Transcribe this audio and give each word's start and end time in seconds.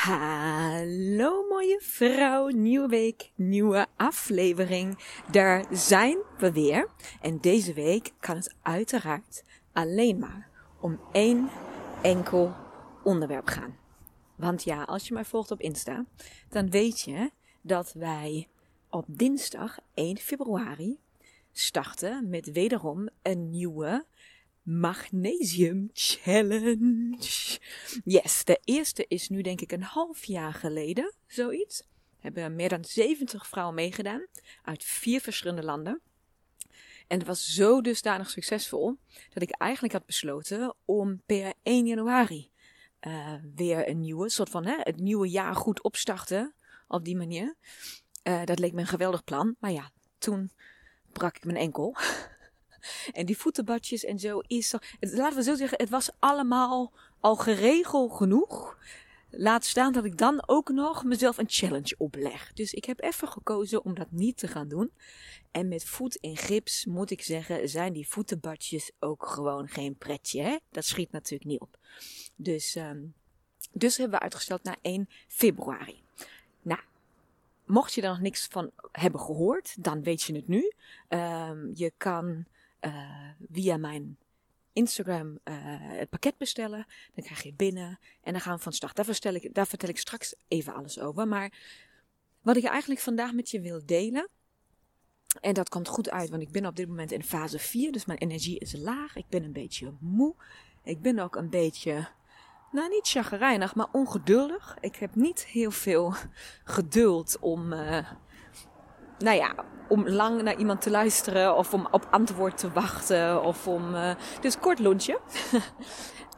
Hallo 0.00 1.46
mooie 1.48 1.80
vrouw, 1.82 2.48
nieuwe 2.48 2.88
week, 2.88 3.30
nieuwe 3.34 3.86
aflevering. 3.96 4.98
Daar 5.30 5.64
zijn 5.70 6.18
we 6.38 6.52
weer. 6.52 6.88
En 7.20 7.40
deze 7.40 7.72
week 7.72 8.12
kan 8.20 8.36
het 8.36 8.54
uiteraard 8.62 9.44
alleen 9.72 10.18
maar 10.18 10.48
om 10.80 11.00
één 11.12 11.48
enkel 12.02 12.54
onderwerp 13.04 13.46
gaan. 13.46 13.76
Want 14.36 14.62
ja, 14.62 14.82
als 14.82 15.08
je 15.08 15.14
mij 15.14 15.24
volgt 15.24 15.50
op 15.50 15.60
Insta, 15.60 16.04
dan 16.48 16.70
weet 16.70 17.00
je 17.00 17.30
dat 17.60 17.92
wij 17.92 18.48
op 18.90 19.04
dinsdag 19.08 19.78
1 19.94 20.16
februari 20.16 20.98
starten 21.52 22.28
met 22.28 22.52
wederom 22.52 23.08
een 23.22 23.50
nieuwe 23.50 24.04
Magnesium 24.70 25.90
Challenge. 25.92 27.58
Yes, 28.04 28.44
de 28.44 28.60
eerste 28.64 29.04
is 29.08 29.28
nu 29.28 29.42
denk 29.42 29.60
ik 29.60 29.72
een 29.72 29.82
half 29.82 30.24
jaar 30.24 30.54
geleden, 30.54 31.14
zoiets. 31.26 31.82
Hebben 32.18 32.56
meer 32.56 32.68
dan 32.68 32.84
70 32.84 33.46
vrouwen 33.46 33.74
meegedaan 33.74 34.26
uit 34.62 34.84
vier 34.84 35.20
verschillende 35.20 35.62
landen. 35.62 36.00
En 37.06 37.18
het 37.18 37.26
was 37.26 37.54
zo 37.54 37.80
dusdanig 37.80 38.30
succesvol 38.30 38.98
dat 39.32 39.42
ik 39.42 39.50
eigenlijk 39.50 39.92
had 39.92 40.06
besloten 40.06 40.74
om 40.84 41.22
per 41.26 41.52
1 41.62 41.86
januari 41.86 42.50
uh, 43.00 43.34
weer 43.54 43.88
een 43.88 44.00
nieuwe, 44.00 44.28
soort 44.28 44.50
van 44.50 44.66
hè, 44.66 44.76
het 44.78 45.00
nieuwe 45.00 45.28
jaar 45.28 45.54
goed 45.54 45.82
opstarten 45.82 46.54
op 46.88 47.04
die 47.04 47.16
manier. 47.16 47.54
Uh, 48.22 48.44
dat 48.44 48.58
leek 48.58 48.72
me 48.72 48.80
een 48.80 48.86
geweldig 48.86 49.24
plan, 49.24 49.56
maar 49.58 49.72
ja, 49.72 49.90
toen 50.18 50.50
brak 51.12 51.36
ik 51.36 51.44
mijn 51.44 51.58
enkel. 51.58 51.96
En 53.12 53.26
die 53.26 53.38
voetenbadjes 53.38 54.04
en 54.04 54.18
zo 54.18 54.38
is. 54.46 54.74
Laten 55.00 55.36
we 55.36 55.42
zo 55.42 55.54
zeggen, 55.54 55.78
het 55.78 55.90
was 55.90 56.10
allemaal 56.18 56.92
al 57.20 57.36
geregeld 57.36 58.12
genoeg. 58.12 58.76
Laat 59.30 59.64
staan 59.64 59.92
dat 59.92 60.04
ik 60.04 60.18
dan 60.18 60.42
ook 60.46 60.68
nog 60.68 61.04
mezelf 61.04 61.38
een 61.38 61.48
challenge 61.48 61.94
opleg. 61.98 62.52
Dus 62.52 62.72
ik 62.72 62.84
heb 62.84 63.00
even 63.00 63.28
gekozen 63.28 63.84
om 63.84 63.94
dat 63.94 64.10
niet 64.10 64.36
te 64.36 64.48
gaan 64.48 64.68
doen. 64.68 64.92
En 65.50 65.68
met 65.68 65.84
voet 65.84 66.14
in 66.14 66.36
gips 66.36 66.84
moet 66.84 67.10
ik 67.10 67.22
zeggen, 67.22 67.68
zijn 67.68 67.92
die 67.92 68.08
voetenbadjes 68.08 68.90
ook 68.98 69.26
gewoon 69.26 69.68
geen 69.68 69.96
pretje. 69.96 70.42
Hè? 70.42 70.56
Dat 70.70 70.84
schiet 70.84 71.12
natuurlijk 71.12 71.50
niet 71.50 71.60
op. 71.60 71.78
Dus, 72.36 72.74
um, 72.74 73.14
dus 73.72 73.96
hebben 73.96 74.18
we 74.18 74.24
uitgesteld 74.24 74.62
naar 74.62 74.78
1 74.82 75.08
februari. 75.28 76.02
Nou, 76.62 76.80
mocht 77.66 77.94
je 77.94 78.02
er 78.02 78.08
nog 78.08 78.20
niks 78.20 78.46
van 78.46 78.70
hebben 78.92 79.20
gehoord, 79.20 79.82
dan 79.84 80.02
weet 80.02 80.22
je 80.22 80.34
het 80.34 80.48
nu. 80.48 80.72
Um, 81.08 81.70
je 81.74 81.92
kan 81.96 82.44
via 83.52 83.76
mijn 83.76 84.18
Instagram 84.72 85.28
uh, 85.28 85.54
het 85.98 86.08
pakket 86.08 86.36
bestellen. 86.38 86.86
Dan 87.14 87.24
krijg 87.24 87.42
je 87.42 87.52
binnen 87.54 87.98
en 88.22 88.32
dan 88.32 88.40
gaan 88.40 88.56
we 88.56 88.62
van 88.62 88.72
start. 88.72 88.96
Daar 88.96 89.04
vertel, 89.04 89.34
ik, 89.34 89.54
daar 89.54 89.66
vertel 89.66 89.88
ik 89.88 89.98
straks 89.98 90.34
even 90.48 90.74
alles 90.74 91.00
over. 91.00 91.28
Maar 91.28 91.52
wat 92.42 92.56
ik 92.56 92.64
eigenlijk 92.64 93.00
vandaag 93.00 93.32
met 93.32 93.50
je 93.50 93.60
wil 93.60 93.80
delen. 93.86 94.28
En 95.40 95.54
dat 95.54 95.68
komt 95.68 95.88
goed 95.88 96.10
uit, 96.10 96.30
want 96.30 96.42
ik 96.42 96.50
ben 96.50 96.66
op 96.66 96.76
dit 96.76 96.88
moment 96.88 97.12
in 97.12 97.22
fase 97.22 97.58
4. 97.58 97.92
Dus 97.92 98.04
mijn 98.04 98.18
energie 98.18 98.58
is 98.58 98.72
laag. 98.76 99.16
Ik 99.16 99.28
ben 99.28 99.44
een 99.44 99.52
beetje 99.52 99.92
moe. 100.00 100.34
Ik 100.82 101.02
ben 101.02 101.18
ook 101.18 101.36
een 101.36 101.50
beetje, 101.50 102.08
nou 102.72 102.88
niet 102.88 103.08
chagrijnig, 103.08 103.74
maar 103.74 103.88
ongeduldig. 103.92 104.76
Ik 104.80 104.96
heb 104.96 105.14
niet 105.14 105.46
heel 105.46 105.70
veel 105.70 106.14
geduld 106.64 107.38
om, 107.40 107.72
uh, 107.72 108.10
nou 109.20 109.36
ja, 109.36 109.54
om 109.88 110.08
lang 110.08 110.42
naar 110.42 110.56
iemand 110.56 110.80
te 110.80 110.90
luisteren 110.90 111.56
of 111.56 111.74
om 111.74 111.88
op 111.90 112.06
antwoord 112.10 112.58
te 112.58 112.72
wachten. 112.72 113.42
Of 113.42 113.66
om, 113.66 113.94
uh, 113.94 114.10
dus 114.40 114.58
kort 114.58 114.78
lunchje. 114.78 115.18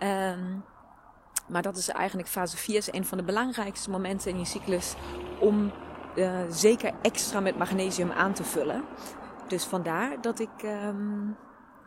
um, 0.02 0.64
maar 1.52 1.62
dat 1.62 1.76
is 1.76 1.88
eigenlijk 1.88 2.28
fase 2.28 2.56
4 2.56 2.76
is 2.76 2.92
een 2.92 3.04
van 3.04 3.18
de 3.18 3.24
belangrijkste 3.24 3.90
momenten 3.90 4.30
in 4.30 4.38
je 4.38 4.44
cyclus 4.44 4.94
om 5.40 5.72
uh, 6.14 6.30
zeker 6.48 6.92
extra 7.02 7.40
met 7.40 7.58
magnesium 7.58 8.10
aan 8.10 8.32
te 8.32 8.44
vullen. 8.44 8.84
Dus 9.48 9.64
vandaar 9.64 10.20
dat 10.20 10.38
ik 10.38 10.62
um, 10.64 11.36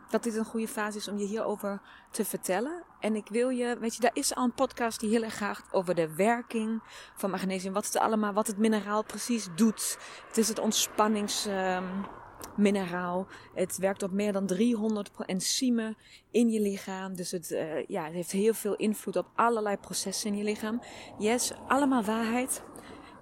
dat 0.08 0.22
dit 0.22 0.36
een 0.36 0.44
goede 0.44 0.68
fase 0.68 0.98
is 0.98 1.08
om 1.08 1.18
je 1.18 1.26
hierover 1.26 1.80
te 2.10 2.24
vertellen. 2.24 2.82
En 3.00 3.16
ik 3.16 3.28
wil 3.28 3.48
je, 3.48 3.76
weet 3.80 3.94
je, 3.94 4.00
daar 4.00 4.14
is 4.14 4.34
al 4.34 4.44
een 4.44 4.54
podcast 4.54 5.00
die 5.00 5.10
heel 5.10 5.22
erg 5.22 5.36
gaat 5.36 5.62
over 5.70 5.94
de 5.94 6.14
werking 6.14 6.82
van 7.14 7.30
magnesium. 7.30 7.72
Wat 7.72 7.86
het 7.86 7.98
allemaal, 7.98 8.32
wat 8.32 8.46
het 8.46 8.58
mineraal 8.58 9.04
precies 9.04 9.48
doet. 9.54 9.98
Het 10.28 10.36
is 10.36 10.48
het 10.48 10.58
ontspanningsmineraal. 10.58 13.18
Um, 13.18 13.26
het 13.54 13.76
werkt 13.76 14.02
op 14.02 14.10
meer 14.10 14.32
dan 14.32 14.46
300 14.46 15.10
enzymen 15.26 15.96
in 16.30 16.50
je 16.50 16.60
lichaam. 16.60 17.14
Dus 17.14 17.30
het, 17.30 17.50
uh, 17.50 17.86
ja, 17.86 18.04
het 18.04 18.12
heeft 18.12 18.30
heel 18.30 18.54
veel 18.54 18.76
invloed 18.76 19.16
op 19.16 19.26
allerlei 19.34 19.76
processen 19.76 20.30
in 20.30 20.36
je 20.36 20.44
lichaam. 20.44 20.80
Yes, 21.18 21.52
allemaal 21.66 22.02
waarheid. 22.02 22.62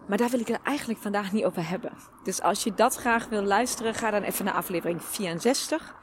Maar 0.06 0.18
daar 0.18 0.30
wil 0.30 0.40
ik 0.40 0.48
het 0.48 0.62
eigenlijk 0.62 1.00
vandaag 1.00 1.32
niet 1.32 1.44
over 1.44 1.68
hebben. 1.68 1.92
Dus 2.22 2.42
als 2.42 2.64
je 2.64 2.74
dat 2.74 2.94
graag 2.94 3.28
wil 3.28 3.42
luisteren, 3.42 3.94
ga 3.94 4.10
dan 4.10 4.22
even 4.22 4.44
naar 4.44 4.54
aflevering 4.54 5.02
64 5.02 5.94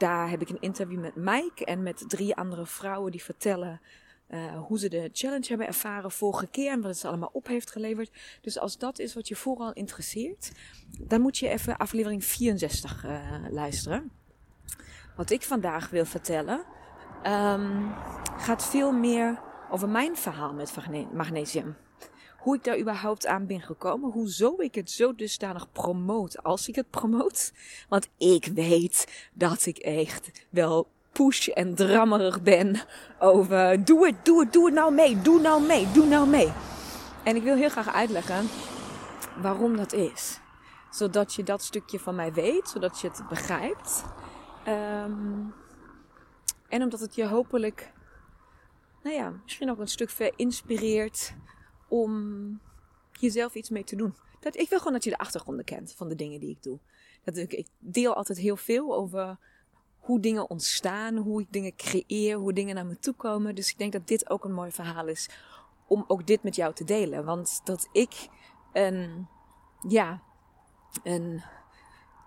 daar 0.00 0.30
heb 0.30 0.40
ik 0.40 0.48
een 0.48 0.60
interview 0.60 1.00
met 1.00 1.14
Mike 1.14 1.64
en 1.64 1.82
met 1.82 2.04
drie 2.08 2.34
andere 2.34 2.66
vrouwen 2.66 3.10
die 3.10 3.22
vertellen 3.22 3.80
uh, 4.28 4.58
hoe 4.66 4.78
ze 4.78 4.88
de 4.88 5.10
challenge 5.12 5.48
hebben 5.48 5.66
ervaren 5.66 6.10
vorige 6.10 6.46
keer 6.46 6.70
en 6.70 6.80
wat 6.80 6.90
het 6.90 6.98
ze 6.98 7.08
allemaal 7.08 7.30
op 7.32 7.46
heeft 7.46 7.70
geleverd. 7.70 8.10
Dus 8.40 8.58
als 8.58 8.78
dat 8.78 8.98
is 8.98 9.14
wat 9.14 9.28
je 9.28 9.36
vooral 9.36 9.72
interesseert, 9.72 10.52
dan 10.98 11.20
moet 11.20 11.38
je 11.38 11.48
even 11.48 11.76
aflevering 11.76 12.24
64 12.24 13.04
uh, 13.04 13.34
eh, 13.34 13.52
luisteren. 13.52 14.10
Wat 15.16 15.30
ik 15.30 15.42
vandaag 15.42 15.90
wil 15.90 16.04
vertellen 16.04 16.64
um, 17.26 17.94
gaat 18.36 18.64
veel 18.64 18.92
meer 18.92 19.40
over 19.70 19.88
mijn 19.88 20.16
verhaal 20.16 20.52
met 20.52 20.74
magnesium 21.12 21.76
hoe 22.40 22.56
ik 22.56 22.64
daar 22.64 22.78
überhaupt 22.78 23.26
aan 23.26 23.46
ben 23.46 23.60
gekomen. 23.60 24.10
Hoezo 24.10 24.54
ik 24.58 24.74
het 24.74 24.90
zo 24.90 25.14
dusdanig 25.14 25.72
promoot 25.72 26.42
als 26.42 26.68
ik 26.68 26.74
het 26.74 26.90
promoot. 26.90 27.52
Want 27.88 28.08
ik 28.18 28.46
weet 28.46 29.28
dat 29.32 29.66
ik 29.66 29.78
echt 29.78 30.46
wel 30.50 30.88
push 31.12 31.48
en 31.48 31.74
drammerig 31.74 32.42
ben 32.42 32.80
over 33.18 33.84
doe 33.84 34.06
het, 34.06 34.24
doe 34.24 34.40
het, 34.40 34.52
doe 34.52 34.64
het 34.64 34.74
nou 34.74 34.94
mee, 34.94 35.20
doe 35.20 35.40
nou 35.40 35.62
mee, 35.62 35.92
doe 35.92 36.06
nou 36.06 36.28
mee. 36.28 36.52
En 37.24 37.36
ik 37.36 37.42
wil 37.42 37.56
heel 37.56 37.68
graag 37.68 37.94
uitleggen 37.94 38.48
waarom 39.42 39.76
dat 39.76 39.92
is. 39.92 40.40
Zodat 40.90 41.34
je 41.34 41.42
dat 41.42 41.62
stukje 41.62 41.98
van 41.98 42.14
mij 42.14 42.32
weet, 42.32 42.68
zodat 42.68 43.00
je 43.00 43.08
het 43.08 43.22
begrijpt. 43.28 44.04
Um, 44.68 45.54
en 46.68 46.82
omdat 46.82 47.00
het 47.00 47.14
je 47.14 47.26
hopelijk, 47.26 47.92
nou 49.02 49.16
ja, 49.16 49.32
misschien 49.42 49.70
ook 49.70 49.78
een 49.78 49.88
stuk 49.88 50.32
inspireert 50.36 51.34
om 51.90 52.60
jezelf 53.12 53.54
iets 53.54 53.70
mee 53.70 53.84
te 53.84 53.96
doen. 53.96 54.14
Dat, 54.40 54.56
ik 54.56 54.68
wil 54.68 54.78
gewoon 54.78 54.92
dat 54.92 55.04
je 55.04 55.10
de 55.10 55.18
achtergronden 55.18 55.64
kent 55.64 55.92
van 55.92 56.08
de 56.08 56.14
dingen 56.14 56.40
die 56.40 56.50
ik 56.50 56.62
doe. 56.62 56.78
Dat 57.24 57.36
ik, 57.36 57.66
deel 57.78 58.14
altijd 58.14 58.38
heel 58.38 58.56
veel 58.56 58.94
over 58.94 59.38
hoe 59.98 60.20
dingen 60.20 60.50
ontstaan, 60.50 61.16
hoe 61.16 61.40
ik 61.40 61.52
dingen 61.52 61.76
creëer, 61.76 62.36
hoe 62.36 62.52
dingen 62.52 62.74
naar 62.74 62.86
me 62.86 62.98
toe 62.98 63.14
komen. 63.14 63.54
Dus 63.54 63.70
ik 63.70 63.78
denk 63.78 63.92
dat 63.92 64.08
dit 64.08 64.30
ook 64.30 64.44
een 64.44 64.52
mooi 64.52 64.70
verhaal 64.70 65.06
is 65.06 65.28
om 65.86 66.04
ook 66.06 66.26
dit 66.26 66.42
met 66.42 66.56
jou 66.56 66.74
te 66.74 66.84
delen. 66.84 67.24
Want 67.24 67.60
dat 67.64 67.88
ik 67.92 68.28
een, 68.72 69.28
ja, 69.88 70.22
een 71.02 71.42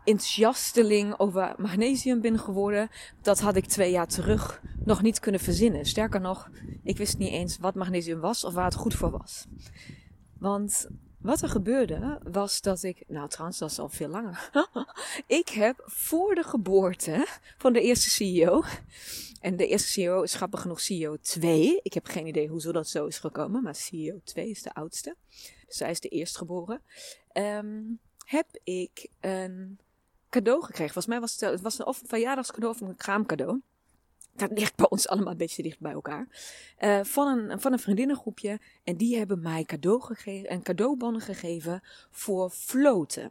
enthousiasteling 0.03 1.19
over 1.19 1.55
magnesium 1.57 2.21
ben 2.21 2.39
geworden, 2.39 2.89
dat 3.21 3.39
had 3.39 3.55
ik 3.55 3.65
twee 3.65 3.91
jaar 3.91 4.07
terug 4.07 4.61
nog 4.85 5.01
niet 5.01 5.19
kunnen 5.19 5.41
verzinnen. 5.41 5.85
Sterker 5.85 6.21
nog, 6.21 6.49
ik 6.83 6.97
wist 6.97 7.17
niet 7.17 7.31
eens 7.31 7.57
wat 7.57 7.75
magnesium 7.75 8.19
was 8.19 8.43
of 8.43 8.53
waar 8.53 8.65
het 8.65 8.75
goed 8.75 8.93
voor 8.93 9.11
was. 9.11 9.45
Want 10.37 10.87
wat 11.17 11.41
er 11.41 11.49
gebeurde 11.49 12.19
was 12.31 12.61
dat 12.61 12.83
ik, 12.83 13.03
nou 13.07 13.29
trouwens 13.29 13.59
dat 13.59 13.71
is 13.71 13.79
al 13.79 13.89
veel 13.89 14.07
langer. 14.07 14.49
ik 15.41 15.49
heb 15.49 15.83
voor 15.85 16.35
de 16.35 16.43
geboorte 16.43 17.27
van 17.57 17.73
de 17.73 17.81
eerste 17.81 18.09
CEO, 18.09 18.63
en 19.43 19.57
de 19.57 19.67
eerste 19.67 19.87
CEO 19.87 20.21
is 20.21 20.33
grappig 20.33 20.61
genoeg 20.61 20.81
CEO 20.81 21.17
2. 21.21 21.79
Ik 21.81 21.93
heb 21.93 22.07
geen 22.07 22.27
idee 22.27 22.47
hoezo 22.47 22.71
dat 22.71 22.89
zo 22.89 23.05
is 23.05 23.19
gekomen, 23.19 23.63
maar 23.63 23.75
CEO 23.75 24.19
2 24.23 24.49
is 24.49 24.61
de 24.61 24.73
oudste. 24.73 25.15
Dus 25.67 25.77
zij 25.77 25.91
is 25.91 25.99
de 25.99 26.07
eerstgeboren. 26.07 26.81
Um, 27.33 27.99
heb 28.25 28.47
ik 28.63 29.07
een 29.19 29.79
cadeau 30.33 30.61
gekregen. 30.61 30.93
Volgens 30.93 31.13
mij 31.13 31.19
was 31.19 31.31
het, 31.31 31.41
het 31.41 31.61
was 31.61 31.79
een, 31.79 31.85
of 31.85 32.01
verjaardagscadeau 32.05 32.73
of 32.73 32.81
een 32.81 32.95
kraamcadeau. 32.95 33.61
Dat 34.35 34.51
ligt 34.51 34.75
bij 34.75 34.89
ons 34.89 35.07
allemaal 35.07 35.31
een 35.31 35.37
beetje 35.37 35.63
dicht 35.63 35.79
bij 35.79 35.91
elkaar. 35.91 36.27
Uh, 36.79 36.99
van, 37.03 37.27
een, 37.27 37.61
van 37.61 37.73
een 37.73 37.79
vriendinnengroepje. 37.79 38.59
En 38.83 38.95
die 38.95 39.17
hebben 39.17 39.41
mij 39.41 39.63
cadeau 39.63 40.01
gegeven, 40.01 40.51
een 40.51 40.63
cadeaubon 40.63 41.21
gegeven 41.21 41.81
voor 42.11 42.49
floten. 42.49 43.29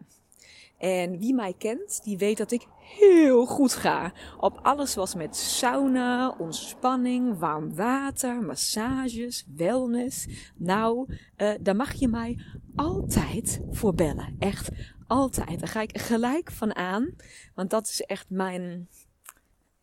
En 0.78 1.18
wie 1.18 1.34
mij 1.34 1.54
kent, 1.58 2.00
die 2.04 2.18
weet 2.18 2.36
dat 2.36 2.50
ik 2.50 2.66
heel 2.78 3.46
goed 3.46 3.72
ga 3.72 4.12
op 4.38 4.58
alles 4.62 4.94
wat 4.94 5.14
met 5.14 5.36
sauna, 5.36 6.34
ontspanning, 6.38 7.38
warm 7.38 7.74
water, 7.74 8.42
massages, 8.42 9.46
wellness. 9.56 10.26
Nou, 10.56 11.06
uh, 11.36 11.50
daar 11.60 11.76
mag 11.76 11.92
je 11.92 12.08
mij 12.08 12.38
altijd 12.76 13.60
voor 13.70 13.94
bellen. 13.94 14.36
Echt 14.38 14.70
altijd. 15.12 15.58
Daar 15.58 15.68
ga 15.68 15.80
ik 15.80 15.98
gelijk 15.98 16.50
van 16.50 16.74
aan. 16.74 17.16
Want 17.54 17.70
dat 17.70 17.86
is 17.86 18.00
echt 18.00 18.30
mijn. 18.30 18.88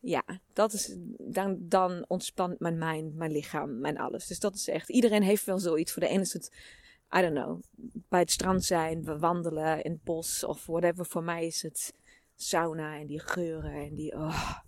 Ja, 0.00 0.24
dat 0.52 0.72
is. 0.72 0.96
Dan, 1.18 1.56
dan 1.60 2.04
ontspant 2.08 2.60
mijn 2.60 2.78
mind, 2.78 3.14
mijn 3.14 3.30
lichaam, 3.32 3.80
mijn 3.80 3.98
alles. 3.98 4.26
Dus 4.26 4.38
dat 4.38 4.54
is 4.54 4.68
echt. 4.68 4.88
Iedereen 4.88 5.22
heeft 5.22 5.44
wel 5.44 5.58
zoiets. 5.58 5.92
Voor 5.92 6.02
de 6.02 6.08
ene 6.08 6.20
is 6.20 6.32
het. 6.32 6.52
I 7.16 7.20
don't 7.20 7.34
know. 7.34 7.62
Bij 8.08 8.20
het 8.20 8.30
strand 8.30 8.64
zijn, 8.64 9.04
we 9.04 9.18
wandelen 9.18 9.82
in 9.82 9.90
het 9.90 10.04
bos 10.04 10.44
of 10.44 10.66
whatever. 10.66 11.06
Voor 11.06 11.24
mij 11.24 11.46
is 11.46 11.62
het 11.62 11.94
sauna 12.34 12.98
en 12.98 13.06
die 13.06 13.20
geuren 13.20 13.72
en 13.72 13.94
die. 13.94 14.12
Oh. 14.12 14.58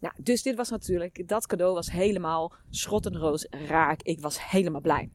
Nou, 0.00 0.14
dus 0.22 0.42
dit 0.42 0.56
was 0.56 0.70
natuurlijk. 0.70 1.28
Dat 1.28 1.46
cadeau 1.46 1.74
was 1.74 1.90
helemaal 1.90 2.52
schot 2.70 3.06
en 3.06 3.16
roos 3.16 3.46
raak. 3.50 4.02
Ik 4.02 4.20
was 4.20 4.50
helemaal 4.50 4.80
blij. 4.80 5.10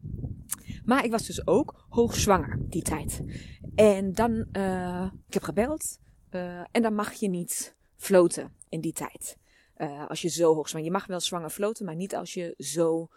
Maar 0.85 1.03
ik 1.03 1.11
was 1.11 1.25
dus 1.25 1.47
ook 1.47 1.85
hoogzwanger 1.89 2.57
die 2.59 2.81
tijd. 2.81 3.21
En 3.79 4.13
dan, 4.13 4.45
uh, 4.51 5.11
ik 5.27 5.33
heb 5.33 5.43
gebeld. 5.43 5.99
Uh, 6.31 6.63
en 6.71 6.81
dan 6.81 6.95
mag 6.95 7.13
je 7.13 7.29
niet 7.29 7.75
floten 7.97 8.55
in 8.69 8.81
die 8.81 8.93
tijd. 8.93 9.37
Uh, 9.77 10.07
als 10.07 10.21
je 10.21 10.27
zo 10.29 10.53
hoogzwanger. 10.53 10.87
Je 10.87 10.93
mag 10.93 11.05
wel 11.05 11.19
zwanger 11.19 11.49
floten, 11.49 11.85
maar 11.85 11.95
niet 11.95 12.15
als 12.15 12.33
je 12.33 12.53
zo, 12.57 13.09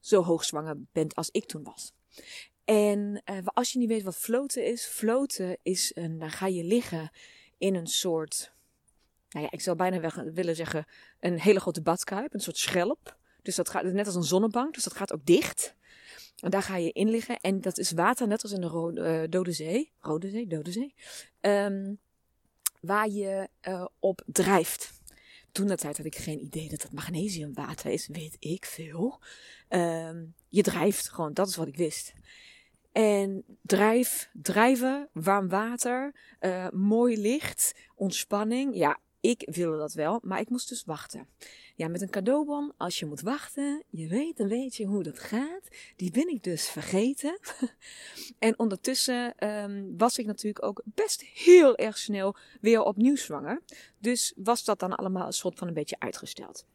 zo 0.00 0.22
hoogzwanger 0.22 0.76
bent 0.92 1.14
als 1.14 1.30
ik 1.30 1.46
toen 1.46 1.62
was. 1.62 1.92
En 2.64 3.22
als 3.44 3.72
je 3.72 3.78
niet 3.78 3.88
weet 3.88 4.02
wat 4.02 4.16
floten 4.16 4.64
is, 4.64 4.86
floten 4.86 5.58
is 5.62 5.92
een, 5.94 6.18
dan 6.18 6.30
ga 6.30 6.46
je 6.46 6.64
liggen 6.64 7.10
in 7.58 7.74
een 7.74 7.86
soort, 7.86 8.52
nou 9.28 9.44
ja, 9.44 9.50
ik 9.50 9.60
zou 9.60 9.76
bijna 9.76 10.10
willen 10.32 10.56
zeggen, 10.56 10.86
een 11.20 11.40
hele 11.40 11.60
grote 11.60 11.82
badkuip, 11.82 12.34
een 12.34 12.40
soort 12.40 12.56
schelp. 12.56 13.16
Dus 13.42 13.56
dat 13.56 13.68
gaat 13.68 13.84
net 13.84 14.06
als 14.06 14.14
een 14.14 14.22
zonnebank, 14.22 14.74
dus 14.74 14.84
dat 14.84 14.96
gaat 14.96 15.12
ook 15.12 15.26
dicht. 15.26 15.74
En 16.36 16.50
daar 16.50 16.62
ga 16.62 16.76
je 16.76 16.92
in 16.92 17.10
liggen. 17.10 17.40
En 17.40 17.60
dat 17.60 17.78
is 17.78 17.92
water, 17.92 18.26
net 18.26 18.42
als 18.42 18.52
in 18.52 18.60
de 18.60 18.66
Rode, 18.66 19.22
uh, 19.22 19.30
Dode 19.30 19.52
Zee. 19.52 19.92
Rode 20.00 20.30
Zee, 20.30 20.46
Dode 20.46 20.72
Zee. 20.72 20.94
Um, 21.40 21.98
waar 22.80 23.08
je 23.08 23.48
uh, 23.68 23.84
op 23.98 24.22
drijft. 24.26 25.00
Toen 25.52 25.66
dat 25.66 25.78
tijd 25.78 25.96
had 25.96 26.06
ik 26.06 26.16
geen 26.16 26.40
idee 26.40 26.68
dat 26.68 26.82
het 26.82 26.92
magnesiumwater 26.92 27.90
is. 27.90 28.06
Weet 28.06 28.36
ik 28.38 28.64
veel. 28.64 29.20
Um, 29.68 30.34
je 30.48 30.62
drijft 30.62 31.08
gewoon, 31.08 31.32
dat 31.32 31.48
is 31.48 31.56
wat 31.56 31.66
ik 31.66 31.76
wist. 31.76 32.12
En 32.92 33.44
drijf, 33.62 34.30
drijven, 34.32 35.08
warm 35.12 35.48
water, 35.48 36.14
uh, 36.40 36.70
mooi 36.70 37.20
licht, 37.20 37.74
ontspanning. 37.94 38.76
Ja, 38.76 38.98
ik 39.30 39.48
wilde 39.50 39.78
dat 39.78 39.92
wel, 39.92 40.20
maar 40.22 40.40
ik 40.40 40.48
moest 40.48 40.68
dus 40.68 40.84
wachten. 40.84 41.28
Ja, 41.74 41.88
met 41.88 42.02
een 42.02 42.10
cadeaubon, 42.10 42.72
als 42.76 42.98
je 42.98 43.06
moet 43.06 43.20
wachten, 43.20 43.82
je 43.90 44.08
weet 44.08 44.40
een 44.40 44.48
beetje 44.48 44.84
hoe 44.84 45.02
dat 45.02 45.18
gaat. 45.18 45.68
Die 45.96 46.10
ben 46.10 46.28
ik 46.28 46.42
dus 46.42 46.68
vergeten. 46.68 47.38
en 48.38 48.58
ondertussen 48.58 49.46
um, 49.48 49.94
was 49.96 50.18
ik 50.18 50.26
natuurlijk 50.26 50.64
ook 50.64 50.82
best 50.84 51.22
heel 51.22 51.76
erg 51.76 51.98
snel 51.98 52.36
weer 52.60 52.82
opnieuw 52.82 53.16
zwanger. 53.16 53.62
Dus 53.98 54.32
was 54.36 54.64
dat 54.64 54.78
dan 54.78 54.94
allemaal 54.94 55.26
een 55.26 55.32
soort 55.32 55.58
van 55.58 55.68
een 55.68 55.74
beetje 55.74 55.98
uitgesteld. 55.98 56.66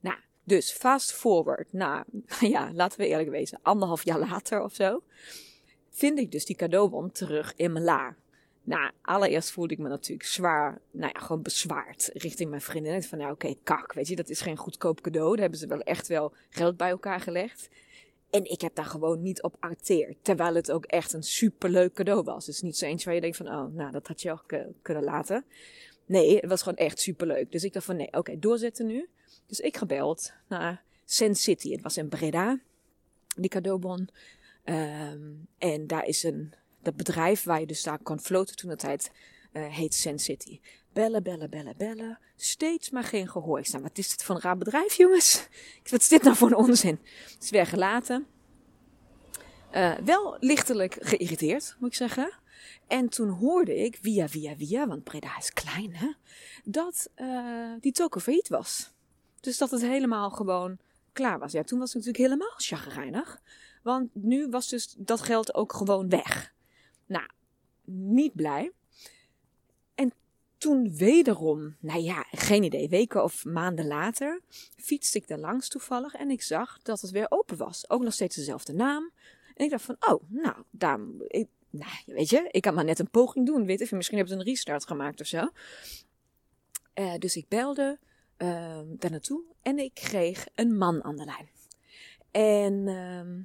Nou, 0.00 0.16
dus 0.44 0.72
fast 0.72 1.12
forward. 1.12 1.72
Nou, 1.72 2.04
ja, 2.40 2.72
laten 2.72 3.00
we 3.00 3.06
eerlijk 3.06 3.30
wezen, 3.30 3.58
anderhalf 3.62 4.04
jaar 4.04 4.18
later 4.18 4.62
of 4.62 4.74
zo. 4.74 5.02
Vind 5.90 6.18
ik 6.18 6.32
dus 6.32 6.44
die 6.44 6.56
cadeaubon 6.56 7.12
terug 7.12 7.52
in 7.56 7.72
mijn 7.72 7.84
la. 7.84 8.16
Nou, 8.70 8.90
allereerst 9.02 9.50
voelde 9.50 9.72
ik 9.72 9.78
me 9.78 9.88
natuurlijk 9.88 10.28
zwaar, 10.28 10.80
nou 10.90 11.12
ja, 11.14 11.20
gewoon 11.20 11.42
bezwaard 11.42 12.10
richting 12.12 12.50
mijn 12.50 12.62
vriendin. 12.62 13.02
Van, 13.02 13.18
nou 13.18 13.32
oké, 13.32 13.54
kak, 13.62 13.92
weet 13.92 14.08
je, 14.08 14.16
dat 14.16 14.28
is 14.28 14.40
geen 14.40 14.56
goedkoop 14.56 15.00
cadeau. 15.00 15.30
Daar 15.30 15.40
hebben 15.40 15.58
ze 15.58 15.66
wel 15.66 15.80
echt 15.80 16.08
wel 16.08 16.34
geld 16.50 16.76
bij 16.76 16.90
elkaar 16.90 17.20
gelegd. 17.20 17.68
En 18.30 18.50
ik 18.50 18.60
heb 18.60 18.74
daar 18.74 18.84
gewoon 18.84 19.22
niet 19.22 19.42
op 19.42 19.56
acteerd. 19.60 20.16
Terwijl 20.22 20.54
het 20.54 20.70
ook 20.70 20.84
echt 20.84 21.12
een 21.12 21.22
superleuk 21.22 21.92
cadeau 21.92 22.22
was. 22.22 22.46
Dus 22.46 22.62
niet 22.62 22.76
zo 22.76 22.84
eentje 22.84 23.04
waar 23.04 23.14
je 23.14 23.20
denkt 23.20 23.36
van, 23.36 23.46
oh, 23.46 23.74
nou, 23.74 23.90
dat 23.90 24.06
had 24.06 24.22
je 24.22 24.30
ook 24.30 24.54
kunnen 24.82 25.04
laten. 25.04 25.44
Nee, 26.06 26.36
het 26.36 26.48
was 26.48 26.62
gewoon 26.62 26.78
echt 26.78 27.00
superleuk. 27.00 27.52
Dus 27.52 27.64
ik 27.64 27.72
dacht 27.72 27.86
van, 27.86 27.96
nee, 27.96 28.12
oké, 28.12 28.38
doorzetten 28.38 28.86
nu. 28.86 29.08
Dus 29.46 29.60
ik 29.60 29.76
gebeld 29.76 30.32
naar 30.48 30.82
Sen 31.04 31.34
City. 31.34 31.70
Het 31.72 31.82
was 31.82 31.96
in 31.96 32.08
Breda, 32.08 32.60
die 33.36 33.50
cadeaubon. 33.50 34.08
Um, 34.64 35.46
en 35.58 35.86
daar 35.86 36.06
is 36.06 36.22
een 36.22 36.54
dat 36.82 36.96
bedrijf 36.96 37.42
waar 37.42 37.60
je 37.60 37.66
dus 37.66 37.82
daar 37.82 37.98
kon 37.98 38.20
floten 38.20 38.56
toen 38.56 38.70
de 38.70 38.76
tijd 38.76 39.10
uh, 39.52 39.66
heet 39.66 39.94
Sen 39.94 40.18
City. 40.18 40.60
Bellen, 40.92 41.22
bellen, 41.22 41.50
bellen, 41.50 41.74
bellen. 41.76 42.18
Steeds 42.36 42.90
maar 42.90 43.04
geen 43.04 43.28
gehoor. 43.28 43.58
Ik 43.58 43.66
zei, 43.66 43.82
wat 43.82 43.98
is 43.98 44.08
dit 44.08 44.22
voor 44.22 44.34
een 44.34 44.40
raar 44.40 44.58
bedrijf, 44.58 44.94
jongens? 44.94 45.48
Wat 45.90 46.00
is 46.00 46.08
dit 46.08 46.22
nou 46.22 46.36
voor 46.36 46.48
een 46.48 46.56
onzin? 46.56 46.98
Het 47.34 47.42
is 47.42 47.50
weer 47.50 47.66
gelaten. 47.66 48.26
Uh, 49.74 49.96
wel 50.04 50.36
lichtelijk 50.40 50.96
geïrriteerd, 51.00 51.76
moet 51.78 51.88
ik 51.88 51.96
zeggen. 51.96 52.32
En 52.86 53.08
toen 53.08 53.28
hoorde 53.28 53.76
ik, 53.76 53.98
via, 54.02 54.28
via, 54.28 54.56
via, 54.56 54.86
want 54.86 55.04
Breda 55.04 55.38
is 55.38 55.52
klein, 55.52 55.96
hè, 55.96 56.12
dat 56.64 57.10
uh, 57.16 57.72
die 57.80 57.92
token 57.92 58.20
failliet 58.20 58.48
was. 58.48 58.90
Dus 59.40 59.58
dat 59.58 59.70
het 59.70 59.80
helemaal 59.80 60.30
gewoon 60.30 60.78
klaar 61.12 61.38
was. 61.38 61.52
Ja, 61.52 61.62
toen 61.62 61.78
was 61.78 61.92
het 61.92 62.04
natuurlijk 62.04 62.32
helemaal 62.32 62.56
chagrijnig. 62.56 63.40
Want 63.82 64.08
nu 64.14 64.48
was 64.48 64.68
dus 64.68 64.94
dat 64.98 65.20
geld 65.20 65.54
ook 65.54 65.72
gewoon 65.72 66.08
weg. 66.08 66.54
Nou, 67.10 67.28
niet 67.84 68.34
blij. 68.34 68.72
En 69.94 70.12
toen 70.58 70.96
wederom, 70.96 71.76
nou 71.80 72.00
ja, 72.00 72.26
geen 72.30 72.62
idee, 72.62 72.88
weken 72.88 73.22
of 73.22 73.44
maanden 73.44 73.86
later, 73.86 74.40
fietste 74.76 75.18
ik 75.18 75.28
daar 75.28 75.38
langs 75.38 75.68
toevallig 75.68 76.14
en 76.14 76.30
ik 76.30 76.42
zag 76.42 76.78
dat 76.82 77.00
het 77.00 77.10
weer 77.10 77.26
open 77.28 77.56
was. 77.56 77.90
Ook 77.90 78.02
nog 78.02 78.12
steeds 78.12 78.36
dezelfde 78.36 78.72
naam. 78.72 79.10
En 79.54 79.64
ik 79.64 79.70
dacht 79.70 79.84
van, 79.84 79.96
oh, 80.00 80.22
nou, 80.28 80.56
daar, 80.70 80.98
ik, 81.26 81.48
nou, 81.70 81.92
weet 82.06 82.30
je, 82.30 82.48
ik 82.50 82.62
kan 82.62 82.74
maar 82.74 82.84
net 82.84 82.98
een 82.98 83.10
poging 83.10 83.46
doen. 83.46 83.66
Weet 83.66 83.88
je, 83.88 83.96
misschien 83.96 84.18
hebben 84.18 84.34
ze 84.34 84.40
een 84.40 84.48
restart 84.50 84.86
gemaakt 84.86 85.20
of 85.20 85.26
zo. 85.26 85.48
Uh, 86.94 87.14
dus 87.18 87.36
ik 87.36 87.48
belde 87.48 87.98
uh, 88.38 88.80
daar 88.86 89.10
naartoe 89.10 89.42
en 89.62 89.78
ik 89.78 89.94
kreeg 89.94 90.46
een 90.54 90.76
man 90.76 91.04
aan 91.04 91.16
de 91.16 91.24
lijn. 91.24 91.48
En 92.30 92.86
uh, 92.86 93.44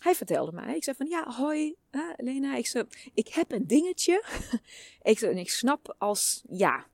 hij 0.00 0.14
vertelde 0.14 0.52
mij. 0.52 0.76
Ik 0.76 0.84
zei 0.84 0.96
van 0.96 1.06
ja, 1.06 1.30
hoi, 1.30 1.74
uh, 1.90 2.02
Lena. 2.16 2.56
Ik, 2.56 2.66
zei, 2.66 2.84
ik 3.14 3.28
heb 3.28 3.52
een 3.52 3.66
dingetje. 3.66 4.24
ik, 5.02 5.18
zei, 5.18 5.32
en 5.32 5.38
ik 5.38 5.50
snap 5.50 5.94
als, 5.98 6.42
ja, 6.48 6.86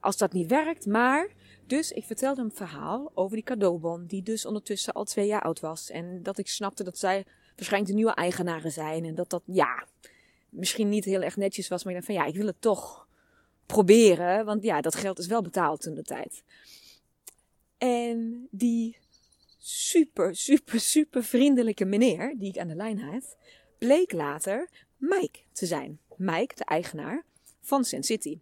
als 0.00 0.16
dat 0.16 0.32
niet 0.32 0.50
werkt. 0.50 0.86
Maar, 0.86 1.28
dus 1.66 1.90
ik 1.90 2.04
vertelde 2.04 2.40
hem 2.40 2.50
een 2.50 2.56
verhaal 2.56 3.10
over 3.14 3.36
die 3.36 3.44
cadeaubon. 3.44 4.06
Die 4.06 4.22
dus 4.22 4.46
ondertussen 4.46 4.92
al 4.92 5.04
twee 5.04 5.26
jaar 5.26 5.42
oud 5.42 5.60
was. 5.60 5.90
En 5.90 6.22
dat 6.22 6.38
ik 6.38 6.48
snapte 6.48 6.84
dat 6.84 6.98
zij 6.98 7.26
waarschijnlijk 7.56 7.92
de 7.92 7.96
nieuwe 7.96 8.14
eigenaren 8.14 8.72
zijn. 8.72 9.04
En 9.04 9.14
dat 9.14 9.30
dat, 9.30 9.42
ja, 9.46 9.86
misschien 10.48 10.88
niet 10.88 11.04
heel 11.04 11.22
erg 11.22 11.36
netjes 11.36 11.68
was. 11.68 11.84
Maar 11.84 11.92
ik 11.92 11.98
dacht 11.98 12.12
van 12.12 12.22
ja, 12.22 12.30
ik 12.30 12.36
wil 12.36 12.46
het 12.46 12.60
toch 12.60 13.08
proberen. 13.66 14.44
Want 14.44 14.62
ja, 14.62 14.80
dat 14.80 14.94
geld 14.94 15.18
is 15.18 15.26
wel 15.26 15.42
betaald 15.42 15.80
toen 15.80 15.94
de 15.94 16.02
tijd. 16.02 16.42
En 17.78 18.48
die 18.50 18.96
super, 19.66 20.36
super, 20.36 20.80
super 20.80 21.24
vriendelijke 21.24 21.84
meneer, 21.84 22.34
die 22.38 22.48
ik 22.48 22.58
aan 22.58 22.68
de 22.68 22.74
lijn 22.74 23.00
had, 23.00 23.36
bleek 23.78 24.12
later 24.12 24.68
Mike 24.96 25.38
te 25.52 25.66
zijn. 25.66 25.98
Mike, 26.16 26.54
de 26.54 26.64
eigenaar 26.64 27.24
van 27.60 27.84
Sin 27.84 28.02
City. 28.02 28.38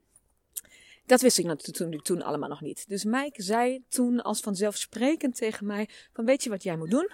Dat 1.07 1.21
wist 1.21 1.39
ik 1.39 1.45
natuurlijk 1.45 2.03
toen, 2.03 2.23
allemaal 2.23 2.49
nog 2.49 2.61
niet. 2.61 2.89
Dus 2.89 3.05
Mike 3.05 3.43
zei 3.43 3.85
toen 3.89 4.23
als 4.23 4.41
vanzelfsprekend 4.41 5.37
tegen 5.37 5.67
mij: 5.67 5.89
van 6.13 6.25
weet 6.25 6.45
je 6.45 6.51
wat 6.51 6.63
jij 6.63 6.77
moet 6.77 6.91
doen? 6.91 7.11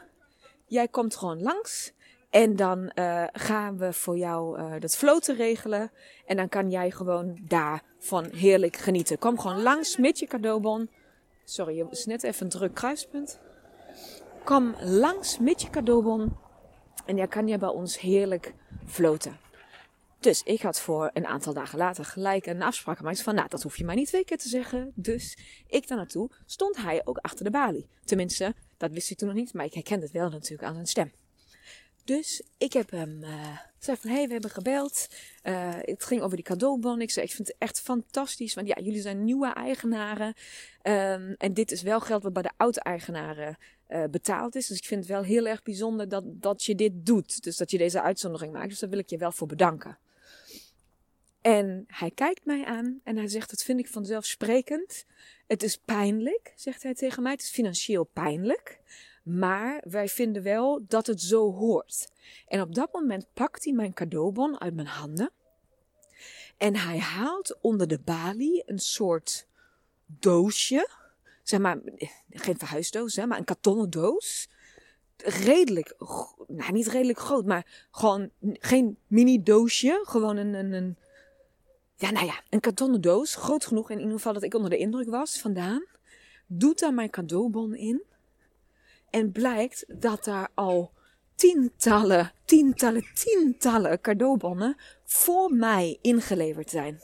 Jij 0.66 0.88
komt 0.88 1.16
gewoon 1.16 1.42
langs 1.42 1.92
en 2.30 2.56
dan 2.56 2.92
uh, 2.94 3.24
gaan 3.32 3.78
we 3.78 3.92
voor 3.92 4.16
jou 4.16 4.60
uh, 4.60 4.80
dat 4.80 4.96
floten 4.96 5.36
regelen. 5.36 5.90
En 6.26 6.36
dan 6.36 6.48
kan 6.48 6.70
jij 6.70 6.90
gewoon 6.90 7.38
daarvan 7.42 8.24
heerlijk 8.30 8.76
genieten. 8.76 9.18
Kom 9.18 9.38
gewoon 9.38 9.62
langs 9.62 9.96
met 9.96 10.18
je 10.18 10.26
cadeaubon. 10.26 10.90
Sorry, 11.44 11.78
het 11.78 11.92
is 11.92 12.06
net 12.06 12.22
even 12.22 12.44
een 12.44 12.50
druk 12.50 12.74
kruispunt. 12.74 13.40
Kom 14.48 14.74
langs 14.80 15.38
met 15.38 15.62
je 15.62 15.70
cadeaubon. 15.70 16.36
En 17.06 17.16
dan 17.16 17.28
kan 17.28 17.48
je 17.48 17.58
bij 17.58 17.68
ons 17.68 18.00
heerlijk 18.00 18.54
floten. 18.86 19.38
Dus 20.20 20.42
ik 20.42 20.62
had 20.62 20.80
voor 20.80 21.10
een 21.12 21.26
aantal 21.26 21.52
dagen 21.52 21.78
later 21.78 22.04
gelijk 22.04 22.46
een 22.46 22.62
afspraak 22.62 22.96
gemaakt 22.96 23.22
van, 23.22 23.34
nou, 23.34 23.48
dat 23.48 23.62
hoef 23.62 23.76
je 23.76 23.84
mij 23.84 23.94
niet 23.94 24.06
twee 24.06 24.24
keer 24.24 24.38
te 24.38 24.48
zeggen. 24.48 24.92
Dus 24.94 25.38
ik 25.66 25.88
daar 25.88 25.98
naartoe, 25.98 26.30
stond 26.46 26.76
hij 26.76 27.00
ook 27.04 27.18
achter 27.18 27.44
de 27.44 27.50
balie. 27.50 27.88
Tenminste, 28.04 28.54
dat 28.76 28.90
wist 28.90 29.08
hij 29.08 29.16
toen 29.16 29.28
nog 29.28 29.36
niet, 29.36 29.52
maar 29.52 29.64
ik 29.64 29.74
herkende 29.74 30.04
het 30.04 30.12
wel 30.12 30.28
natuurlijk 30.28 30.68
aan 30.68 30.74
zijn 30.74 30.86
stem. 30.86 31.12
Dus 32.04 32.42
ik 32.58 32.72
heb 32.72 32.90
hem 32.90 33.22
uh, 33.22 33.58
gezegd 33.78 34.00
van, 34.00 34.10
hé, 34.10 34.16
hey, 34.16 34.26
we 34.26 34.32
hebben 34.32 34.50
gebeld. 34.50 35.08
Uh, 35.42 35.74
het 35.80 36.04
ging 36.04 36.22
over 36.22 36.36
die 36.36 36.44
cadeaubon. 36.44 37.00
Ik 37.00 37.10
zei, 37.10 37.26
ik 37.26 37.32
vind 37.32 37.48
het 37.48 37.56
echt 37.58 37.80
fantastisch, 37.80 38.54
want 38.54 38.66
ja, 38.66 38.76
jullie 38.80 39.00
zijn 39.00 39.24
nieuwe 39.24 39.52
eigenaren. 39.52 40.34
Um, 40.82 41.34
en 41.38 41.54
dit 41.54 41.70
is 41.70 41.82
wel 41.82 42.00
geld 42.00 42.22
wat 42.22 42.32
bij 42.32 42.42
de 42.42 42.52
oude 42.56 42.80
eigenaren 42.80 43.58
uh, 43.88 44.04
betaald 44.10 44.54
is. 44.54 44.66
Dus 44.66 44.78
ik 44.78 44.84
vind 44.84 45.00
het 45.00 45.10
wel 45.10 45.22
heel 45.22 45.46
erg 45.46 45.62
bijzonder 45.62 46.08
dat, 46.08 46.24
dat 46.26 46.64
je 46.64 46.74
dit 46.74 46.92
doet. 46.94 47.42
Dus 47.42 47.56
dat 47.56 47.70
je 47.70 47.78
deze 47.78 48.02
uitzondering 48.02 48.52
maakt. 48.52 48.68
Dus 48.68 48.78
daar 48.78 48.90
wil 48.90 48.98
ik 48.98 49.10
je 49.10 49.18
wel 49.18 49.32
voor 49.32 49.46
bedanken. 49.46 49.98
En 51.40 51.84
hij 51.86 52.10
kijkt 52.10 52.44
mij 52.44 52.64
aan 52.64 53.00
en 53.04 53.16
hij 53.16 53.28
zegt, 53.28 53.50
dat 53.50 53.62
vind 53.62 53.78
ik 53.78 53.88
vanzelfsprekend. 53.88 55.04
Het 55.46 55.62
is 55.62 55.76
pijnlijk, 55.76 56.52
zegt 56.56 56.82
hij 56.82 56.94
tegen 56.94 57.22
mij. 57.22 57.32
Het 57.32 57.42
is 57.42 57.50
financieel 57.50 58.04
pijnlijk. 58.04 58.80
Maar 59.22 59.82
wij 59.88 60.08
vinden 60.08 60.42
wel 60.42 60.84
dat 60.88 61.06
het 61.06 61.20
zo 61.20 61.52
hoort. 61.52 62.08
En 62.46 62.60
op 62.60 62.74
dat 62.74 62.92
moment 62.92 63.26
pakt 63.32 63.64
hij 63.64 63.72
mijn 63.72 63.92
cadeaubon 63.92 64.60
uit 64.60 64.74
mijn 64.74 64.86
handen. 64.86 65.30
En 66.56 66.76
hij 66.76 66.98
haalt 66.98 67.58
onder 67.60 67.88
de 67.88 67.98
balie 67.98 68.62
een 68.66 68.78
soort 68.78 69.46
doosje. 70.06 70.88
Zeg 71.48 71.60
maar, 71.60 71.78
geen 72.30 72.58
verhuisdoos, 72.58 73.16
hè, 73.16 73.26
maar 73.26 73.38
een 73.38 73.44
kartonnen 73.44 73.90
doos. 73.90 74.48
Redelijk, 75.16 75.94
nou 76.46 76.72
niet 76.72 76.86
redelijk 76.86 77.18
groot, 77.18 77.46
maar 77.46 77.86
gewoon 77.90 78.30
geen 78.42 78.98
mini 79.06 79.42
doosje. 79.42 80.00
Gewoon 80.02 80.36
een, 80.36 80.54
een, 80.54 80.72
een 80.72 80.96
ja, 81.96 82.10
nou 82.10 82.26
ja, 82.26 82.42
een 82.48 82.60
kartonnen 82.60 83.00
doos. 83.00 83.34
Groot 83.34 83.66
genoeg 83.66 83.90
in 83.90 83.98
ieder 83.98 84.12
geval 84.12 84.32
dat 84.32 84.42
ik 84.42 84.54
onder 84.54 84.70
de 84.70 84.76
indruk 84.76 85.08
was 85.08 85.40
vandaan. 85.40 85.84
Doet 86.46 86.78
daar 86.78 86.94
mijn 86.94 87.10
cadeaubon 87.10 87.74
in. 87.74 88.02
En 89.10 89.32
blijkt 89.32 89.84
dat 89.88 90.24
daar 90.24 90.48
al 90.54 90.92
tientallen, 91.34 92.32
tientallen, 92.44 93.04
tientallen 93.14 94.00
cadeaubonnen 94.00 94.76
voor 95.04 95.52
mij 95.52 95.98
ingeleverd 96.00 96.70
zijn. 96.70 97.00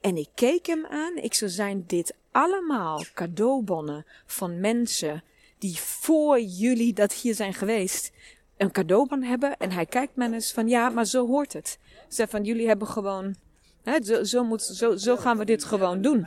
En 0.00 0.16
ik 0.16 0.28
keek 0.34 0.66
hem 0.66 0.86
aan. 0.86 1.16
Ik 1.16 1.34
zou 1.34 1.50
zijn 1.50 1.84
dit 1.86 2.14
allemaal 2.36 3.04
cadeaubonnen 3.14 4.06
van 4.26 4.60
mensen 4.60 5.24
die 5.58 5.76
voor 5.80 6.40
jullie 6.40 6.92
dat 6.92 7.12
hier 7.12 7.34
zijn 7.34 7.54
geweest 7.54 8.12
een 8.56 8.70
cadeaubon 8.70 9.22
hebben. 9.22 9.56
En 9.56 9.72
hij 9.72 9.86
kijkt 9.86 10.16
me 10.16 10.32
eens 10.32 10.52
van 10.52 10.68
ja, 10.68 10.88
maar 10.88 11.04
zo 11.04 11.26
hoort 11.26 11.52
het. 11.52 11.78
Zeg 12.08 12.30
van 12.30 12.44
jullie 12.44 12.66
hebben 12.66 12.88
gewoon, 12.88 13.34
hè, 13.82 14.02
zo, 14.02 14.24
zo, 14.24 14.44
moet, 14.44 14.62
zo, 14.62 14.96
zo 14.96 15.16
gaan 15.16 15.38
we 15.38 15.44
dit 15.44 15.64
gewoon 15.64 16.02
doen. 16.02 16.26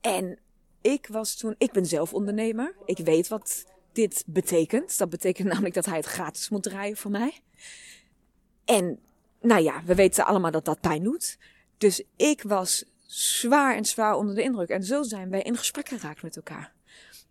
En 0.00 0.38
ik 0.80 1.06
was 1.06 1.36
toen, 1.36 1.54
ik 1.58 1.72
ben 1.72 1.86
zelf 1.86 2.14
ondernemer. 2.14 2.74
Ik 2.84 2.98
weet 2.98 3.28
wat 3.28 3.64
dit 3.92 4.24
betekent. 4.26 4.98
Dat 4.98 5.10
betekent 5.10 5.48
namelijk 5.52 5.74
dat 5.74 5.86
hij 5.86 5.96
het 5.96 6.06
gratis 6.06 6.48
moet 6.48 6.62
draaien 6.62 6.96
voor 6.96 7.10
mij. 7.10 7.40
En 8.64 8.98
nou 9.40 9.62
ja, 9.62 9.82
we 9.84 9.94
weten 9.94 10.26
allemaal 10.26 10.50
dat 10.50 10.64
dat 10.64 10.80
pijn 10.80 11.02
doet. 11.02 11.38
Dus 11.78 12.02
ik 12.16 12.42
was 12.42 12.84
zwaar 13.14 13.76
en 13.76 13.84
zwaar 13.84 14.16
onder 14.16 14.34
de 14.34 14.42
indruk. 14.42 14.68
En 14.68 14.84
zo 14.84 15.02
zijn 15.02 15.30
wij 15.30 15.42
in 15.42 15.56
gesprek 15.56 15.88
geraakt 15.88 16.22
met 16.22 16.36
elkaar. 16.36 16.72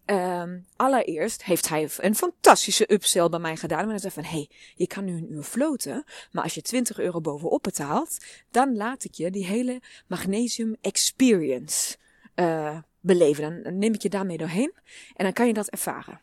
Um, 0.05 0.65
allereerst 0.75 1.43
heeft 1.43 1.69
hij 1.69 1.89
een 1.97 2.15
fantastische 2.15 2.93
upsell 2.93 3.29
bij 3.29 3.39
mij 3.39 3.55
gedaan. 3.55 3.79
Maar 3.79 3.89
hij 3.89 3.99
zei 3.99 4.13
van, 4.13 4.23
hey, 4.23 4.49
je 4.75 4.87
kan 4.87 5.05
nu 5.05 5.17
een 5.17 5.33
uur 5.33 5.43
floten. 5.43 6.03
Maar 6.31 6.43
als 6.43 6.53
je 6.53 6.61
20 6.61 6.99
euro 6.99 7.21
bovenop 7.21 7.63
betaalt, 7.63 8.17
dan 8.51 8.75
laat 8.75 9.03
ik 9.03 9.13
je 9.13 9.31
die 9.31 9.45
hele 9.45 9.81
magnesium 10.07 10.75
experience 10.81 11.97
uh, 12.35 12.77
beleven. 12.99 13.63
Dan 13.63 13.77
neem 13.77 13.93
ik 13.93 14.01
je 14.01 14.09
daarmee 14.09 14.37
doorheen. 14.37 14.73
En 15.15 15.23
dan 15.23 15.33
kan 15.33 15.47
je 15.47 15.53
dat 15.53 15.69
ervaren. 15.69 16.21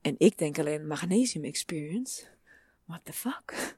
En 0.00 0.14
ik 0.18 0.38
denk 0.38 0.58
alleen 0.58 0.86
magnesium 0.86 1.44
experience. 1.44 2.22
What 2.84 3.00
the 3.04 3.12
fuck? 3.12 3.76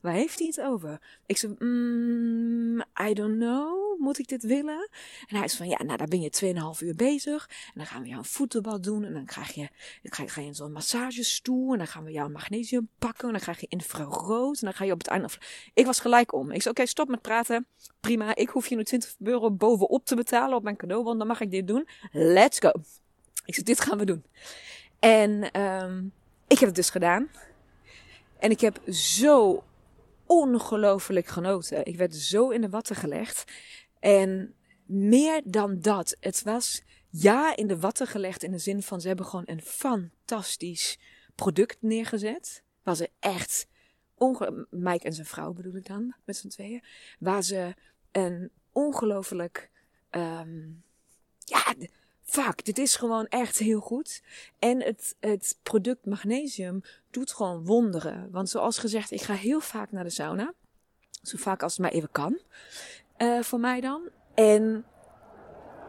Waar 0.00 0.12
heeft 0.12 0.38
hij 0.38 0.46
het 0.46 0.60
over? 0.60 1.00
Ik 1.26 1.36
zei, 1.36 1.54
mm, 1.58 2.80
I 3.08 3.14
don't 3.14 3.36
know. 3.36 3.98
Moet 3.98 4.18
ik 4.18 4.28
dit 4.28 4.42
willen? 4.42 4.88
En 5.26 5.36
hij 5.36 5.44
is 5.44 5.56
van, 5.56 5.68
ja, 5.68 5.82
nou, 5.82 5.96
daar 5.96 6.08
ben 6.08 6.20
je 6.20 6.30
2,5 6.76 6.82
uur 6.82 6.94
bezig. 6.94 7.48
En 7.48 7.72
dan 7.74 7.86
gaan 7.86 8.02
we 8.02 8.08
jou 8.08 8.18
een 8.18 8.24
voetenbad 8.24 8.82
doen. 8.82 9.04
En 9.04 9.12
dan 9.12 9.24
krijg 9.24 9.52
je, 9.52 9.68
dan 10.02 10.28
ga 10.28 10.40
je 10.40 10.46
in 10.46 10.54
zo'n 10.54 10.72
massagestoel. 10.72 11.72
En 11.72 11.78
dan 11.78 11.86
gaan 11.86 12.04
we 12.04 12.10
jou 12.10 12.30
magnesium 12.30 12.88
pakken. 12.98 13.26
En 13.26 13.32
dan 13.32 13.42
krijg 13.42 13.60
je 13.60 13.66
infrarood. 13.68 14.60
En 14.60 14.64
dan 14.64 14.74
ga 14.74 14.84
je 14.84 14.92
op 14.92 14.98
het 14.98 15.06
einde... 15.06 15.28
Ik 15.74 15.86
was 15.86 16.00
gelijk 16.00 16.32
om. 16.32 16.50
Ik 16.50 16.62
zei, 16.62 16.74
oké, 16.74 16.86
stop 16.86 17.08
met 17.08 17.20
praten. 17.20 17.66
Prima, 18.00 18.34
ik 18.34 18.48
hoef 18.48 18.66
je 18.66 18.76
nu 18.76 18.84
20 18.84 19.14
euro 19.18 19.50
bovenop 19.50 20.04
te 20.04 20.14
betalen 20.14 20.56
op 20.56 20.62
mijn 20.62 20.76
cadeau. 20.76 21.04
Want 21.04 21.18
dan 21.18 21.26
mag 21.26 21.40
ik 21.40 21.50
dit 21.50 21.66
doen. 21.66 21.88
Let's 22.12 22.58
go. 22.58 22.72
Ik 23.44 23.54
zei, 23.54 23.66
dit 23.66 23.80
gaan 23.80 23.98
we 23.98 24.04
doen. 24.04 24.24
En 24.98 25.60
um, 25.60 26.12
ik 26.46 26.58
heb 26.58 26.68
het 26.68 26.76
dus 26.76 26.90
gedaan. 26.90 27.30
En 28.38 28.50
ik 28.50 28.60
heb 28.60 28.80
zo 28.92 29.64
ongelooflijk 30.30 31.26
genoten. 31.26 31.84
Ik 31.86 31.96
werd 31.96 32.14
zo 32.14 32.48
in 32.48 32.60
de 32.60 32.68
watten 32.68 32.96
gelegd. 32.96 33.44
En 33.98 34.54
meer 34.86 35.42
dan 35.44 35.80
dat. 35.80 36.16
Het 36.20 36.42
was 36.42 36.82
ja 37.08 37.56
in 37.56 37.66
de 37.66 37.78
watten 37.78 38.06
gelegd 38.06 38.42
in 38.42 38.50
de 38.50 38.58
zin 38.58 38.82
van 38.82 39.00
ze 39.00 39.08
hebben 39.08 39.26
gewoon 39.26 39.48
een 39.48 39.62
fantastisch 39.62 40.98
product 41.34 41.76
neergezet. 41.80 42.62
Waar 42.82 42.96
ze 42.96 43.10
echt, 43.18 43.66
Mike 44.70 45.04
en 45.04 45.12
zijn 45.12 45.26
vrouw 45.26 45.52
bedoel 45.52 45.74
ik 45.74 45.86
dan, 45.86 46.14
met 46.24 46.36
z'n 46.36 46.48
tweeën. 46.48 46.84
Waar 47.18 47.42
ze 47.42 47.74
een 48.12 48.50
ongelooflijk, 48.72 49.70
um, 50.10 50.82
ja, 51.38 51.74
fuck, 52.30 52.64
dit 52.64 52.78
is 52.78 52.96
gewoon 52.96 53.26
echt 53.26 53.58
heel 53.58 53.80
goed. 53.80 54.22
En 54.58 54.82
het, 54.82 55.16
het 55.20 55.58
product 55.62 56.06
magnesium 56.06 56.80
doet 57.10 57.32
gewoon 57.32 57.64
wonderen. 57.64 58.28
Want 58.30 58.48
zoals 58.48 58.78
gezegd, 58.78 59.10
ik 59.10 59.22
ga 59.22 59.34
heel 59.34 59.60
vaak 59.60 59.92
naar 59.92 60.04
de 60.04 60.10
sauna. 60.10 60.52
Zo 61.22 61.36
vaak 61.36 61.62
als 61.62 61.72
het 61.72 61.80
maar 61.80 61.90
even 61.90 62.08
kan. 62.12 62.40
Uh, 63.18 63.42
voor 63.42 63.60
mij 63.60 63.80
dan. 63.80 64.02
En 64.34 64.84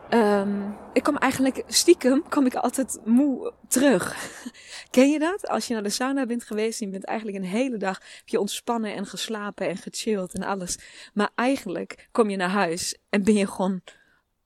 um, 0.10 0.78
ik 0.94 1.04
kom 1.04 1.18
eigenlijk 1.18 1.64
stiekem, 1.68 2.24
kom 2.30 2.46
ik 2.46 2.56
altijd 2.56 3.00
moe 3.06 3.54
terug. 3.68 4.16
Ken 4.90 5.10
je 5.10 5.20
dat? 5.20 5.48
Als 5.48 5.68
je 5.68 5.74
naar 5.74 5.84
de 5.84 5.90
sauna 5.90 6.26
bent 6.26 6.44
geweest 6.44 6.80
en 6.80 6.86
je 6.86 6.92
bent 6.92 7.06
eigenlijk 7.06 7.38
een 7.38 7.50
hele 7.50 7.78
dag 7.78 8.00
heb 8.18 8.28
je 8.28 8.40
ontspannen 8.40 8.96
en 8.96 9.06
geslapen 9.06 9.68
en 9.68 9.78
gechilled 9.78 10.34
en 10.34 10.44
alles. 10.44 10.78
Maar 11.14 11.30
eigenlijk 11.36 12.08
kom 12.12 12.30
je 12.30 12.38
naar 12.38 12.50
huis 12.50 12.98
en 13.10 13.24
ben 13.24 13.36
je 13.36 13.48
gewoon 13.48 13.82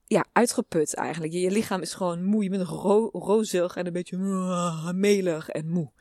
ja, 0.08 0.26
uitgeput 0.32 0.94
eigenlijk. 0.94 1.34
Je, 1.34 1.52
lichaam 1.52 1.82
is 1.82 1.94
gewoon 1.94 2.24
moe. 2.24 2.44
Je 2.44 2.50
bent 2.50 2.68
ro 2.68 3.10
rozig 3.14 3.76
en 3.76 3.86
een 3.86 3.94
beetje 3.94 4.18
uh, 4.18 4.92
melig 4.92 5.50
en 5.50 5.70
moe. 5.70 5.92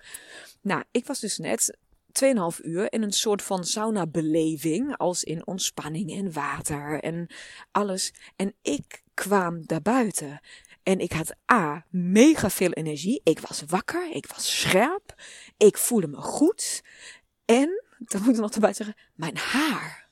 Nou, 0.61 0.83
ik 0.91 1.07
was 1.07 1.21
dus 1.21 1.39
net 1.39 1.77
2,5 2.25 2.61
uur 2.63 2.93
in 2.93 3.03
een 3.03 3.13
soort 3.13 3.43
van 3.43 3.65
sauna-beleving. 3.65 4.97
Als 4.97 5.25
in 5.25 5.47
ontspanning 5.47 6.13
en 6.13 6.33
water 6.33 7.01
en 7.01 7.27
alles. 7.71 8.13
En 8.37 8.55
ik 8.63 9.03
kwam 9.15 9.67
daar 9.67 9.83
buiten. 9.83 10.41
En 10.83 10.99
ik 10.99 11.13
had 11.13 11.35
A, 11.53 11.87
mega 11.91 12.51
veel 12.51 12.71
energie. 12.71 13.21
Ik 13.25 13.39
was 13.41 13.63
wakker. 13.67 14.11
Ik 14.11 14.27
was 14.27 14.61
scherp. 14.61 15.15
Ik 15.57 15.79
voelde 15.79 16.09
me 16.09 16.17
goed. 16.17 16.83
En, 17.45 17.83
dan 17.99 18.23
moet 18.23 18.35
ik 18.35 18.41
nog 18.41 18.51
erbij 18.51 18.73
zeggen, 18.73 18.97
mijn 19.15 19.37
haar 19.37 20.04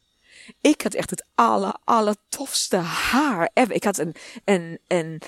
ik 0.60 0.82
had 0.82 0.94
echt 0.94 1.10
het 1.10 1.24
aller, 1.34 1.76
aller 1.84 2.16
tofste 2.28 2.76
haar. 2.76 3.50
Ik 3.54 3.84
had 3.84 3.98
een, 3.98 4.14
een, 4.44 4.78
een, 4.86 5.22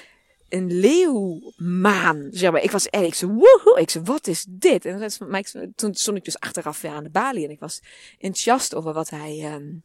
een 0.49 0.73
leeuwmaan, 0.73 2.29
zeg 2.31 2.53
maar. 2.53 2.63
Ik 2.63 2.71
was 2.71 2.89
echt, 2.89 3.05
ik 3.05 3.15
zei, 3.15 3.33
woehoe. 3.33 3.81
Ik 3.81 3.91
zei, 3.91 4.05
wat 4.05 4.27
is 4.27 4.47
dit? 4.49 4.85
En 4.85 5.13
toen 5.75 5.95
stond 5.95 6.17
ik 6.17 6.25
dus 6.25 6.41
achteraf 6.41 6.81
weer 6.81 6.93
aan 6.93 7.05
de 7.05 7.11
balie 7.11 7.45
en 7.45 7.51
ik 7.51 7.61
was 7.61 7.83
enthousiast 8.13 8.75
over 8.75 8.93
wat 8.93 9.11
hij, 9.11 9.55
um, 9.55 9.83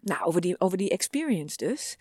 nou, 0.00 0.24
over 0.24 0.40
die, 0.40 0.60
over 0.60 0.78
die 0.78 0.90
experience 0.90 1.56
dus. 1.56 1.96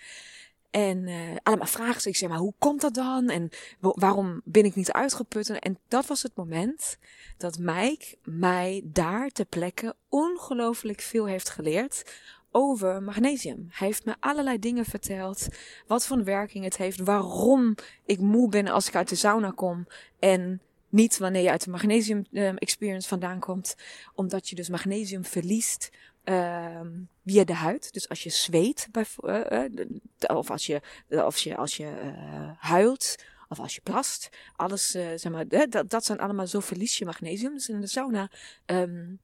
En 0.72 1.08
uh, 1.08 1.36
allemaal 1.44 1.68
vragen. 1.68 2.10
Ik 2.10 2.16
zei, 2.16 2.32
maar 2.32 2.40
hoe 2.40 2.54
komt 2.58 2.82
dat 2.82 2.94
dan? 2.94 3.30
En 3.30 3.50
waarom 3.80 4.42
ben 4.44 4.64
ik 4.64 4.76
niet 4.76 4.92
uitgeput? 4.92 5.50
En 5.50 5.80
dat 5.88 6.06
was 6.06 6.24
het 6.24 6.36
moment 6.36 6.98
dat 7.38 7.58
Mike 7.58 8.18
mij 8.24 8.82
daar 8.86 9.30
ter 9.30 9.46
plekke 9.46 9.96
ongelooflijk 10.10 11.02
veel 11.02 11.26
heeft 11.26 11.50
geleerd 11.50 12.04
over 12.52 13.04
magnesium. 13.04 13.68
Hij 13.72 13.88
heeft 13.88 14.06
me 14.06 14.16
allerlei 14.20 14.60
dingen 14.60 14.86
verteld. 14.86 15.48
Wat 15.88 16.06
voor 16.06 16.24
werking 16.24 16.64
het 16.64 16.78
heeft. 16.78 17.00
Waarom 17.00 17.76
ik 18.06 18.20
moe 18.20 18.50
ben 18.50 18.68
als 18.68 18.88
ik 18.88 18.96
uit 18.96 19.10
de 19.10 19.16
sauna 19.16 19.52
kom. 19.52 19.88
En 20.20 20.62
niet 20.90 21.18
wanneer 21.18 21.42
je 21.42 21.50
uit 21.50 21.64
de 21.64 21.70
magnesium 21.70 22.26
um, 22.32 22.58
experience 22.58 23.08
vandaan 23.08 23.40
komt. 23.40 23.76
Omdat 24.16 24.50
je 24.50 24.56
dus 24.56 24.70
magnesium 24.70 25.26
verliest 25.26 25.90
um, 26.24 27.10
via 27.26 27.44
de 27.44 27.54
huid. 27.54 27.94
Dus 27.94 28.10
als 28.10 28.24
je 28.24 28.30
zweet, 28.30 28.88
bij, 28.92 29.06
uh, 29.22 29.64
uh, 30.30 30.38
of 30.38 30.52
als 30.52 30.66
je, 30.66 30.82
je, 31.08 31.56
als 31.56 31.78
je 31.78 32.02
uh, 32.04 32.52
huilt, 32.58 33.16
of 33.50 33.60
als 33.60 33.76
je 33.76 33.82
plast. 33.82 34.30
Alles, 34.56 34.90
zeg 34.92 35.30
maar, 35.30 35.48
dat, 35.48 35.90
dat 35.90 36.06
zijn 36.06 36.20
allemaal 36.20 36.48
zo 36.48 36.60
verlies 36.60 36.98
je 36.98 37.06
magnesium. 37.06 37.54
Dus 37.54 37.70
in 37.70 37.82
de 37.82 37.88
sauna 37.88 38.30
um, 38.66 39.20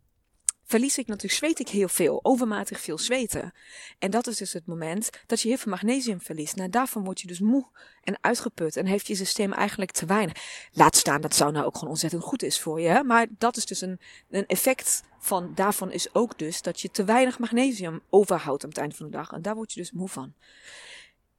verlies 0.66 0.98
ik 0.98 1.08
natuurlijk, 1.08 1.34
zweet 1.34 1.60
ik 1.60 1.68
heel 1.68 1.88
veel, 1.88 2.20
overmatig 2.24 2.80
veel 2.80 2.98
zweten. 2.98 3.54
En 4.00 4.12
dat 4.12 4.28
is 4.28 4.38
dus 4.38 4.54
het 4.54 4.66
moment 4.66 5.10
dat 5.26 5.42
je 5.42 5.48
heel 5.48 5.58
veel 5.58 5.72
magnesium 5.72 6.22
verliest. 6.22 6.56
Nou, 6.56 6.70
daarvan 6.70 7.04
word 7.04 7.22
je 7.22 7.28
dus 7.28 7.40
moe 7.40 7.68
en 8.04 8.18
uitgeput 8.22 8.78
en 8.78 8.86
heeft 8.86 9.08
je 9.08 9.16
systeem 9.16 9.54
eigenlijk 9.54 9.92
te 9.92 10.06
weinig. 10.06 10.70
Laat 10.72 10.96
staan, 10.96 11.22
dat 11.22 11.36
zou 11.36 11.52
nou 11.52 11.66
ook 11.66 11.74
gewoon 11.74 11.90
ontzettend 11.90 12.24
goed 12.24 12.44
is 12.44 12.60
voor 12.60 12.82
je. 12.82 13.04
Maar 13.04 13.28
dat 13.38 13.58
is 13.58 13.66
dus 13.66 13.82
een, 13.82 14.00
een 14.30 14.46
effect 14.48 15.04
van, 15.20 15.52
daarvan 15.56 15.92
is 15.92 16.14
ook 16.14 16.40
dus 16.40 16.62
dat 16.62 16.82
je 16.82 16.92
te 16.92 17.04
weinig 17.04 17.40
magnesium 17.40 18.02
overhoudt 18.10 18.64
aan 18.64 18.70
het 18.70 18.78
eind 18.78 18.96
van 18.96 19.06
de 19.06 19.12
dag. 19.12 19.32
En 19.32 19.42
daar 19.42 19.56
word 19.56 19.74
je 19.74 19.80
dus 19.80 19.92
moe 19.92 20.10
van. 20.10 20.34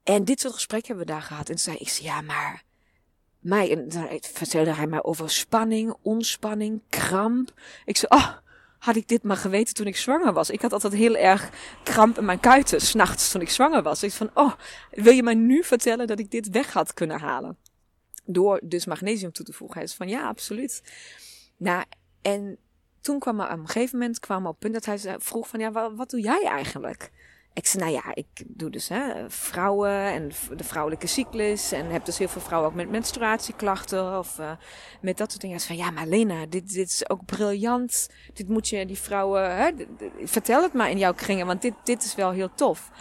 En 0.03 0.23
dit 0.23 0.39
soort 0.39 0.53
gesprekken 0.53 0.87
hebben 0.87 1.05
we 1.07 1.13
daar 1.13 1.27
gehad. 1.27 1.49
En 1.49 1.59
zei 1.59 1.77
ik, 1.77 1.87
ja, 1.87 2.21
maar 2.21 2.63
mij, 3.39 3.71
en 3.71 4.21
vertelde 4.21 4.73
hij 4.73 4.87
mij 4.87 5.03
over 5.03 5.29
spanning, 5.29 5.95
ontspanning, 6.01 6.81
kramp. 6.89 7.53
Ik 7.85 7.97
zei, 7.97 8.21
oh, 8.21 8.29
had 8.79 8.95
ik 8.95 9.07
dit 9.07 9.23
maar 9.23 9.37
geweten 9.37 9.73
toen 9.73 9.87
ik 9.87 9.97
zwanger 9.97 10.33
was. 10.33 10.49
Ik 10.49 10.61
had 10.61 10.73
altijd 10.73 10.93
heel 10.93 11.15
erg 11.15 11.49
kramp 11.83 12.17
in 12.17 12.25
mijn 12.25 12.39
kuiten, 12.39 12.81
s'nachts 12.81 13.31
toen 13.31 13.41
ik 13.41 13.49
zwanger 13.49 13.83
was. 13.83 14.03
Ik 14.03 14.11
van, 14.11 14.29
oh, 14.33 14.53
wil 14.91 15.13
je 15.13 15.23
mij 15.23 15.33
nu 15.33 15.63
vertellen 15.63 16.07
dat 16.07 16.19
ik 16.19 16.31
dit 16.31 16.49
weg 16.49 16.73
had 16.73 16.93
kunnen 16.93 17.19
halen? 17.19 17.57
Door 18.25 18.59
dus 18.63 18.85
magnesium 18.85 19.31
toe 19.31 19.45
te 19.45 19.53
voegen. 19.53 19.77
Hij 19.77 19.85
is 19.85 19.95
van, 19.95 20.09
ja, 20.09 20.27
absoluut. 20.27 20.83
Nou, 21.57 21.83
en 22.21 22.57
toen 23.01 23.19
kwam 23.19 23.39
er 23.39 23.51
op 23.51 23.59
een 23.59 23.67
gegeven 23.67 23.97
moment 23.97 24.19
kwam 24.19 24.45
op 24.45 24.51
het 24.51 24.59
punt 24.59 24.73
dat 24.73 24.85
hij 24.85 25.15
vroeg 25.19 25.47
van, 25.47 25.59
ja, 25.59 25.71
wat, 25.71 25.93
wat 25.95 26.09
doe 26.09 26.21
jij 26.21 26.43
eigenlijk? 26.45 27.11
Ik 27.57 27.65
zei, 27.65 27.83
nou 27.83 27.95
ja, 27.95 28.15
ik 28.15 28.43
doe 28.47 28.69
dus 28.69 28.87
hè, 28.87 29.29
vrouwen 29.29 29.91
en 29.91 30.31
de 30.55 30.63
vrouwelijke 30.63 31.07
cyclus. 31.07 31.71
En 31.71 31.89
heb 31.91 32.05
dus 32.05 32.17
heel 32.17 32.27
veel 32.27 32.41
vrouwen 32.41 32.69
ook 32.69 32.75
met 32.75 32.89
menstruatieklachten 32.89 34.17
of 34.17 34.39
uh, 34.39 34.51
met 35.01 35.17
dat 35.17 35.29
soort 35.29 35.41
dingen. 35.41 35.59
Zei 35.59 35.77
van, 35.77 35.85
ja, 35.87 35.91
maar 35.91 36.07
Lena, 36.07 36.45
dit, 36.45 36.73
dit 36.73 36.89
is 36.89 37.09
ook 37.09 37.25
briljant. 37.25 38.09
Dit 38.33 38.49
moet 38.49 38.67
je 38.67 38.85
die 38.85 38.97
vrouwen, 38.97 39.55
hè, 39.55 39.71
vertel 40.23 40.63
het 40.63 40.73
maar 40.73 40.89
in 40.89 40.97
jouw 40.97 41.13
kringen, 41.13 41.45
want 41.45 41.61
dit, 41.61 41.73
dit 41.83 42.03
is 42.03 42.15
wel 42.15 42.31
heel 42.31 42.53
tof. 42.55 42.91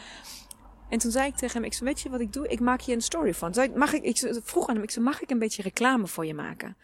En 0.89 0.99
toen 0.99 1.11
zei 1.11 1.27
ik 1.27 1.37
tegen 1.37 1.57
hem, 1.57 1.65
ik 1.65 1.73
zei, 1.73 1.85
weet 1.85 2.01
je 2.01 2.11
wat 2.11 2.21
ik 2.21 2.33
doe? 2.33 2.49
Ik 2.49 2.61
maak 2.61 2.81
je 2.81 2.93
een 2.93 3.01
story 3.01 3.35
van. 3.35 3.55
Zei, 3.55 3.71
mag 3.75 3.93
ik, 3.93 4.03
ik 4.03 4.41
vroeg 4.45 4.69
aan 4.69 4.75
hem, 4.75 4.85
ik 4.85 4.91
zei, 4.91 5.05
mag 5.05 5.23
ik 5.23 5.31
een 5.31 5.39
beetje 5.39 5.63
reclame 5.63 6.07
voor 6.07 6.27
je 6.27 6.35
maken? 6.35 6.77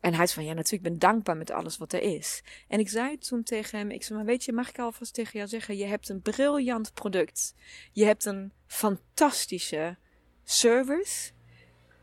En 0.00 0.14
hij 0.14 0.26
zei 0.26 0.38
van, 0.38 0.44
ja 0.44 0.52
natuurlijk, 0.52 0.84
ik 0.84 0.90
ben 0.90 1.10
dankbaar 1.10 1.36
met 1.36 1.50
alles 1.50 1.76
wat 1.76 1.92
er 1.92 2.02
is. 2.02 2.42
En 2.68 2.78
ik 2.78 2.88
zei 2.88 3.18
toen 3.18 3.42
tegen 3.42 3.78
hem, 3.78 3.90
ik 3.90 4.02
zei, 4.02 4.18
maar 4.18 4.28
weet 4.28 4.44
je, 4.44 4.52
mag 4.52 4.68
ik 4.68 4.78
alvast 4.78 5.14
tegen 5.14 5.32
jou 5.32 5.48
zeggen, 5.48 5.76
je 5.76 5.84
hebt 5.84 6.08
een 6.08 6.22
briljant 6.22 6.94
product. 6.94 7.54
Je 7.92 8.04
hebt 8.04 8.24
een 8.24 8.52
fantastische 8.66 9.96
service. 10.44 11.30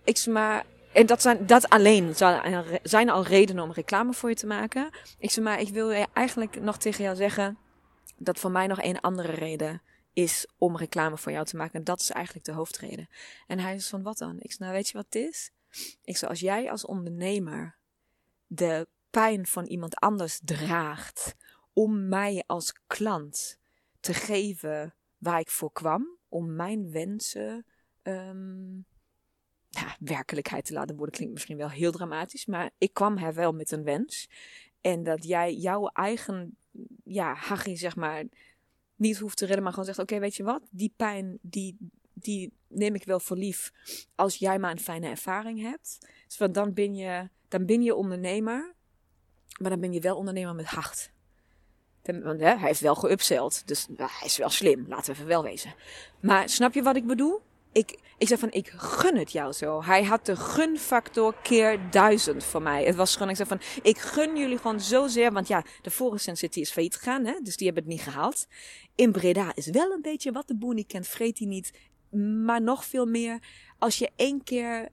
Ik 0.04 0.18
zei, 0.18 0.36
maar, 0.36 0.66
en 0.94 1.06
dat, 1.06 1.22
zijn, 1.22 1.46
dat 1.46 1.70
alleen 1.70 2.16
zijn 2.84 3.10
al 3.10 3.26
redenen 3.26 3.64
om 3.64 3.72
reclame 3.72 4.14
voor 4.14 4.30
je 4.30 4.36
te 4.36 4.48
maken. 4.48 4.90
Ik 5.18 5.32
zei, 5.32 5.46
maar 5.46 5.60
ik 5.60 5.70
wil 5.70 5.92
eigenlijk 6.14 6.62
nog 6.62 6.78
tegen 6.78 7.04
jou 7.04 7.16
zeggen, 7.16 7.58
dat 8.18 8.40
voor 8.40 8.52
mij 8.52 8.68
nog 8.68 8.84
een 8.84 9.00
andere 9.00 9.32
reden 9.32 9.82
is 10.14 10.48
om 10.58 10.78
reclame 10.78 11.18
voor 11.18 11.32
jou 11.32 11.46
te 11.46 11.56
maken. 11.56 11.74
En 11.74 11.84
dat 11.84 12.00
is 12.00 12.12
eigenlijk 12.12 12.46
de 12.46 12.52
hoofdreden. 12.52 13.10
En 13.48 13.60
hij 13.60 13.80
zei 13.80 13.90
van, 13.90 14.04
wat 14.04 14.18
dan? 14.18 14.36
Ik 14.40 14.52
zei, 14.52 14.58
nou 14.60 14.74
weet 14.74 14.88
je 14.88 14.98
wat 14.98 15.06
het 15.06 15.16
is? 15.16 15.52
Ik 16.04 16.18
zei, 16.18 16.32
als 16.32 16.40
jij 16.40 16.72
als 16.72 16.86
ondernemer 16.86 17.78
de 18.48 18.88
pijn 19.10 19.46
van 19.46 19.66
iemand 19.66 19.96
anders 19.96 20.40
draagt 20.44 21.36
om 21.74 22.08
mij 22.08 22.44
als 22.46 22.74
klant 22.88 23.60
te 24.00 24.14
geven 24.14 24.96
waar 25.18 25.40
ik 25.40 25.50
voor 25.50 25.72
kwam, 25.72 26.18
om 26.30 26.56
mijn 26.56 26.92
wensen 26.92 27.66
um, 28.04 28.86
ja, 29.70 29.96
werkelijkheid 30.00 30.66
te 30.66 30.74
laten 30.74 30.96
worden. 30.96 31.16
Klinkt 31.16 31.34
misschien 31.34 31.58
wel 31.58 31.70
heel 31.70 31.92
dramatisch, 31.92 32.46
maar 32.46 32.72
ik 32.78 32.94
kwam 32.94 33.18
er 33.18 33.34
wel 33.34 33.54
met 33.54 33.72
een 33.72 33.84
wens. 33.84 34.30
En 34.82 35.04
dat 35.04 35.24
jij 35.24 35.54
jouw 35.54 35.88
eigen, 35.88 36.58
ja, 37.04 37.34
hachie 37.34 37.76
zeg 37.76 37.96
maar, 37.96 38.24
niet 38.96 39.18
hoeft 39.18 39.38
te 39.38 39.46
redden, 39.46 39.64
maar 39.64 39.72
gewoon 39.72 39.88
zegt: 39.88 40.00
Oké, 40.00 40.20
weet 40.20 40.36
je 40.36 40.44
wat? 40.44 40.68
Die 40.72 40.94
pijn, 40.96 41.40
die, 41.42 41.78
die 42.16 42.54
neem 42.68 42.96
ik 42.96 43.04
wel 43.04 43.20
voor 43.20 43.38
lief 43.38 43.72
als 44.16 44.36
jij 44.36 44.60
maar 44.60 44.72
een 44.72 44.80
fijne 44.80 45.08
ervaring 45.08 45.62
hebt. 45.62 46.08
Dus 46.28 46.52
dan 46.52 46.74
ben 46.74 46.96
je 46.96 47.30
dan 47.48 47.66
ben 47.66 47.82
je 47.82 47.96
ondernemer, 47.96 48.74
maar 49.60 49.70
dan 49.70 49.80
ben 49.80 49.94
je 49.94 50.00
wel 50.00 50.18
ondernemer 50.18 50.56
met 50.56 50.66
hart. 50.66 51.12
Want 52.04 52.40
hè, 52.40 52.56
hij 52.56 52.68
heeft 52.68 52.80
wel 52.80 52.96
geupseld, 52.96 53.68
dus 53.68 53.88
nou, 53.88 54.10
hij 54.14 54.28
is 54.28 54.38
wel 54.38 54.50
slim, 54.50 54.86
laten 54.88 55.06
we 55.06 55.12
even 55.12 55.28
wel 55.28 55.44
wezen. 55.44 55.76
Maar 56.20 56.50
snap 56.50 56.74
je 56.74 56.84
wat 56.84 56.96
ik 56.96 57.06
bedoel? 57.06 57.42
Ik, 57.72 58.00
ik 58.18 58.28
zeg 58.28 58.40
van, 58.40 58.52
ik 58.52 58.68
gun 58.76 59.18
het 59.18 59.32
jou 59.32 59.52
zo. 59.52 59.84
Hij 59.84 60.04
had 60.04 60.26
de 60.26 60.36
gunfactor 60.36 61.36
keer 61.42 61.80
duizend 61.92 62.44
voor 62.44 62.62
mij. 62.62 62.86
Het 62.86 62.96
was 62.96 63.14
gewoon, 63.14 63.30
ik 63.30 63.36
zeg 63.36 63.48
van, 63.48 63.62
ik 63.82 63.98
gun 63.98 64.38
jullie 64.38 64.58
gewoon 64.58 64.80
zozeer. 64.80 65.32
Want 65.32 65.48
ja, 65.48 65.64
de 65.82 65.92
vorige 65.92 66.36
City 66.36 66.60
is 66.60 66.72
failliet 66.72 66.96
gegaan, 66.96 67.26
hè? 67.26 67.40
dus 67.44 67.58
die 67.58 67.66
hebben 67.66 67.84
het 67.84 67.94
niet 67.94 68.02
gehaald. 68.02 68.48
In 68.96 69.12
Breda 69.12 69.56
is 69.56 69.70
wel 69.70 69.92
een 69.92 70.02
beetje 70.02 70.32
wat 70.32 70.48
de 70.48 70.56
boer 70.56 70.74
niet 70.74 70.88
kent, 70.88 71.08
vreet 71.08 71.38
hij 71.38 71.48
niet. 71.48 71.72
Maar 72.46 72.62
nog 72.62 72.86
veel 72.86 73.06
meer, 73.06 73.40
als 73.80 73.98
je 73.98 74.12
één 74.16 74.44
keer 74.44 74.90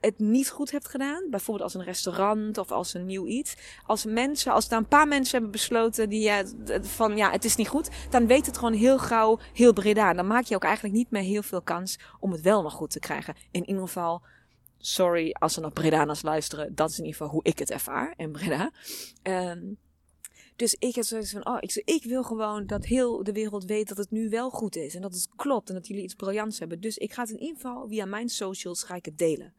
het 0.00 0.18
niet 0.18 0.50
goed 0.50 0.70
hebt 0.70 0.88
gedaan, 0.88 1.26
bijvoorbeeld 1.30 1.64
als 1.64 1.74
een 1.74 1.88
restaurant 1.88 2.58
of 2.58 2.70
als 2.70 2.94
een 2.94 3.06
nieuw 3.06 3.26
iets, 3.26 3.56
als 3.86 4.04
mensen, 4.04 4.52
als 4.52 4.68
daar 4.68 4.78
een 4.78 4.88
paar 4.88 5.08
mensen 5.08 5.32
hebben 5.32 5.50
besloten 5.50 6.08
die 6.08 6.20
ja, 6.20 6.44
van 6.80 7.16
ja, 7.16 7.30
het 7.30 7.44
is 7.44 7.56
niet 7.56 7.68
goed, 7.68 7.88
dan 8.10 8.26
weet 8.26 8.46
het 8.46 8.58
gewoon 8.58 8.72
heel 8.72 8.98
gauw 8.98 9.38
heel 9.52 9.72
Breda. 9.72 10.12
Dan 10.12 10.26
maak 10.26 10.44
je 10.44 10.54
ook 10.54 10.64
eigenlijk 10.64 10.94
niet 10.94 11.10
meer 11.10 11.22
heel 11.22 11.42
veel 11.42 11.62
kans 11.62 11.98
om 12.20 12.32
het 12.32 12.40
wel 12.40 12.62
nog 12.62 12.72
goed 12.72 12.90
te 12.90 12.98
krijgen. 12.98 13.34
In 13.50 13.68
ieder 13.68 13.82
geval, 13.82 14.22
sorry 14.78 15.32
als 15.38 15.56
er 15.56 15.62
nog 15.62 15.72
Breda's 15.72 16.22
luisteren, 16.22 16.74
dat 16.74 16.90
is 16.90 16.98
in 16.98 17.04
ieder 17.04 17.20
geval 17.20 17.32
hoe 17.32 17.44
ik 17.44 17.58
het 17.58 17.70
ervaar 17.70 18.14
in 18.16 18.32
Breda. 18.32 18.70
Um, 19.22 19.78
dus 20.60 20.74
ik 20.78 20.94
heb 20.94 21.04
zoiets 21.04 21.30
van, 21.30 21.46
oh, 21.46 21.56
ik, 21.60 21.82
ik 21.84 22.04
wil 22.04 22.22
gewoon 22.22 22.66
dat 22.66 22.84
heel 22.84 23.22
de 23.22 23.32
wereld 23.32 23.64
weet 23.64 23.88
dat 23.88 23.96
het 23.96 24.10
nu 24.10 24.28
wel 24.28 24.50
goed 24.50 24.76
is. 24.76 24.94
En 24.94 25.02
dat 25.02 25.14
het 25.14 25.28
klopt 25.36 25.68
en 25.68 25.74
dat 25.74 25.86
jullie 25.86 26.02
iets 26.02 26.14
briljants 26.14 26.58
hebben. 26.58 26.80
Dus 26.80 26.98
ik 26.98 27.12
ga 27.12 27.22
het 27.22 27.30
in 27.30 27.40
ieder 27.40 27.56
geval 27.56 27.88
via 27.88 28.04
mijn 28.04 28.28
socials 28.28 28.82
ga 28.82 28.94
ik 28.94 29.04
het 29.04 29.18
delen. 29.18 29.54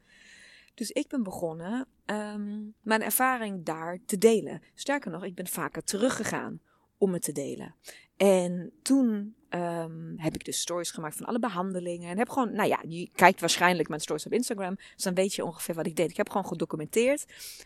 Dus 0.74 0.90
ik 0.90 1.08
ben 1.08 1.22
begonnen 1.22 1.86
um, 2.06 2.74
mijn 2.80 3.02
ervaring 3.02 3.64
daar 3.64 3.98
te 4.06 4.18
delen. 4.18 4.62
Sterker 4.74 5.10
nog, 5.10 5.24
ik 5.24 5.34
ben 5.34 5.46
vaker 5.46 5.84
teruggegaan 5.84 6.60
om 6.98 7.12
het 7.12 7.22
te 7.22 7.32
delen. 7.32 7.74
En 8.16 8.72
toen 8.82 9.34
um, 9.50 10.14
heb 10.16 10.34
ik 10.34 10.44
dus 10.44 10.60
stories 10.60 10.90
gemaakt 10.90 11.16
van 11.16 11.26
alle 11.26 11.38
behandelingen. 11.38 12.10
En 12.10 12.18
heb 12.18 12.28
gewoon, 12.28 12.52
nou 12.52 12.68
ja, 12.68 12.82
je 12.88 13.10
kijkt 13.14 13.40
waarschijnlijk 13.40 13.88
mijn 13.88 14.00
stories 14.00 14.26
op 14.26 14.32
Instagram. 14.32 14.76
Dus 14.94 15.04
dan 15.04 15.14
weet 15.14 15.34
je 15.34 15.44
ongeveer 15.44 15.74
wat 15.74 15.86
ik 15.86 15.96
deed. 15.96 16.10
Ik 16.10 16.16
heb 16.16 16.30
gewoon 16.30 16.46
gedocumenteerd 16.46 17.24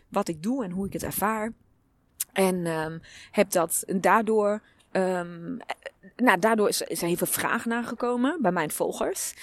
wat 0.09 0.27
ik 0.27 0.43
doe 0.43 0.63
en 0.63 0.71
hoe 0.71 0.85
ik 0.85 0.93
het 0.93 1.03
ervaar. 1.03 1.53
En 2.37 2.65
um, 2.67 3.01
heb 3.31 3.51
dat 3.51 3.83
daardoor 3.85 4.61
Um, 4.91 5.57
nou, 6.15 6.39
daardoor 6.39 6.67
is, 6.67 6.81
er 6.81 7.07
heel 7.07 7.15
veel 7.15 7.27
vraag 7.27 7.65
naar 7.65 7.83
gekomen 7.83 8.41
bij 8.41 8.51
mijn 8.51 8.71
volgers. 8.71 9.33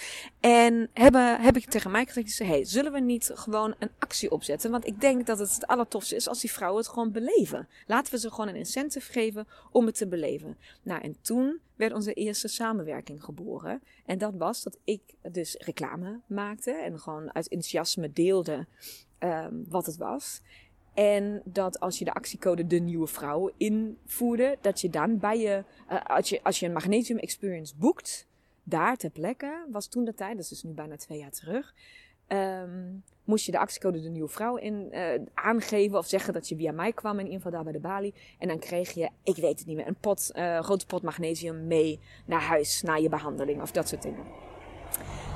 En 0.40 0.90
hebben, 0.92 1.40
heb 1.40 1.57
ik 1.57 1.70
tegen 1.70 1.90
mij 1.90 2.07
gezegd, 2.07 2.38
hey, 2.38 2.64
zullen 2.64 2.92
we 2.92 3.00
niet 3.00 3.30
gewoon 3.35 3.74
een 3.78 3.90
actie 3.98 4.30
opzetten? 4.30 4.70
Want 4.70 4.87
ik 4.87 5.00
denk 5.00 5.26
dat 5.26 5.38
het 5.38 5.54
het 5.54 5.66
allertofste 5.66 6.16
is 6.16 6.28
als 6.28 6.40
die 6.40 6.52
vrouwen 6.52 6.83
het 6.83 6.90
gewoon 6.90 7.12
beleven. 7.12 7.68
Laten 7.87 8.12
we 8.12 8.18
ze 8.18 8.30
gewoon 8.30 8.48
een 8.48 8.57
incentive 8.57 9.12
geven 9.12 9.46
om 9.70 9.87
het 9.87 9.96
te 9.96 10.09
beleven. 10.09 10.57
Nou, 10.83 11.02
en 11.02 11.16
toen 11.20 11.61
werd 11.76 11.92
onze 11.92 12.12
eerste 12.12 12.48
samenwerking 12.48 13.24
geboren. 13.24 13.83
En 14.07 14.18
dat 14.18 14.35
was 14.37 14.62
dat 14.62 14.78
ik 14.85 15.02
dus 15.33 15.57
reclame 15.59 16.20
maakte 16.26 16.72
en 16.72 17.00
gewoon 17.00 17.35
uit 17.35 17.48
enthousiasme 17.48 18.12
deelde 18.12 18.66
um, 19.18 19.64
wat 19.68 19.87
het 19.87 19.96
was. 19.96 20.40
En 20.94 21.42
dat 21.44 21.80
als 21.80 21.98
je 21.98 22.04
de 22.04 22.14
actiecode 22.14 22.66
De 22.66 22.78
Nieuwe 22.78 23.07
Vrouw 23.07 23.50
invoerde, 23.57 24.59
dat 24.61 24.80
je 24.80 24.90
dan 24.90 25.18
bij 25.18 25.38
je, 25.38 25.64
uh, 25.90 26.04
als, 26.04 26.28
je, 26.28 26.40
als 26.42 26.61
je 26.61 26.66
een 26.66 26.72
Magnesium 26.72 27.18
Experience 27.18 27.76
boekt, 27.76 28.26
daar 28.62 28.96
ter 28.96 29.11
plekke, 29.11 29.66
was 29.70 29.87
toen 29.87 30.04
de 30.04 30.14
tijd, 30.14 30.33
dat 30.33 30.42
is 30.42 30.48
dus 30.48 30.62
nu 30.62 30.72
bijna 30.72 30.96
twee 30.96 31.18
jaar 31.18 31.30
terug, 31.30 31.74
um, 32.28 33.02
moest 33.24 33.46
je 33.46 33.52
de 33.52 33.59
actiecode 33.59 34.00
De 34.00 34.09
Nieuwe 34.09 34.28
Vrouw 34.28 34.57
in, 34.57 34.88
uh, 34.90 35.09
aangeven 35.35 35.98
of 35.98 36.07
zeggen 36.07 36.33
dat 36.33 36.48
je 36.48 36.57
via 36.57 36.72
mij 36.72 36.92
kwam, 36.92 37.18
in 37.18 37.30
ieder 37.30 37.50
daar 37.50 37.64
bij 37.64 37.72
de 37.72 37.80
balie. 37.80 38.14
En 38.38 38.48
dan 38.48 38.59
kreeg 38.59 38.90
je, 38.90 39.11
ik 39.22 39.37
weet 39.37 39.59
het 39.59 39.66
niet 39.66 39.76
meer, 39.76 39.87
een 39.87 40.00
pot, 40.00 40.30
uh, 40.35 40.61
grote 40.61 40.87
pot 40.87 41.02
magnesium 41.02 41.66
mee 41.66 42.00
naar 42.26 42.42
huis, 42.42 42.83
naar 42.83 43.00
je 43.00 43.09
behandeling 43.09 43.62
of 43.62 43.70
dat 43.70 43.88
soort 43.88 44.02
dingen. 44.02 44.24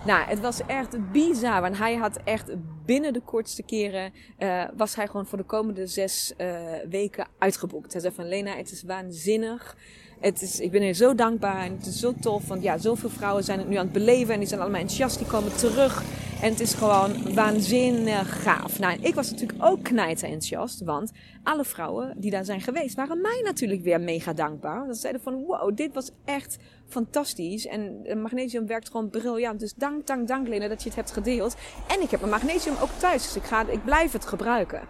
Nou, 0.09 0.29
het 0.29 0.41
was 0.41 0.61
echt 0.67 1.13
bizar. 1.13 1.61
Want 1.61 1.79
hij 1.79 1.95
had 1.95 2.19
echt 2.25 2.51
binnen 2.85 3.13
de 3.13 3.21
kortste 3.21 3.63
keren. 3.63 4.13
Uh, 4.39 4.65
was 4.77 4.95
hij 4.95 5.07
gewoon 5.07 5.27
voor 5.27 5.39
de 5.39 5.45
komende 5.45 5.87
zes 5.87 6.33
uh, 6.39 6.61
weken 6.89 7.27
uitgeboekt. 7.39 7.93
Hij 7.93 8.01
zei 8.01 8.15
van 8.15 8.29
Lena, 8.29 8.57
het 8.57 8.71
is 8.71 8.83
waanzinnig. 8.83 9.77
Het 10.21 10.43
is, 10.43 10.61
ik 10.61 10.71
ben 10.71 10.83
er 10.83 10.95
zo 10.95 11.15
dankbaar 11.15 11.65
en 11.65 11.77
het 11.77 11.87
is 11.87 12.01
zo 12.01 12.15
tof. 12.21 12.49
Want 12.49 12.63
ja, 12.63 12.79
zoveel 12.79 13.11
vrouwen 13.11 13.45
zijn 13.45 13.59
het 13.59 13.69
nu 13.69 13.77
aan 13.77 13.85
het 13.85 13.93
beleven. 13.93 14.35
En 14.35 14.39
die 14.39 14.49
zijn 14.49 14.61
allemaal 14.61 14.81
enthousiast. 14.81 15.19
Die 15.19 15.27
komen 15.27 15.57
terug. 15.57 16.03
En 16.43 16.51
het 16.51 16.61
is 16.61 16.75
gewoon 16.75 17.35
waanzinnig 17.35 18.43
gaaf. 18.43 18.79
Nou, 18.79 18.99
ik 19.01 19.15
was 19.15 19.31
natuurlijk 19.31 19.65
ook 19.65 19.83
knijter 19.83 20.25
enthousiast. 20.25 20.83
Want 20.83 21.13
alle 21.43 21.65
vrouwen 21.65 22.15
die 22.17 22.31
daar 22.31 22.45
zijn 22.45 22.61
geweest, 22.61 22.97
waren 22.97 23.21
mij 23.21 23.41
natuurlijk 23.45 23.83
weer 23.83 24.01
mega 24.01 24.33
dankbaar. 24.33 24.87
Dat 24.87 24.99
zeiden 24.99 25.23
van, 25.23 25.45
wow, 25.45 25.77
dit 25.77 25.95
was 25.95 26.11
echt 26.25 26.57
fantastisch. 26.89 27.67
En 27.67 28.03
magnesium 28.23 28.67
werkt 28.67 28.91
gewoon 28.91 29.11
briljant. 29.11 29.61
Dus 29.61 29.75
dank, 29.75 30.07
dank, 30.07 30.29
dank 30.29 30.49
Lena 30.49 30.69
dat 30.69 30.83
je 30.83 30.89
het 30.89 30.99
hebt 30.99 31.13
gedeeld. 31.13 31.57
En 31.89 32.03
ik 32.03 32.11
heb 32.11 32.21
mijn 32.21 32.33
magnesium 32.33 32.75
ook 32.83 32.93
thuis. 32.99 33.23
Dus 33.23 33.37
ik, 33.37 33.45
ga, 33.45 33.69
ik 33.69 33.85
blijf 33.85 34.13
het 34.13 34.27
gebruiken. 34.27 34.81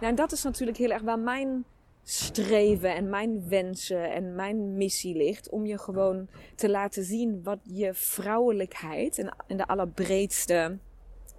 Nou, 0.00 0.12
en 0.12 0.14
dat 0.14 0.32
is 0.32 0.42
natuurlijk 0.42 0.78
heel 0.78 0.90
erg 0.90 1.02
waar 1.02 1.18
mijn 1.18 1.64
streven 2.10 2.94
en 2.94 3.08
mijn 3.08 3.48
wensen 3.48 4.12
en 4.12 4.34
mijn 4.34 4.76
missie 4.76 5.16
ligt. 5.16 5.50
Om 5.50 5.66
je 5.66 5.78
gewoon 5.78 6.28
te 6.54 6.70
laten 6.70 7.04
zien 7.04 7.42
wat 7.42 7.58
je 7.62 7.94
vrouwelijkheid, 7.94 9.18
in 9.46 9.56
de 9.56 9.66
allerbreedste 9.66 10.78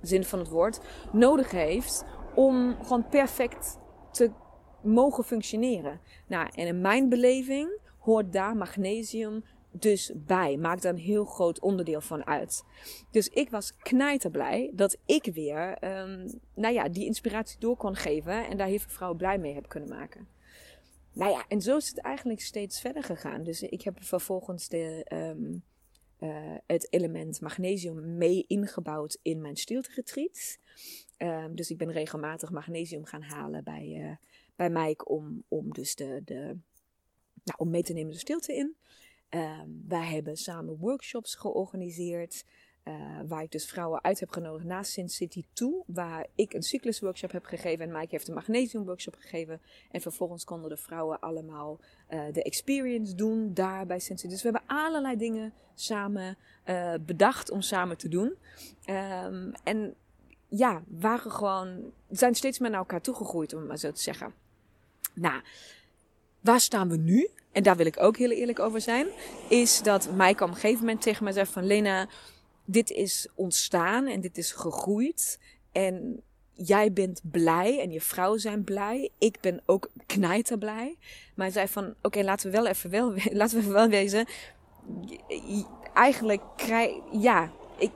zin 0.02 0.24
van 0.24 0.40
het 0.40 0.48
woord, 0.48 0.80
nodig 1.12 1.52
heeft 1.52 2.06
om 2.36 2.76
gewoon 2.82 3.08
perfect 3.10 3.80
te 4.12 4.32
mogen 4.84 5.24
functioneren. 5.24 6.00
Nou, 6.28 6.50
en 6.56 6.68
in 6.68 6.82
mijn 6.82 7.10
beleving 7.10 7.80
hoort 8.00 8.34
daar 8.34 8.56
magnesium 8.56 9.44
dus 9.72 10.12
bij. 10.16 10.58
Maakt 10.58 10.82
daar 10.82 10.94
een 10.94 11.00
heel 11.00 11.26
groot 11.26 11.60
onderdeel 11.60 12.02
van 12.02 12.26
uit. 12.26 12.64
Dus 13.12 13.28
ik 13.28 13.50
was 13.50 13.78
knijterblij 13.78 14.72
dat 14.74 14.98
ik 15.06 15.26
weer, 15.34 15.84
um, 15.84 16.42
nou 16.56 16.74
ja, 16.74 16.90
die 16.90 17.06
inspiratie 17.06 17.60
door 17.60 17.78
kon 17.78 17.96
geven. 17.96 18.48
En 18.48 18.58
daar 18.58 18.68
heel 18.68 18.80
veel 18.80 18.90
vrouwen 18.90 19.18
blij 19.20 19.38
mee 19.38 19.54
heb 19.54 19.70
kunnen 19.70 19.90
maken. 19.90 20.40
Nou 21.14 21.32
ja, 21.32 21.46
en 21.48 21.62
zo 21.62 21.78
is 21.78 21.88
het 21.88 21.98
eigenlijk 21.98 22.42
steeds 22.42 22.80
verder 22.82 23.04
gegaan. 23.04 23.44
Dus 23.44 23.62
ik 23.62 23.82
heb 23.82 24.04
vervolgens 24.04 24.68
de, 24.68 25.06
um, 25.14 25.64
uh, 26.20 26.56
het 26.68 26.94
element 26.94 27.42
magnesium 27.42 28.18
mee 28.18 28.46
ingebouwd 28.48 29.18
in 29.22 29.42
mijn 29.42 29.56
stilte 29.56 29.92
retreats. 29.96 30.58
Um, 31.18 31.56
dus 31.56 31.72
ik 31.72 31.78
ben 31.78 31.92
regelmatig 31.92 32.52
magnesium 32.52 33.06
gaan 33.06 33.22
halen 33.22 33.64
bij, 33.64 33.88
uh, 33.98 34.16
bij 34.56 34.70
Mike 34.70 35.06
om, 35.06 35.44
om 35.48 35.70
dus 35.70 35.96
de, 35.96 36.22
de, 36.26 36.44
nou, 37.44 37.58
om 37.58 37.70
mee 37.70 37.84
te 37.84 37.94
nemen 37.94 38.12
de 38.12 38.20
stilte 38.20 38.56
in. 38.56 38.76
Um, 39.30 39.84
wij 39.88 40.06
hebben 40.06 40.38
samen 40.38 40.78
workshops 40.78 41.36
georganiseerd. 41.36 42.46
Uh, 42.84 42.94
waar 43.28 43.44
ik 43.44 43.52
dus 43.52 43.66
vrouwen 43.66 44.04
uit 44.04 44.20
heb 44.20 44.30
genodigd 44.30 44.66
naar 44.66 44.86
Sin 44.86 45.10
City 45.10 45.44
toe. 45.54 45.84
Waar 45.88 46.26
ik 46.36 46.54
een 46.54 46.64
cyclusworkshop 46.64 47.32
heb 47.32 47.46
gegeven. 47.46 47.86
En 47.86 47.92
Mike 47.92 48.08
heeft 48.10 48.28
een 48.28 48.34
magnesium 48.34 48.86
workshop 48.86 49.16
gegeven. 49.16 49.62
En 49.92 50.02
vervolgens 50.02 50.44
konden 50.44 50.70
de 50.70 50.78
vrouwen 50.78 51.20
allemaal 51.20 51.80
uh, 52.10 52.24
de 52.32 52.44
experience 52.44 53.16
doen 53.16 53.54
daar 53.54 53.86
bij 53.86 54.00
Sin 54.00 54.18
City. 54.18 54.34
Dus 54.34 54.44
we 54.44 54.50
hebben 54.50 54.78
allerlei 54.78 55.18
dingen 55.18 55.54
samen 55.74 56.38
uh, 56.66 56.94
bedacht 57.02 57.52
om 57.52 57.62
samen 57.62 57.98
te 57.98 58.08
doen. 58.10 58.36
Um, 58.86 59.52
en 59.64 59.96
ja, 60.48 60.84
waren 60.88 61.32
gewoon, 61.32 61.92
zijn 62.10 62.36
steeds 62.36 62.60
meer 62.60 62.70
naar 62.70 62.80
elkaar 62.80 63.02
toegegroeid 63.02 63.54
om 63.54 63.60
het 63.60 63.68
maar 63.68 63.78
zo 63.78 63.92
te 63.92 64.02
zeggen. 64.02 64.34
Nou, 65.14 65.42
waar 66.40 66.60
staan 66.60 66.90
we 66.90 66.98
nu? 66.98 67.30
En 67.52 67.64
daar 67.64 67.76
wil 67.76 67.86
ik 67.86 68.00
ook 68.00 68.18
heel 68.18 68.32
eerlijk 68.32 68.60
over 68.60 68.82
zijn. 68.82 69.08
Is 69.50 69.82
dat 69.82 70.12
Mike 70.12 70.44
op 70.44 70.50
een 70.50 70.56
gegeven 70.56 70.80
moment 70.80 71.02
tegen 71.02 71.24
mij 71.24 71.34
zei 71.34 71.46
van 71.46 71.66
Lena, 71.66 72.08
dit 72.66 72.90
is 72.90 73.28
ontstaan 73.36 74.08
en 74.08 74.22
dit 74.22 74.38
is 74.38 74.52
gegroeid. 74.52 75.40
En 75.72 76.24
jij 76.54 76.94
bent 76.94 77.22
blij 77.32 77.80
en 77.80 77.92
je 77.92 78.02
vrouw 78.02 78.38
zijn 78.38 78.64
blij. 78.64 79.10
Ik 79.18 79.40
ben 79.40 79.62
ook 79.66 79.90
knijterblij. 80.06 80.98
Maar 81.36 81.46
hij 81.46 81.52
zei 81.52 81.68
van, 81.68 81.94
oké, 82.02 82.22
laten 82.22 82.52
we 82.52 82.58
wel 82.58 82.68
even 82.68 82.90
wel, 82.90 83.14
laten 83.42 83.62
we 83.62 83.72
wel 83.72 83.90
wezen. 83.90 84.26
Eigenlijk 85.94 86.42
krijg, 86.56 86.94
ja, 87.12 87.52
ik, 87.78 87.92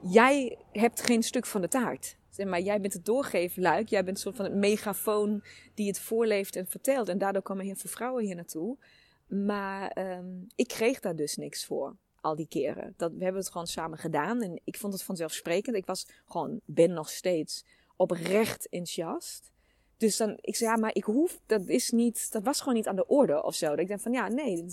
jij 0.00 0.58
hebt 0.72 1.02
geen 1.02 1.22
stuk 1.22 1.46
van 1.46 1.60
de 1.60 1.68
taart. 1.68 2.16
Zeg 2.30 2.46
maar, 2.46 2.60
jij 2.60 2.80
bent 2.80 2.92
het 2.92 3.04
doorgeefluik. 3.04 3.88
Jij 3.88 4.04
bent 4.04 4.18
soort 4.18 4.36
van 4.36 4.44
het 4.44 4.54
megafoon 4.54 5.42
die 5.74 5.86
het 5.86 6.00
voorleeft 6.00 6.56
en 6.56 6.66
vertelt. 6.66 7.08
En 7.08 7.18
daardoor 7.18 7.42
komen 7.42 7.64
heel 7.64 7.74
veel 7.74 7.90
vrouwen 7.90 8.24
hier 8.24 8.34
naartoe. 8.34 8.76
Maar 9.26 9.96
um, 9.98 10.46
ik 10.54 10.68
kreeg 10.68 11.00
daar 11.00 11.16
dus 11.16 11.36
niks 11.36 11.64
voor. 11.64 11.96
Al 12.26 12.36
die 12.36 12.46
keren. 12.48 12.94
Dat, 12.96 13.12
we 13.12 13.24
hebben 13.24 13.40
het 13.42 13.50
gewoon 13.50 13.66
samen 13.66 13.98
gedaan. 13.98 14.42
En 14.42 14.60
ik 14.64 14.76
vond 14.76 14.92
het 14.92 15.02
vanzelfsprekend. 15.02 15.76
Ik 15.76 15.86
was 15.86 16.06
gewoon, 16.28 16.60
ben 16.64 16.92
nog 16.92 17.10
steeds 17.10 17.64
oprecht 17.96 18.68
enthousiast. 18.68 19.50
Dus 19.96 20.16
dan, 20.16 20.38
ik 20.40 20.56
zei, 20.56 20.70
ja, 20.70 20.76
maar 20.76 20.94
ik 20.94 21.04
hoef, 21.04 21.40
dat 21.46 21.66
is 21.66 21.90
niet, 21.90 22.32
dat 22.32 22.42
was 22.42 22.58
gewoon 22.58 22.74
niet 22.74 22.88
aan 22.88 22.96
de 22.96 23.06
orde 23.06 23.42
of 23.42 23.54
zo. 23.54 23.68
Dat 23.68 23.78
ik 23.78 23.88
denk 23.88 24.00
van, 24.00 24.12
ja, 24.12 24.28
nee, 24.28 24.64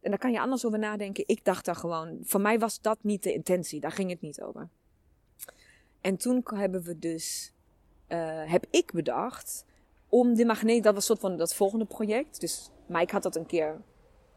en 0.00 0.10
daar 0.10 0.18
kan 0.18 0.32
je 0.32 0.40
anders 0.40 0.64
over 0.64 0.78
nadenken. 0.78 1.24
Ik 1.26 1.44
dacht 1.44 1.64
daar 1.64 1.76
gewoon, 1.76 2.18
voor 2.22 2.40
mij 2.40 2.58
was 2.58 2.80
dat 2.80 2.98
niet 3.00 3.22
de 3.22 3.32
intentie. 3.32 3.80
Daar 3.80 3.92
ging 3.92 4.10
het 4.10 4.20
niet 4.20 4.42
over. 4.42 4.68
En 6.00 6.16
toen 6.16 6.42
hebben 6.54 6.82
we 6.82 6.98
dus, 6.98 7.52
uh, 8.08 8.50
heb 8.50 8.66
ik 8.70 8.92
bedacht 8.92 9.64
om 10.08 10.34
de 10.34 10.44
magneet, 10.44 10.82
dat 10.82 10.94
was 10.94 11.06
soort 11.06 11.20
van 11.20 11.36
dat 11.36 11.54
volgende 11.54 11.84
project. 11.84 12.40
Dus 12.40 12.70
Mike 12.86 13.12
had 13.12 13.22
dat 13.22 13.36
een 13.36 13.46
keer 13.46 13.80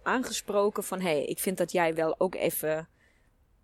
aangesproken 0.07 0.83
van, 0.83 0.99
hé, 0.99 1.09
hey, 1.09 1.25
ik 1.25 1.39
vind 1.39 1.57
dat 1.57 1.71
jij 1.71 1.95
wel 1.95 2.19
ook 2.19 2.35
even, 2.35 2.87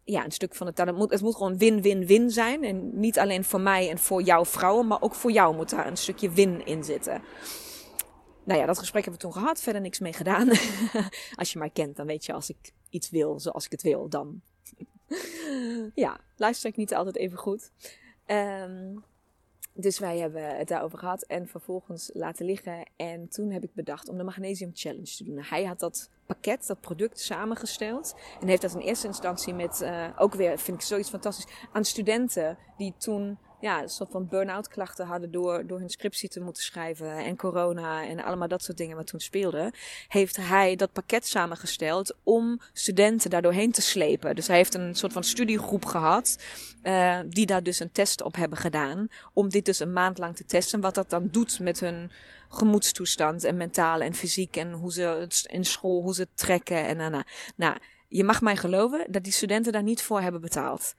ja, 0.03 0.25
een 0.25 0.31
stuk 0.31 0.55
van 0.55 0.67
het, 0.67 0.77
het 0.77 0.95
moet, 0.95 1.11
het 1.11 1.21
moet 1.21 1.35
gewoon 1.35 1.57
win-win-win 1.57 2.29
zijn. 2.29 2.63
En 2.63 2.99
niet 2.99 3.19
alleen 3.19 3.43
voor 3.43 3.61
mij 3.61 3.89
en 3.89 3.97
voor 3.97 4.21
jouw 4.21 4.45
vrouwen, 4.45 4.87
maar 4.87 5.01
ook 5.01 5.15
voor 5.15 5.31
jou 5.31 5.55
moet 5.55 5.69
daar 5.69 5.87
een 5.87 5.97
stukje 5.97 6.29
win 6.29 6.65
in 6.65 6.83
zitten. 6.83 7.21
Nou 8.43 8.59
ja, 8.59 8.65
dat 8.65 8.79
gesprek 8.79 9.03
hebben 9.03 9.21
we 9.21 9.27
toen 9.27 9.41
gehad, 9.41 9.61
verder 9.61 9.81
niks 9.81 9.99
mee 9.99 10.13
gedaan. 10.13 10.49
als 11.39 11.53
je 11.53 11.59
mij 11.59 11.69
kent, 11.69 11.95
dan 11.95 12.05
weet 12.05 12.25
je 12.25 12.33
als 12.33 12.49
ik 12.49 12.71
iets 12.89 13.09
wil 13.09 13.39
zoals 13.39 13.65
ik 13.65 13.71
het 13.71 13.81
wil, 13.81 14.09
dan 14.09 14.41
ja, 16.05 16.19
luister 16.35 16.69
ik 16.69 16.75
niet 16.75 16.93
altijd 16.93 17.15
even 17.15 17.37
goed. 17.37 17.71
Um, 18.27 19.03
dus 19.73 19.99
wij 19.99 20.17
hebben 20.17 20.57
het 20.57 20.67
daarover 20.67 20.97
gehad 20.97 21.23
en 21.23 21.47
vervolgens 21.47 22.09
laten 22.13 22.45
liggen. 22.45 22.89
En 22.95 23.27
toen 23.27 23.51
heb 23.51 23.63
ik 23.63 23.73
bedacht 23.73 24.09
om 24.09 24.17
de 24.17 24.23
Magnesium 24.23 24.71
Challenge 24.73 25.15
te 25.17 25.23
doen. 25.23 25.43
Hij 25.43 25.63
had 25.63 25.79
dat 25.79 26.09
pakket, 26.25 26.67
dat 26.67 26.81
product 26.81 27.19
samengesteld. 27.19 28.15
En 28.41 28.47
heeft 28.47 28.61
dat 28.61 28.73
in 28.73 28.79
eerste 28.79 29.07
instantie 29.07 29.53
met, 29.53 29.81
uh, 29.81 30.07
ook 30.17 30.33
weer, 30.33 30.59
vind 30.59 30.77
ik 30.77 30.83
zoiets 30.83 31.09
fantastisch, 31.09 31.47
aan 31.71 31.85
studenten 31.85 32.57
die 32.77 32.93
toen 32.97 33.37
ja, 33.63 33.81
een 33.81 33.89
soort 33.89 34.11
van 34.11 34.27
burn-out 34.27 34.67
klachten 34.67 35.05
hadden 35.05 35.31
door, 35.31 35.67
door 35.67 35.79
hun 35.79 35.89
scriptie 35.89 36.29
te 36.29 36.39
moeten 36.39 36.63
schrijven 36.63 37.17
en 37.17 37.35
corona 37.35 38.07
en 38.07 38.23
allemaal 38.23 38.47
dat 38.47 38.63
soort 38.63 38.77
dingen 38.77 38.95
wat 38.95 39.07
toen 39.07 39.19
speelde, 39.19 39.73
heeft 40.07 40.35
hij 40.35 40.75
dat 40.75 40.91
pakket 40.91 41.27
samengesteld 41.27 42.15
om 42.23 42.59
studenten 42.73 43.29
daardoorheen 43.29 43.71
te 43.71 43.81
slepen. 43.81 44.35
Dus 44.35 44.47
hij 44.47 44.55
heeft 44.55 44.73
een 44.73 44.95
soort 44.95 45.13
van 45.13 45.23
studiegroep 45.23 45.85
gehad, 45.85 46.37
uh, 46.83 47.19
die 47.27 47.45
daar 47.45 47.63
dus 47.63 47.79
een 47.79 47.91
test 47.91 48.21
op 48.21 48.35
hebben 48.35 48.57
gedaan, 48.57 49.07
om 49.33 49.49
dit 49.49 49.65
dus 49.65 49.79
een 49.79 49.93
maand 49.93 50.17
lang 50.17 50.35
te 50.35 50.45
testen, 50.45 50.81
wat 50.81 50.95
dat 50.95 51.09
dan 51.09 51.27
doet 51.31 51.59
met 51.59 51.79
hun 51.79 52.11
gemoedstoestand 52.49 53.43
en 53.43 53.57
mentaal 53.57 54.01
en 54.01 54.13
fysiek 54.13 54.55
en 54.55 54.71
hoe 54.71 54.91
ze 54.91 55.27
in 55.49 55.65
school, 55.65 56.01
hoe 56.01 56.13
ze 56.13 56.21
het 56.21 56.37
trekken 56.37 56.85
en 56.85 56.97
nou, 56.97 57.23
nou, 57.55 57.77
je 58.07 58.23
mag 58.23 58.41
mij 58.41 58.55
geloven 58.55 59.05
dat 59.09 59.23
die 59.23 59.33
studenten 59.33 59.71
daar 59.71 59.83
niet 59.83 60.01
voor 60.01 60.21
hebben 60.21 60.41
betaald. 60.41 60.95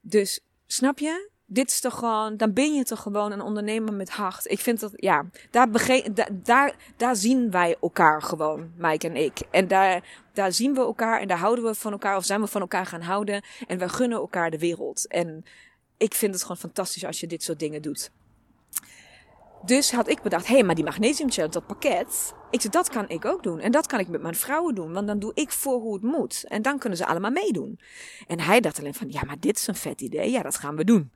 Dus 0.00 0.40
snap 0.66 0.98
je? 0.98 1.32
Dit 1.46 1.70
is 1.70 1.80
toch 1.80 1.94
gewoon, 1.94 2.36
dan 2.36 2.52
ben 2.52 2.74
je 2.74 2.84
toch 2.84 3.02
gewoon 3.02 3.32
een 3.32 3.40
ondernemer 3.40 3.94
met 3.94 4.10
hart. 4.10 4.50
Ik 4.50 4.60
vind 4.60 4.80
dat, 4.80 4.92
ja, 4.96 5.26
daar, 5.50 5.70
da, 6.14 6.28
daar, 6.32 6.74
daar 6.96 7.16
zien 7.16 7.50
wij 7.50 7.76
elkaar 7.80 8.22
gewoon, 8.22 8.72
Mike 8.76 9.08
en 9.08 9.16
ik. 9.16 9.40
En 9.50 9.68
daar, 9.68 10.04
daar 10.32 10.52
zien 10.52 10.74
we 10.74 10.80
elkaar 10.80 11.20
en 11.20 11.28
daar 11.28 11.38
houden 11.38 11.64
we 11.64 11.74
van 11.74 11.92
elkaar, 11.92 12.16
of 12.16 12.24
zijn 12.24 12.40
we 12.40 12.46
van 12.46 12.60
elkaar 12.60 12.86
gaan 12.86 13.02
houden. 13.02 13.44
En 13.66 13.78
we 13.78 13.88
gunnen 13.88 14.18
elkaar 14.18 14.50
de 14.50 14.58
wereld. 14.58 15.08
En 15.08 15.44
ik 15.96 16.14
vind 16.14 16.32
het 16.32 16.42
gewoon 16.42 16.56
fantastisch 16.56 17.04
als 17.04 17.20
je 17.20 17.26
dit 17.26 17.42
soort 17.42 17.58
dingen 17.58 17.82
doet. 17.82 18.10
Dus 19.64 19.92
had 19.92 20.08
ik 20.08 20.22
bedacht, 20.22 20.46
hé, 20.46 20.54
hey, 20.54 20.62
maar 20.62 20.74
die 20.74 20.84
magnesium 20.84 21.30
challenge, 21.30 21.52
dat 21.52 21.66
pakket, 21.66 22.34
ik 22.50 22.60
zei, 22.60 22.72
dat 22.72 22.88
kan 22.88 23.08
ik 23.08 23.24
ook 23.24 23.42
doen. 23.42 23.60
En 23.60 23.72
dat 23.72 23.86
kan 23.86 23.98
ik 23.98 24.08
met 24.08 24.22
mijn 24.22 24.34
vrouwen 24.34 24.74
doen, 24.74 24.92
want 24.92 25.06
dan 25.06 25.18
doe 25.18 25.30
ik 25.34 25.50
voor 25.50 25.80
hoe 25.80 25.94
het 25.94 26.02
moet. 26.02 26.44
En 26.48 26.62
dan 26.62 26.78
kunnen 26.78 26.98
ze 26.98 27.06
allemaal 27.06 27.30
meedoen. 27.30 27.80
En 28.26 28.40
hij 28.40 28.60
dacht 28.60 28.78
alleen 28.78 28.94
van, 28.94 29.10
ja, 29.10 29.22
maar 29.26 29.40
dit 29.40 29.56
is 29.56 29.66
een 29.66 29.74
vet 29.74 30.00
idee, 30.00 30.30
ja, 30.30 30.42
dat 30.42 30.56
gaan 30.56 30.76
we 30.76 30.84
doen. 30.84 31.12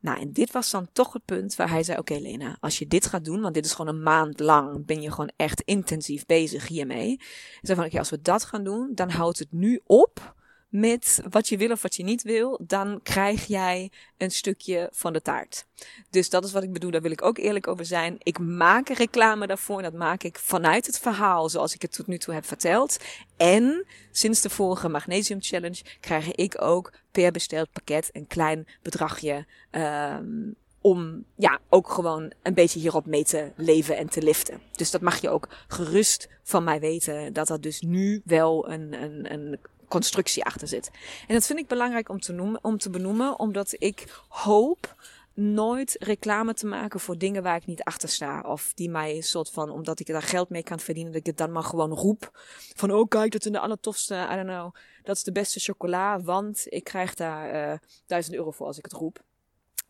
Nou, 0.00 0.20
en 0.20 0.32
dit 0.32 0.52
was 0.52 0.70
dan 0.70 0.88
toch 0.92 1.12
het 1.12 1.24
punt 1.24 1.56
waar 1.56 1.70
hij 1.70 1.82
zei, 1.82 1.98
oké 1.98 2.14
Lena, 2.14 2.56
als 2.60 2.78
je 2.78 2.86
dit 2.86 3.06
gaat 3.06 3.24
doen, 3.24 3.40
want 3.40 3.54
dit 3.54 3.64
is 3.64 3.72
gewoon 3.72 3.94
een 3.94 4.02
maand 4.02 4.40
lang, 4.40 4.86
ben 4.86 5.02
je 5.02 5.10
gewoon 5.10 5.32
echt 5.36 5.60
intensief 5.60 6.26
bezig 6.26 6.68
hiermee. 6.68 7.20
Zei 7.60 7.78
van, 7.78 7.86
oké, 7.86 7.98
als 7.98 8.10
we 8.10 8.22
dat 8.22 8.44
gaan 8.44 8.64
doen, 8.64 8.90
dan 8.94 9.10
houdt 9.10 9.38
het 9.38 9.52
nu 9.52 9.80
op 9.86 10.34
met 10.72 11.22
wat 11.30 11.48
je 11.48 11.56
wil 11.56 11.70
of 11.70 11.82
wat 11.82 11.94
je 11.94 12.02
niet 12.02 12.22
wil, 12.22 12.60
dan 12.66 13.00
krijg 13.02 13.46
jij 13.46 13.90
een 14.16 14.30
stukje 14.30 14.88
van 14.92 15.12
de 15.12 15.22
taart. 15.22 15.66
Dus 16.10 16.30
dat 16.30 16.44
is 16.44 16.52
wat 16.52 16.62
ik 16.62 16.72
bedoel, 16.72 16.90
daar 16.90 17.02
wil 17.02 17.10
ik 17.10 17.22
ook 17.22 17.38
eerlijk 17.38 17.66
over 17.66 17.84
zijn. 17.84 18.16
Ik 18.22 18.38
maak 18.38 18.88
reclame 18.88 19.46
daarvoor 19.46 19.76
en 19.76 19.82
dat 19.82 19.92
maak 19.92 20.22
ik 20.22 20.38
vanuit 20.38 20.86
het 20.86 20.98
verhaal 20.98 21.48
zoals 21.48 21.74
ik 21.74 21.82
het 21.82 21.92
tot 21.92 22.06
nu 22.06 22.18
toe 22.18 22.34
heb 22.34 22.46
verteld. 22.46 22.96
En 23.36 23.86
sinds 24.10 24.40
de 24.40 24.50
vorige 24.50 24.88
Magnesium 24.88 25.42
Challenge 25.42 25.82
krijg 26.00 26.32
ik 26.32 26.62
ook 26.62 26.92
per 27.10 27.32
besteld 27.32 27.72
pakket 27.72 28.10
een 28.12 28.26
klein 28.26 28.66
bedragje 28.82 29.46
um, 29.70 30.56
om 30.80 31.24
ja, 31.36 31.58
ook 31.68 31.88
gewoon 31.88 32.32
een 32.42 32.54
beetje 32.54 32.80
hierop 32.80 33.06
mee 33.06 33.24
te 33.24 33.52
leven 33.56 33.96
en 33.96 34.08
te 34.08 34.22
liften. 34.22 34.60
Dus 34.72 34.90
dat 34.90 35.00
mag 35.00 35.20
je 35.20 35.30
ook 35.30 35.48
gerust 35.68 36.28
van 36.42 36.64
mij 36.64 36.80
weten. 36.80 37.32
Dat 37.32 37.46
dat 37.46 37.62
dus 37.62 37.80
nu 37.80 38.20
wel 38.24 38.70
een, 38.70 39.02
een, 39.02 39.32
een 39.32 39.58
constructie 39.92 40.44
achter 40.44 40.68
zit. 40.68 40.90
En 41.26 41.34
dat 41.34 41.46
vind 41.46 41.58
ik 41.58 41.66
belangrijk 41.66 42.08
om 42.08 42.20
te, 42.20 42.32
noemen, 42.32 42.64
om 42.64 42.78
te 42.78 42.90
benoemen, 42.90 43.38
omdat 43.38 43.74
ik 43.78 44.24
hoop 44.28 44.94
nooit 45.34 45.96
reclame 45.98 46.54
te 46.54 46.66
maken 46.66 47.00
voor 47.00 47.18
dingen 47.18 47.42
waar 47.42 47.56
ik 47.56 47.66
niet 47.66 47.82
achter 47.82 48.08
sta. 48.08 48.40
Of 48.40 48.72
die 48.74 48.90
mij 48.90 49.16
een 49.16 49.22
soort 49.22 49.50
van, 49.50 49.70
omdat 49.70 50.00
ik 50.00 50.06
daar 50.06 50.22
geld 50.22 50.48
mee 50.48 50.62
kan 50.62 50.80
verdienen, 50.80 51.12
dat 51.12 51.20
ik 51.20 51.26
het 51.26 51.36
dan 51.36 51.52
maar 51.52 51.62
gewoon 51.62 51.92
roep. 51.92 52.30
Van, 52.74 52.90
oh 52.92 53.08
kijk, 53.08 53.32
dat 53.32 53.44
is 53.44 53.52
de 53.52 53.58
allertofste, 53.58 54.14
I 54.30 54.34
don't 54.34 54.48
know, 54.48 54.74
dat 55.02 55.16
is 55.16 55.22
de 55.22 55.32
beste 55.32 55.60
chocola, 55.60 56.20
want 56.20 56.64
ik 56.68 56.84
krijg 56.84 57.14
daar 57.14 57.72
uh, 57.72 57.78
duizend 58.06 58.36
euro 58.36 58.50
voor 58.50 58.66
als 58.66 58.78
ik 58.78 58.84
het 58.84 58.92
roep. 58.92 59.24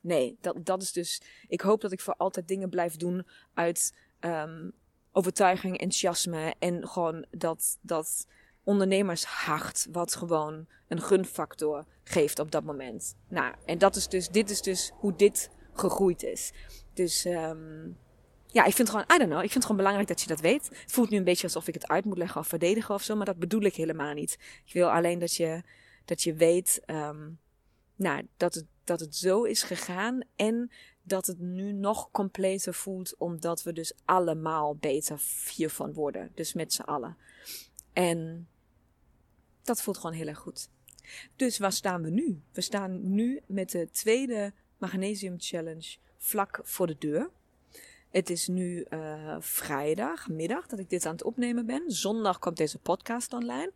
Nee, 0.00 0.36
dat, 0.40 0.56
dat 0.64 0.82
is 0.82 0.92
dus, 0.92 1.22
ik 1.48 1.60
hoop 1.60 1.80
dat 1.80 1.92
ik 1.92 2.00
voor 2.00 2.14
altijd 2.16 2.48
dingen 2.48 2.68
blijf 2.68 2.96
doen 2.96 3.26
uit 3.54 3.94
um, 4.20 4.72
overtuiging, 5.12 5.72
enthousiasme 5.72 6.54
en 6.58 6.88
gewoon 6.88 7.26
dat, 7.30 7.78
dat 7.80 8.26
ondernemershart 8.64 9.86
wat 9.92 10.14
gewoon 10.14 10.66
een 10.88 11.02
gunfactor 11.02 11.84
geeft 12.04 12.38
op 12.38 12.50
dat 12.50 12.64
moment. 12.64 13.16
Nou, 13.28 13.54
en 13.64 13.78
dat 13.78 13.96
is 13.96 14.08
dus, 14.08 14.28
dit 14.28 14.50
is 14.50 14.62
dus 14.62 14.92
hoe 14.94 15.16
dit 15.16 15.50
gegroeid 15.72 16.22
is. 16.22 16.52
Dus 16.94 17.24
um, 17.24 17.98
ja, 18.46 18.64
ik 18.64 18.74
vind 18.74 18.90
gewoon, 18.90 19.04
I 19.14 19.18
don't 19.18 19.30
know, 19.30 19.42
ik 19.42 19.50
vind 19.50 19.54
het 19.54 19.62
gewoon 19.62 19.76
belangrijk 19.76 20.08
dat 20.08 20.20
je 20.20 20.26
dat 20.26 20.40
weet. 20.40 20.68
Het 20.68 20.92
voelt 20.92 21.10
nu 21.10 21.16
een 21.16 21.24
beetje 21.24 21.46
alsof 21.46 21.68
ik 21.68 21.74
het 21.74 21.88
uit 21.88 22.04
moet 22.04 22.18
leggen 22.18 22.40
of 22.40 22.46
verdedigen 22.46 22.94
of 22.94 23.02
zo, 23.02 23.16
maar 23.16 23.26
dat 23.26 23.38
bedoel 23.38 23.62
ik 23.62 23.74
helemaal 23.74 24.14
niet. 24.14 24.38
Ik 24.64 24.72
wil 24.72 24.90
alleen 24.90 25.18
dat 25.18 25.34
je, 25.34 25.62
dat 26.04 26.22
je 26.22 26.34
weet, 26.34 26.82
um, 26.86 27.38
nou, 27.96 28.26
dat 28.36 28.54
het, 28.54 28.66
dat 28.84 29.00
het 29.00 29.16
zo 29.16 29.42
is 29.42 29.62
gegaan 29.62 30.20
en 30.36 30.70
dat 31.02 31.26
het 31.26 31.38
nu 31.38 31.72
nog 31.72 32.10
completer 32.10 32.74
voelt, 32.74 33.16
omdat 33.18 33.62
we 33.62 33.72
dus 33.72 33.92
allemaal 34.04 34.76
beter 34.76 35.20
hiervan 35.54 35.92
worden. 35.92 36.30
Dus 36.34 36.52
met 36.52 36.72
z'n 36.72 36.82
allen. 36.82 37.16
En 37.92 38.48
dat 39.62 39.82
voelt 39.82 39.96
gewoon 39.96 40.16
heel 40.16 40.26
erg 40.26 40.38
goed. 40.38 40.68
Dus 41.36 41.58
waar 41.58 41.72
staan 41.72 42.02
we 42.02 42.10
nu? 42.10 42.42
We 42.52 42.60
staan 42.60 43.14
nu 43.14 43.40
met 43.46 43.70
de 43.70 43.88
tweede 43.90 44.52
Magnesium 44.78 45.34
Challenge 45.38 45.96
vlak 46.18 46.60
voor 46.62 46.86
de 46.86 46.96
deur. 46.98 47.30
Het 48.10 48.30
is 48.30 48.48
nu 48.48 48.86
uh, 48.90 49.36
vrijdagmiddag 49.38 50.66
dat 50.66 50.78
ik 50.78 50.90
dit 50.90 51.06
aan 51.06 51.12
het 51.12 51.22
opnemen 51.22 51.66
ben. 51.66 51.90
Zondag 51.90 52.38
komt 52.38 52.56
deze 52.56 52.78
podcast 52.78 53.32
online. 53.32 53.72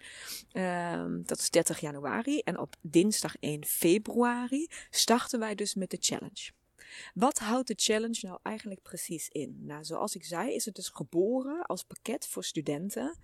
Uh, 0.52 1.04
dat 1.26 1.38
is 1.38 1.50
30 1.50 1.80
januari. 1.80 2.38
En 2.38 2.58
op 2.58 2.76
dinsdag 2.80 3.36
1 3.40 3.64
februari 3.64 4.68
starten 4.90 5.38
wij 5.38 5.54
dus 5.54 5.74
met 5.74 5.90
de 5.90 5.96
challenge. 6.00 6.50
Wat 7.14 7.38
houdt 7.38 7.68
de 7.68 7.74
challenge 7.76 8.18
nou 8.20 8.38
eigenlijk 8.42 8.82
precies 8.82 9.28
in? 9.28 9.58
Nou, 9.60 9.84
zoals 9.84 10.14
ik 10.14 10.24
zei, 10.24 10.54
is 10.54 10.64
het 10.64 10.74
dus 10.74 10.88
geboren 10.88 11.66
als 11.66 11.82
pakket 11.82 12.26
voor 12.28 12.44
studenten 12.44 13.18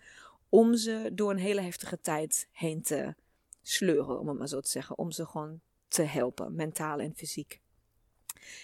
om 0.53 0.77
ze 0.77 1.11
door 1.12 1.31
een 1.31 1.38
hele 1.38 1.61
heftige 1.61 2.01
tijd 2.01 2.49
heen 2.51 2.83
te 2.83 3.15
sleuren, 3.62 4.19
om 4.21 4.29
het 4.29 4.38
maar 4.38 4.49
zo 4.49 4.61
te 4.61 4.69
zeggen. 4.69 4.99
Om 4.99 5.11
ze 5.11 5.27
gewoon 5.27 5.61
te 5.88 6.03
helpen, 6.03 6.55
mentaal 6.55 6.99
en 6.99 7.15
fysiek. 7.17 7.61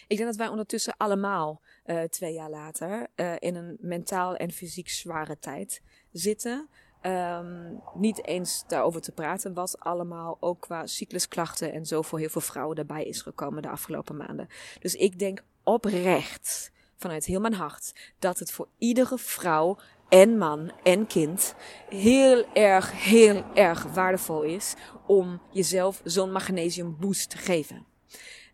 Ik 0.06 0.16
denk 0.16 0.28
dat 0.28 0.36
wij 0.36 0.48
ondertussen 0.48 0.96
allemaal 0.96 1.60
uh, 1.86 2.02
twee 2.02 2.32
jaar 2.32 2.50
later 2.50 3.06
uh, 3.16 3.34
in 3.38 3.54
een 3.54 3.76
mentaal 3.80 4.36
en 4.36 4.52
fysiek 4.52 4.88
zware 4.88 5.38
tijd 5.38 5.82
zitten. 6.12 6.68
Um, 7.02 7.80
niet 7.94 8.26
eens 8.26 8.64
daarover 8.66 9.00
te 9.00 9.12
praten 9.12 9.54
wat 9.54 9.80
allemaal 9.80 10.36
ook 10.40 10.60
qua 10.60 10.86
cyclusklachten 10.86 11.72
en 11.72 11.86
zo 11.86 12.02
voor 12.02 12.18
heel 12.18 12.28
veel 12.28 12.40
vrouwen 12.40 12.76
daarbij 12.76 13.04
is 13.04 13.22
gekomen 13.22 13.62
de 13.62 13.68
afgelopen 13.68 14.16
maanden. 14.16 14.48
Dus 14.80 14.94
ik 14.94 15.18
denk 15.18 15.44
oprecht 15.62 16.72
vanuit 16.96 17.24
heel 17.24 17.40
mijn 17.40 17.54
hart 17.54 17.92
dat 18.18 18.38
het 18.38 18.52
voor 18.52 18.68
iedere 18.78 19.18
vrouw 19.18 19.78
en 20.08 20.38
man 20.38 20.72
en 20.82 21.06
kind 21.06 21.54
heel 21.88 22.44
erg, 22.52 23.04
heel 23.04 23.44
erg 23.54 23.82
waardevol 23.82 24.42
is 24.42 24.74
om 25.06 25.40
jezelf 25.50 26.00
zo'n 26.04 26.32
magnesium 26.32 26.96
boost 27.00 27.30
te 27.30 27.36
geven. 27.36 27.86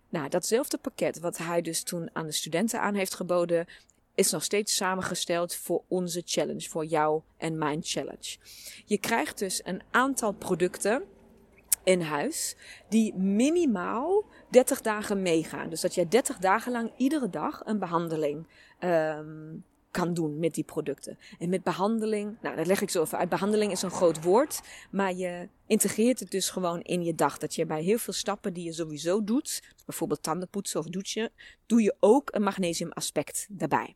Nou, 0.08 0.28
datzelfde 0.28 0.78
pakket 0.78 1.20
wat 1.20 1.38
hij 1.38 1.62
dus 1.62 1.82
toen 1.82 2.10
aan 2.12 2.26
de 2.26 2.32
studenten 2.32 2.80
aan 2.80 2.94
heeft 2.94 3.14
geboden, 3.14 3.66
is 4.14 4.30
nog 4.30 4.44
steeds 4.44 4.76
samengesteld 4.76 5.54
voor 5.54 5.82
onze 5.88 6.22
challenge, 6.24 6.68
voor 6.68 6.84
jou 6.84 7.22
en 7.36 7.58
mijn 7.58 7.80
challenge. 7.82 8.36
Je 8.84 8.98
krijgt 8.98 9.38
dus 9.38 9.60
een 9.64 9.82
aantal 9.90 10.32
producten 10.32 11.04
in 11.84 12.00
huis 12.00 12.56
die 12.88 13.14
minimaal 13.14 14.24
30 14.50 14.80
dagen 14.80 15.22
meegaan. 15.22 15.70
Dus 15.70 15.80
dat 15.80 15.94
jij 15.94 16.08
30 16.08 16.38
dagen 16.38 16.72
lang 16.72 16.92
iedere 16.96 17.30
dag 17.30 17.62
een 17.64 17.78
behandeling 17.78 18.46
um, 18.80 19.64
kan 19.94 20.14
doen 20.14 20.38
met 20.38 20.54
die 20.54 20.64
producten. 20.64 21.18
En 21.38 21.48
met 21.48 21.62
behandeling, 21.62 22.36
nou 22.42 22.56
dat 22.56 22.66
leg 22.66 22.80
ik 22.80 22.90
zo 22.90 23.02
even 23.02 23.18
uit. 23.18 23.28
Behandeling 23.28 23.72
is 23.72 23.82
een 23.82 23.90
groot 23.90 24.22
woord, 24.22 24.60
maar 24.90 25.14
je 25.14 25.48
integreert 25.66 26.20
het 26.20 26.30
dus 26.30 26.50
gewoon 26.50 26.80
in 26.80 27.04
je 27.04 27.14
dag. 27.14 27.38
Dat 27.38 27.54
je 27.54 27.66
bij 27.66 27.82
heel 27.82 27.98
veel 27.98 28.12
stappen 28.12 28.52
die 28.52 28.64
je 28.64 28.72
sowieso 28.72 29.24
doet, 29.24 29.62
bijvoorbeeld 29.86 30.22
tandenpoetsen 30.22 30.80
of 30.80 30.86
douchen, 30.86 31.30
doe 31.66 31.82
je 31.82 31.96
ook 32.00 32.34
een 32.34 32.42
magnesium 32.42 32.92
aspect 32.92 33.46
daarbij. 33.50 33.94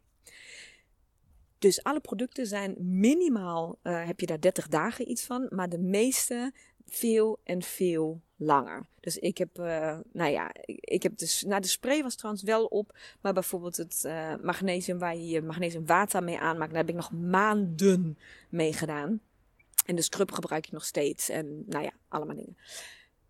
Dus 1.59 1.83
alle 1.83 2.01
producten 2.01 2.47
zijn 2.47 2.75
minimaal, 2.79 3.79
uh, 3.83 4.07
heb 4.07 4.21
je 4.21 4.27
daar 4.27 4.41
30 4.41 4.69
dagen 4.69 5.11
iets 5.11 5.25
van, 5.25 5.47
maar 5.51 5.69
de 5.69 5.79
meeste 5.79 6.53
veel 6.87 7.41
en 7.45 7.63
veel 7.63 8.21
langer. 8.37 8.87
Dus 9.01 9.19
ik 9.19 9.39
heb, 9.39 9.59
uh, 9.59 9.99
nou 10.13 10.31
ja, 10.31 10.51
ik 10.67 11.03
heb 11.03 11.19
dus, 11.19 11.43
nou 11.43 11.61
de 11.61 11.69
spray 11.69 12.03
was 12.03 12.15
trouwens 12.15 12.45
wel 12.45 12.65
op, 12.65 12.99
maar 13.21 13.33
bijvoorbeeld 13.33 13.77
het 13.77 14.03
uh, 14.07 14.35
magnesium 14.43 14.99
waar 14.99 15.17
je 15.17 15.27
je 15.27 15.43
magnesiumwater 15.43 16.25
mee 16.25 16.39
aanmaakt, 16.39 16.71
daar 16.71 16.81
heb 16.81 16.89
ik 16.89 16.95
nog 16.95 17.13
maanden 17.13 18.19
mee 18.49 18.73
gedaan. 18.73 19.21
En 19.87 19.97
de 19.97 20.03
scrub 20.03 20.33
gebruik 20.33 20.67
ik 20.67 20.73
nog 20.73 20.85
steeds 20.85 21.29
en 21.29 21.65
nou 21.67 21.85
ja, 21.85 21.93
allemaal 22.09 22.37
dingen. 22.37 22.57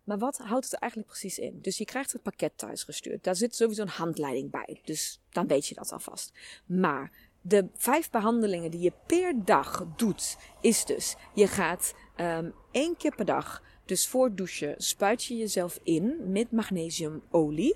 Maar 0.03 0.17
wat 0.17 0.37
houdt 0.37 0.65
het 0.65 0.73
eigenlijk 0.73 1.11
precies 1.11 1.39
in? 1.39 1.59
Dus 1.61 1.77
je 1.77 1.85
krijgt 1.85 2.11
het 2.11 2.21
pakket 2.21 2.57
thuis 2.57 2.83
gestuurd. 2.83 3.23
Daar 3.23 3.35
zit 3.35 3.55
sowieso 3.55 3.81
een 3.81 3.87
handleiding 3.87 4.51
bij. 4.51 4.81
Dus 4.83 5.21
dan 5.29 5.47
weet 5.47 5.67
je 5.67 5.75
dat 5.75 5.91
alvast. 5.91 6.31
Maar 6.65 7.11
de 7.41 7.67
vijf 7.75 8.09
behandelingen 8.09 8.71
die 8.71 8.79
je 8.79 8.93
per 9.05 9.45
dag 9.45 9.85
doet, 9.95 10.37
is 10.61 10.85
dus: 10.85 11.15
je 11.33 11.47
gaat 11.47 11.93
um, 12.17 12.53
één 12.71 12.97
keer 12.97 13.15
per 13.15 13.25
dag, 13.25 13.63
dus 13.85 14.07
voor 14.07 14.35
douchen, 14.35 14.75
spuit 14.77 15.23
je 15.23 15.37
jezelf 15.37 15.79
in 15.83 16.15
met 16.31 16.51
magnesiumolie. 16.51 17.75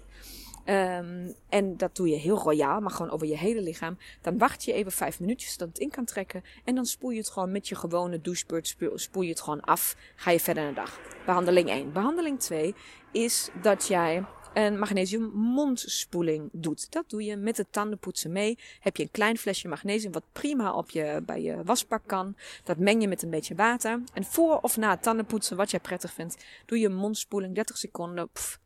Um, 0.65 1.36
en 1.49 1.78
dat 1.78 1.95
doe 1.95 2.10
je 2.10 2.15
heel 2.15 2.38
royaal, 2.38 2.80
maar 2.80 2.91
gewoon 2.91 3.12
over 3.12 3.28
je 3.28 3.38
hele 3.38 3.62
lichaam. 3.62 3.97
Dan 4.21 4.38
wacht 4.38 4.63
je 4.63 4.73
even 4.73 4.91
vijf 4.91 5.19
minuutjes 5.19 5.58
dat 5.58 5.67
het 5.67 5.78
in 5.78 5.89
kan 5.89 6.06
trekken. 6.06 6.43
En 6.63 6.76
dan 6.76 6.86
spoel 6.86 7.10
je 7.10 7.17
het 7.17 7.30
gewoon 7.30 7.52
met 7.52 7.67
je 7.67 7.76
gewone 7.76 8.21
douchebeurt, 8.21 8.76
spoel 8.95 9.21
je 9.21 9.30
het 9.30 9.41
gewoon 9.41 9.62
af. 9.62 9.95
Ga 10.15 10.32
je 10.32 10.39
verder 10.39 10.63
naar 10.63 10.73
de 10.73 10.80
dag. 10.80 10.99
Behandeling 11.26 11.69
1. 11.69 11.91
Behandeling 11.91 12.39
2 12.39 12.76
is 13.12 13.49
dat 13.62 13.88
jij 13.88 14.26
een 14.54 14.80
magnesium 14.80 15.32
mondspoeling 15.34 16.50
doet. 16.52 16.92
Dat 16.92 17.10
doe 17.10 17.24
je 17.24 17.36
met 17.36 17.58
het 17.58 17.68
tandenpoetsen 17.72 18.32
mee. 18.32 18.58
Heb 18.80 18.98
je 18.98 19.04
een 19.04 19.12
klein 19.12 19.38
flesje 19.38 19.68
magnesium 19.68 20.12
wat 20.12 20.24
prima 20.32 20.74
op 20.74 20.89
je, 20.89 21.22
bij 21.26 21.42
je 21.42 21.63
wasbak 21.63 22.02
kan. 22.06 22.36
Dat 22.63 22.78
meng 22.78 23.02
je 23.02 23.08
met 23.08 23.24
een 23.24 23.30
beetje 23.30 23.56
water. 23.56 24.04
En 24.13 24.24
voor 24.24 24.60
of 24.60 24.78
na 24.78 24.98
tandenpoetsen, 24.98 25.58
wat 25.58 25.72
jij 25.72 25.80
prettig 25.80 26.13
vindt, 26.13 26.46
doe 26.66 26.80
je 26.80 26.89
mondspoeling 26.89 27.56
30 27.56 27.78
seconden. 27.78 28.30
Pff, 28.30 28.60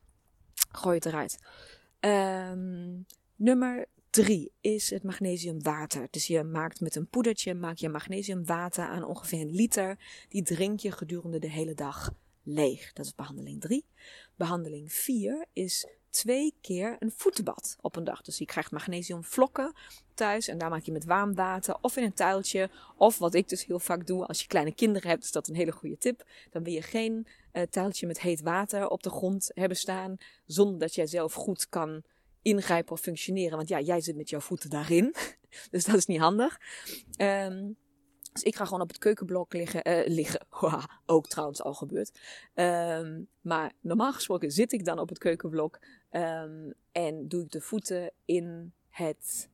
gooi 0.71 0.95
het 0.95 1.05
eruit. 1.05 1.39
Um, 1.99 3.05
nummer 3.35 3.85
3 4.09 4.51
is 4.61 4.89
het 4.89 5.03
magnesiumwater. 5.03 6.07
Dus 6.11 6.27
je 6.27 6.43
maakt 6.43 6.81
met 6.81 6.95
een 6.95 7.07
poedertje 7.07 7.53
maak 7.53 7.77
je 7.77 7.89
magnesiumwater 7.89 8.87
aan 8.87 9.03
ongeveer 9.03 9.41
een 9.41 9.55
liter. 9.55 9.97
Die 10.29 10.43
drink 10.43 10.79
je 10.79 10.91
gedurende 10.91 11.39
de 11.39 11.49
hele 11.49 11.73
dag 11.73 12.11
leeg. 12.47 12.93
Dat 12.93 13.05
is 13.05 13.15
behandeling 13.15 13.61
3. 13.61 13.85
Behandeling 14.35 14.93
4 14.93 15.45
is 15.53 15.87
twee 16.09 16.53
keer 16.61 16.95
een 16.99 17.11
voetenbad 17.11 17.77
op 17.81 17.95
een 17.95 18.03
dag. 18.03 18.21
Dus 18.21 18.37
je 18.37 18.45
krijgt 18.45 18.71
magnesiumvlokken 18.71 19.73
thuis 20.13 20.47
en 20.47 20.57
daar 20.57 20.69
maak 20.69 20.83
je 20.83 20.91
met 20.91 21.05
warm 21.05 21.35
water 21.35 21.77
of 21.81 21.97
in 21.97 22.03
een 22.03 22.13
tuiltje. 22.13 22.69
Of 22.95 23.17
wat 23.17 23.33
ik 23.33 23.49
dus 23.49 23.65
heel 23.65 23.79
vaak 23.79 24.07
doe 24.07 24.25
als 24.25 24.41
je 24.41 24.47
kleine 24.47 24.73
kinderen 24.73 25.09
hebt, 25.09 25.23
is 25.23 25.31
dat 25.31 25.47
een 25.47 25.55
hele 25.55 25.71
goede 25.71 25.97
tip. 25.97 26.27
Dan 26.51 26.63
wil 26.63 26.73
je 26.73 26.81
geen 26.81 27.27
uh, 27.53 27.63
tuiltje 27.63 28.07
met 28.07 28.21
heet 28.21 28.41
water 28.41 28.87
op 28.87 29.03
de 29.03 29.09
grond 29.09 29.51
hebben 29.53 29.77
staan 29.77 30.17
zonder 30.45 30.79
dat 30.79 30.95
jij 30.95 31.07
zelf 31.07 31.33
goed 31.33 31.69
kan 31.69 32.03
ingrijpen 32.41 32.91
of 32.91 32.99
functioneren. 32.99 33.57
Want 33.57 33.69
ja, 33.69 33.79
jij 33.79 34.01
zit 34.01 34.15
met 34.15 34.29
jouw 34.29 34.39
voeten 34.39 34.69
daarin. 34.69 35.15
dus 35.71 35.85
dat 35.85 35.95
is 35.95 36.05
niet 36.05 36.19
handig. 36.19 36.59
Um, 37.17 37.77
dus 38.37 38.47
ik 38.47 38.55
ga 38.55 38.65
gewoon 38.65 38.81
op 38.81 38.87
het 38.87 38.97
keukenblok 38.97 39.53
liggen. 39.53 39.89
Uh, 39.89 40.07
liggen. 40.07 40.45
ook 41.05 41.27
trouwens 41.27 41.63
al 41.63 41.73
gebeurd. 41.73 42.19
Um, 42.55 43.27
maar 43.41 43.71
normaal 43.81 44.13
gesproken 44.13 44.51
zit 44.51 44.71
ik 44.71 44.85
dan 44.85 44.99
op 44.99 45.09
het 45.09 45.17
keukenblok. 45.17 45.79
Um, 46.11 46.73
en 46.91 47.27
doe 47.27 47.43
ik 47.43 47.51
de 47.51 47.61
voeten 47.61 48.11
in, 48.25 48.73
het, 48.89 49.49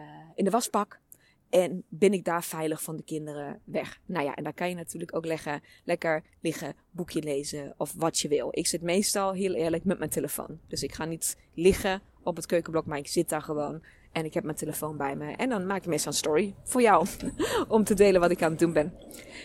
uh, 0.00 0.04
in 0.34 0.44
de 0.44 0.50
waspak. 0.50 1.00
En 1.48 1.84
ben 1.88 2.12
ik 2.12 2.24
daar 2.24 2.44
veilig 2.44 2.82
van 2.82 2.96
de 2.96 3.02
kinderen 3.02 3.60
weg? 3.64 4.00
Nou 4.06 4.24
ja, 4.24 4.34
en 4.34 4.44
daar 4.44 4.54
kan 4.54 4.68
je 4.68 4.74
natuurlijk 4.74 5.16
ook 5.16 5.26
leggen, 5.26 5.62
lekker 5.84 6.22
liggen, 6.40 6.74
boekje 6.90 7.22
lezen 7.22 7.74
of 7.76 7.92
wat 7.96 8.18
je 8.18 8.28
wil. 8.28 8.48
Ik 8.50 8.66
zit 8.66 8.82
meestal 8.82 9.32
heel 9.32 9.54
eerlijk 9.54 9.84
met 9.84 9.98
mijn 9.98 10.10
telefoon. 10.10 10.60
Dus 10.66 10.82
ik 10.82 10.94
ga 10.94 11.04
niet 11.04 11.36
liggen 11.54 12.02
op 12.22 12.36
het 12.36 12.46
keukenblok, 12.46 12.86
maar 12.86 12.98
ik 12.98 13.06
zit 13.06 13.28
daar 13.28 13.42
gewoon 13.42 13.82
en 14.18 14.24
ik 14.24 14.34
heb 14.34 14.44
mijn 14.44 14.56
telefoon 14.56 14.96
bij 14.96 15.16
me. 15.16 15.32
En 15.32 15.48
dan 15.48 15.66
maak 15.66 15.78
ik 15.78 15.86
meestal 15.86 16.12
een 16.12 16.18
story 16.18 16.54
voor 16.64 16.82
jou. 16.82 17.06
om 17.68 17.84
te 17.84 17.94
delen 17.94 18.20
wat 18.20 18.30
ik 18.30 18.42
aan 18.42 18.50
het 18.50 18.58
doen 18.58 18.72
ben. 18.72 18.92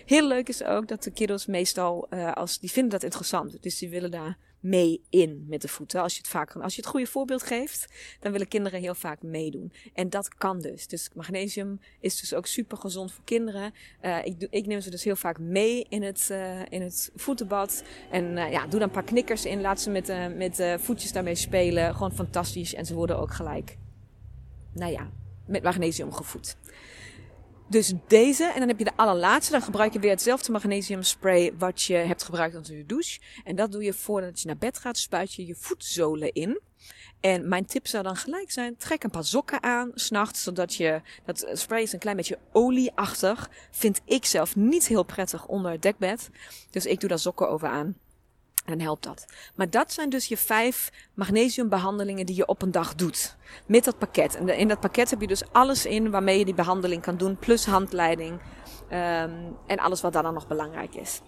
Heel 0.06 0.28
leuk 0.28 0.50
is 0.50 0.64
ook 0.64 0.88
dat 0.88 1.04
de 1.04 1.12
kiddos 1.12 1.46
meestal, 1.46 2.08
uh, 2.10 2.32
als, 2.32 2.60
die 2.60 2.72
vinden 2.72 2.92
dat 2.92 3.04
interessant. 3.04 3.62
Dus 3.62 3.78
die 3.78 3.90
willen 3.90 4.12
daar 4.12 4.38
mee 4.60 5.04
in 5.10 5.46
met 5.48 5.62
de 5.62 5.68
voeten. 5.68 6.02
Als 6.02 6.14
je 6.14 6.18
het 6.18 6.28
vaak, 6.28 6.56
als 6.56 6.76
je 6.76 6.82
het 6.82 6.90
goede 6.90 7.08
voorbeeld 7.08 7.44
geeft, 7.44 7.94
dan 8.20 8.32
willen 8.32 8.48
kinderen 8.48 8.80
heel 8.80 8.96
vaak 8.96 9.22
meedoen. 9.22 9.74
En 9.94 10.10
dat 10.10 10.36
kan 10.36 10.60
dus. 10.60 10.88
Dus 10.88 11.10
magnesium 11.14 11.80
is 12.00 12.20
dus 12.20 12.34
ook 12.34 12.46
super 12.46 12.78
gezond 12.78 13.12
voor 13.12 13.24
kinderen. 13.24 13.74
Uh, 14.02 14.26
ik, 14.26 14.48
ik 14.50 14.66
neem 14.66 14.82
ze 14.82 14.90
dus 14.90 15.04
heel 15.04 15.16
vaak 15.16 15.40
mee 15.40 15.86
in 15.90 16.04
het, 16.04 16.28
uh, 16.32 16.60
in 16.70 16.82
het 16.82 17.12
voetenbad. 17.16 17.84
En 18.12 18.36
ja, 18.36 18.62
doe 18.62 18.80
dan 18.80 18.82
een 18.82 18.92
paar 18.92 19.04
knikkers 19.04 19.46
in. 19.46 19.62
Laat 19.62 19.82
ze 19.82 19.90
met, 19.90 20.36
met 20.38 20.78
voetjes 20.80 21.12
daarmee 21.12 21.36
spelen. 21.36 21.94
Gewoon 21.94 22.14
fantastisch. 22.14 22.74
En 22.74 22.86
ze 22.86 22.94
worden 22.94 23.20
ook 23.20 23.34
gelijk 23.34 23.78
nou 24.74 24.92
ja, 24.92 25.10
met 25.48 25.64
magnesium 25.64 26.14
gevoed. 26.14 26.56
Dus 27.70 27.94
deze, 28.08 28.44
en 28.46 28.60
dan 28.60 28.68
heb 28.68 28.78
je 28.78 28.84
de 28.84 28.96
allerlaatste. 28.96 29.52
Dan 29.52 29.62
gebruik 29.62 29.94
je 29.94 30.00
weer 30.00 30.10
hetzelfde 30.10 30.52
magnesiumspray 30.52 31.54
wat 31.58 31.82
je 31.82 31.94
hebt 31.94 32.24
gebruikt 32.24 32.56
onder 32.56 32.78
je 32.78 32.86
douche. 32.86 33.20
En 33.44 33.56
dat 33.56 33.72
doe 33.72 33.84
je 33.84 33.94
voordat 33.94 34.42
je 34.42 34.48
naar 34.48 34.58
bed 34.58 34.78
gaat, 34.78 34.98
spuit 34.98 35.34
je 35.34 35.46
je 35.46 35.56
voetzolen 35.56 36.34
in. 36.34 36.62
En 37.20 37.48
mijn 37.48 37.66
tip 37.66 37.88
zou 37.88 38.04
dan 38.04 38.16
gelijk 38.16 38.52
zijn, 38.52 38.78
trek 38.78 39.04
een 39.04 39.10
paar 39.10 39.26
sokken 39.26 39.64
aan, 39.64 39.92
s'nachts, 39.94 40.44
zodat 40.44 40.76
je, 40.76 41.02
dat 41.26 41.50
spray 41.54 41.82
is 41.82 41.94
een 41.94 42.00
klein 42.00 42.16
beetje 42.16 42.40
olieachtig. 42.52 43.50
Vind 43.72 44.02
ik 44.06 44.26
zelf 44.26 44.56
niet 44.56 44.88
heel 44.88 45.04
prettig 45.04 45.48
onder 45.48 45.72
het 45.72 45.82
dekbed. 45.82 46.30
Dus 46.70 46.86
ik 46.86 47.00
doe 47.00 47.10
daar 47.10 47.20
sokken 47.20 47.50
over 47.50 47.68
aan. 47.68 47.98
En 48.66 48.82
helpt 48.82 49.04
dat. 49.04 49.26
Maar 49.56 49.70
dat 49.70 49.92
zijn 49.92 50.10
dus 50.10 50.28
je 50.28 50.38
vijf 50.38 50.92
magnesiumbehandelingen 51.14 52.26
die 52.26 52.36
je 52.36 52.46
op 52.46 52.62
een 52.62 52.72
dag 52.72 52.96
doet. 52.96 53.36
Met 53.66 53.84
dat 53.84 53.98
pakket. 53.98 54.36
En 54.36 54.50
in 54.50 54.68
dat 54.68 54.80
pakket 54.80 55.10
heb 55.10 55.22
je 55.22 55.28
dus 55.28 55.52
alles 55.52 55.86
in 55.86 56.12
waarmee 56.12 56.40
je 56.40 56.46
die 56.46 56.54
behandeling 56.54 57.02
kan 57.02 57.18
doen. 57.18 57.38
Plus 57.38 57.66
handleiding. 57.66 58.32
Um, 58.32 59.58
en 59.68 59.80
alles 59.80 60.02
wat 60.02 60.14
daar 60.14 60.24
dan 60.24 60.34
nog 60.34 60.48
belangrijk 60.48 60.96
is. 60.96 61.22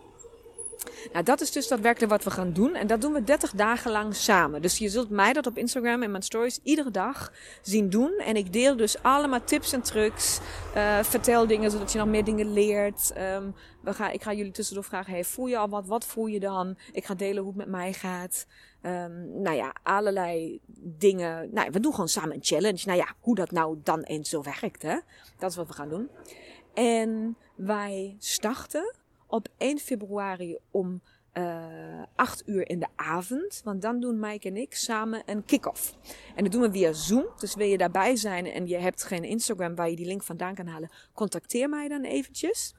Nou, 1.14 1.26
dat 1.26 1.42
is 1.42 1.52
dus 1.52 1.68
daadwerkelijk 1.68 2.12
wat 2.12 2.24
we 2.24 2.32
gaan 2.32 2.54
doen. 2.54 2.76
En 2.76 2.88
dat 2.88 3.02
doen 3.02 3.14
we 3.14 3.24
30 3.24 3.52
dagen 3.52 3.92
lang 3.92 4.16
samen. 4.16 4.62
Dus 4.62 4.78
je 4.78 4.90
zult 4.90 5.10
mij 5.10 5.34
dat 5.34 5.48
op 5.48 5.58
Instagram 5.58 6.04
en 6.04 6.12
mijn 6.12 6.24
stories 6.24 6.60
iedere 6.64 6.92
dag 6.92 7.32
zien 7.62 7.90
doen. 7.90 8.14
En 8.18 8.36
ik 8.36 8.54
deel 8.54 8.76
dus 8.76 9.04
allemaal 9.04 9.44
tips 9.44 9.74
en 9.74 9.82
trucs. 9.82 10.40
Uh, 10.76 11.04
vertel 11.04 11.48
dingen 11.48 11.72
zodat 11.72 11.92
je 11.92 11.98
nog 11.98 12.08
meer 12.08 12.24
dingen 12.24 12.54
leert. 12.54 13.14
Um, 13.18 13.56
we 13.82 13.94
gaan, 13.94 14.12
ik 14.12 14.24
ga 14.24 14.34
jullie 14.34 14.52
tussendoor 14.52 14.84
vragen: 14.84 15.14
hey, 15.14 15.24
voel 15.24 15.48
je 15.48 15.58
al 15.58 15.70
wat? 15.70 15.88
Wat 15.88 16.06
voel 16.06 16.26
je 16.26 16.40
dan? 16.40 16.78
Ik 16.92 17.06
ga 17.06 17.14
delen 17.14 17.44
hoe 17.44 17.52
het 17.52 17.58
met 17.58 17.68
mij 17.68 17.94
gaat. 17.94 18.46
Um, 18.82 19.42
nou 19.42 19.56
ja, 19.56 19.76
allerlei 19.84 20.60
dingen. 20.82 21.50
Nou, 21.54 21.70
we 21.72 21.80
doen 21.80 21.92
gewoon 21.92 22.08
samen 22.08 22.34
een 22.34 22.44
challenge. 22.44 22.82
Nou 22.86 22.98
ja, 22.98 23.16
hoe 23.20 23.36
dat 23.36 23.52
nou 23.52 23.78
dan 23.84 24.02
eens 24.02 24.30
zo 24.30 24.42
werkt, 24.42 24.82
hè? 24.82 25.00
Dat 25.38 25.50
is 25.50 25.56
wat 25.56 25.68
we 25.68 25.74
gaan 25.74 25.90
doen. 25.90 26.10
En 26.74 27.38
wij 27.56 28.16
starten 28.20 28.94
op 29.36 29.48
1 29.58 29.80
februari 29.80 30.58
om 30.72 31.02
uh, 31.34 32.00
eh, 32.00 32.04
8 32.16 32.44
uur 32.46 32.70
in 32.70 32.80
de 32.80 32.88
avond. 32.96 33.62
Want 33.64 33.82
dan 33.82 34.00
doen 34.00 34.20
Mike 34.20 34.48
en 34.48 34.58
ik 34.58 34.76
samen 34.76 35.24
een 35.26 35.46
kick-off. 35.46 35.96
En 36.36 36.44
dat 36.44 36.52
doen 36.52 36.62
we 36.62 36.72
via 36.72 36.94
Zoom. 36.94 37.26
Dus 37.38 37.56
wil 37.56 37.68
je 37.68 37.78
daarbij 37.78 38.16
zijn 38.16 38.46
en 38.46 38.68
je 38.68 38.78
hebt 38.78 39.04
geen 39.04 39.24
Instagram 39.24 39.76
waar 39.76 39.90
je 39.90 39.96
die 39.96 40.06
link 40.06 40.24
vandaan 40.24 40.56
kan 40.56 40.68
halen, 40.68 40.92
contacteer 41.14 41.70
mij 41.70 41.88
dan 41.88 42.04
eventjes. 42.04 42.76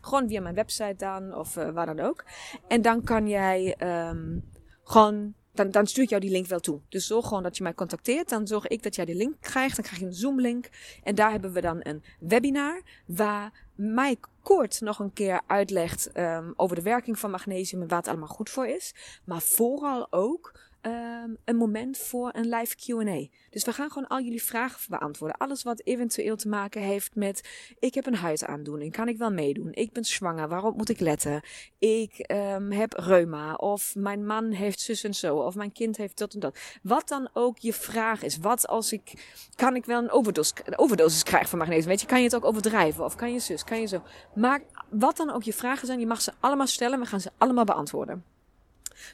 Gewoon 0.00 0.28
via 0.28 0.40
mijn 0.40 0.54
website 0.54 0.94
dan 0.96 1.34
of 1.34 1.56
uh, 1.56 1.70
waar 1.70 1.86
dan 1.86 2.00
ook. 2.00 2.24
En 2.68 2.82
dan 2.82 3.04
kan 3.04 3.28
jij 3.28 3.76
um, 4.08 4.44
gewoon 4.84 5.34
dan, 5.58 5.70
dan 5.70 5.86
stuur 5.86 6.02
ik 6.02 6.08
jou 6.08 6.20
die 6.20 6.30
link 6.30 6.46
wel 6.46 6.60
toe. 6.60 6.80
Dus 6.88 7.06
zorg 7.06 7.26
gewoon 7.26 7.42
dat 7.42 7.56
je 7.56 7.62
mij 7.62 7.74
contacteert. 7.74 8.28
Dan 8.28 8.46
zorg 8.46 8.66
ik 8.66 8.82
dat 8.82 8.94
jij 8.94 9.04
die 9.04 9.14
link 9.14 9.34
krijgt. 9.40 9.76
Dan 9.76 9.84
krijg 9.84 10.00
je 10.00 10.06
een 10.06 10.12
Zoom-link. 10.12 10.68
En 11.02 11.14
daar 11.14 11.30
hebben 11.30 11.52
we 11.52 11.60
dan 11.60 11.80
een 11.82 12.02
webinar 12.20 12.82
waar 13.06 13.52
Mike 13.74 14.28
kort 14.48 14.80
nog 14.80 14.98
een 14.98 15.12
keer 15.12 15.40
uitlegt 15.46 16.18
um, 16.18 16.52
over 16.56 16.76
de 16.76 16.82
werking 16.82 17.18
van 17.18 17.30
magnesium 17.30 17.82
en 17.82 17.88
waar 17.88 17.98
het 17.98 18.08
allemaal 18.08 18.28
goed 18.28 18.50
voor 18.50 18.66
is. 18.66 18.94
Maar 19.24 19.40
vooral 19.40 20.12
ook 20.12 20.60
um, 20.82 21.36
een 21.44 21.56
moment 21.56 21.98
voor 21.98 22.30
een 22.32 22.48
live 22.48 22.74
QA. 22.76 23.26
Dus 23.50 23.64
we 23.64 23.72
gaan 23.72 23.90
gewoon 23.90 24.08
al 24.08 24.20
jullie 24.20 24.42
vragen 24.42 24.80
beantwoorden. 24.88 25.36
Alles 25.36 25.62
wat 25.62 25.80
eventueel 25.84 26.36
te 26.36 26.48
maken 26.48 26.82
heeft 26.82 27.14
met: 27.14 27.48
ik 27.78 27.94
heb 27.94 28.06
een 28.06 28.14
huidaandoening, 28.14 28.92
kan 28.92 29.08
ik 29.08 29.18
wel 29.18 29.30
meedoen? 29.30 29.72
Ik 29.72 29.92
ben 29.92 30.04
zwanger, 30.04 30.48
waarop 30.48 30.76
moet 30.76 30.88
ik 30.88 31.00
letten? 31.00 31.42
Ik 31.78 32.30
um, 32.32 32.72
heb 32.72 32.92
reuma, 32.92 33.54
of 33.54 33.94
mijn 33.94 34.26
man 34.26 34.50
heeft 34.50 34.80
zus 34.80 35.04
en 35.04 35.14
zo, 35.14 35.36
of 35.36 35.54
mijn 35.54 35.72
kind 35.72 35.96
heeft 35.96 36.18
dat 36.18 36.34
en 36.34 36.40
dat. 36.40 36.58
Wat 36.82 37.08
dan 37.08 37.28
ook 37.32 37.58
je 37.58 37.72
vraag 37.72 38.22
is. 38.22 38.38
Wat 38.38 38.66
als 38.68 38.92
ik, 38.92 39.12
kan 39.54 39.76
ik 39.76 39.84
wel 39.84 40.02
een 40.02 40.10
overdosis, 40.10 40.76
overdosis 40.76 41.22
krijgen 41.22 41.48
van 41.48 41.58
magnesium? 41.58 41.88
Weet 41.88 42.00
je, 42.00 42.06
kan 42.06 42.18
je 42.18 42.24
het 42.24 42.36
ook 42.36 42.44
overdrijven? 42.44 43.04
Of 43.04 43.14
kan 43.16 43.32
je 43.32 43.38
zus, 43.38 43.64
kan 43.64 43.80
je 43.80 43.86
zo? 43.86 44.02
Maar 44.34 44.60
wat 44.90 45.16
dan 45.16 45.30
ook 45.30 45.42
je 45.42 45.52
vragen 45.52 45.86
zijn, 45.86 46.00
je 46.00 46.06
mag 46.06 46.20
ze 46.20 46.32
allemaal 46.40 46.66
stellen, 46.66 47.00
we 47.00 47.06
gaan 47.06 47.20
ze 47.20 47.30
allemaal 47.38 47.64
beantwoorden. 47.64 48.36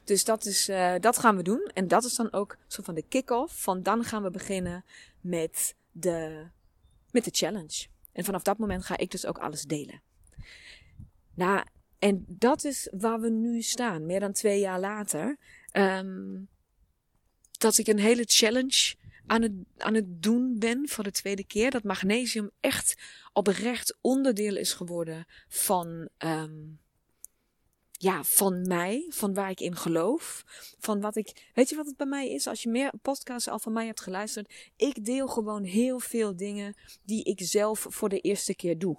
Dus 0.04 0.24
dat, 0.24 0.44
is, 0.44 0.68
uh, 0.68 0.94
dat 1.00 1.18
gaan 1.18 1.36
we 1.36 1.42
doen. 1.42 1.70
En 1.74 1.88
dat 1.88 2.04
is 2.04 2.14
dan 2.14 2.32
ook 2.32 2.56
zo 2.66 2.82
van 2.82 2.94
de 2.94 3.04
kick-off. 3.08 3.62
Van 3.62 3.82
dan 3.82 4.04
gaan 4.04 4.22
we 4.22 4.30
beginnen 4.30 4.84
met 5.20 5.74
de, 5.92 6.46
met 7.10 7.24
de 7.24 7.30
challenge. 7.32 7.86
En 8.12 8.24
vanaf 8.24 8.42
dat 8.42 8.58
moment 8.58 8.84
ga 8.84 8.96
ik 8.96 9.10
dus 9.10 9.26
ook 9.26 9.38
alles 9.38 9.62
delen. 9.62 10.02
Nou, 11.34 11.64
en 11.98 12.24
dat 12.28 12.64
is 12.64 12.88
waar 12.98 13.20
we 13.20 13.30
nu 13.30 13.62
staan, 13.62 14.06
meer 14.06 14.20
dan 14.20 14.32
twee 14.32 14.60
jaar 14.60 14.80
later. 14.80 15.36
Um, 15.72 16.48
dat 17.58 17.78
ik 17.78 17.86
een 17.86 17.98
hele 17.98 18.24
challenge 18.26 18.94
aan 19.26 19.42
het, 19.42 19.52
aan 19.76 19.94
het 19.94 20.22
doen 20.22 20.58
ben 20.58 20.88
voor 20.88 21.04
de 21.04 21.10
tweede 21.10 21.44
keer. 21.44 21.70
Dat 21.70 21.82
magnesium 21.82 22.50
echt 22.60 22.94
oprecht 23.32 23.96
onderdeel 24.00 24.56
is 24.56 24.72
geworden 24.72 25.26
van, 25.48 26.08
um, 26.18 26.78
ja, 28.04 28.24
van 28.24 28.66
mij, 28.66 29.06
van 29.08 29.34
waar 29.34 29.50
ik 29.50 29.60
in 29.60 29.76
geloof, 29.76 30.44
van 30.78 31.00
wat 31.00 31.16
ik, 31.16 31.50
weet 31.54 31.68
je 31.68 31.76
wat 31.76 31.86
het 31.86 31.96
bij 31.96 32.06
mij 32.06 32.30
is? 32.30 32.46
Als 32.46 32.62
je 32.62 32.68
meer 32.68 32.92
podcasts 33.02 33.48
al 33.48 33.58
van 33.58 33.72
mij 33.72 33.86
hebt 33.86 34.00
geluisterd, 34.00 34.54
ik 34.76 35.04
deel 35.04 35.28
gewoon 35.28 35.62
heel 35.62 35.98
veel 35.98 36.36
dingen 36.36 36.74
die 37.04 37.24
ik 37.24 37.40
zelf 37.42 37.86
voor 37.88 38.08
de 38.08 38.20
eerste 38.20 38.54
keer 38.54 38.78
doe. 38.78 38.98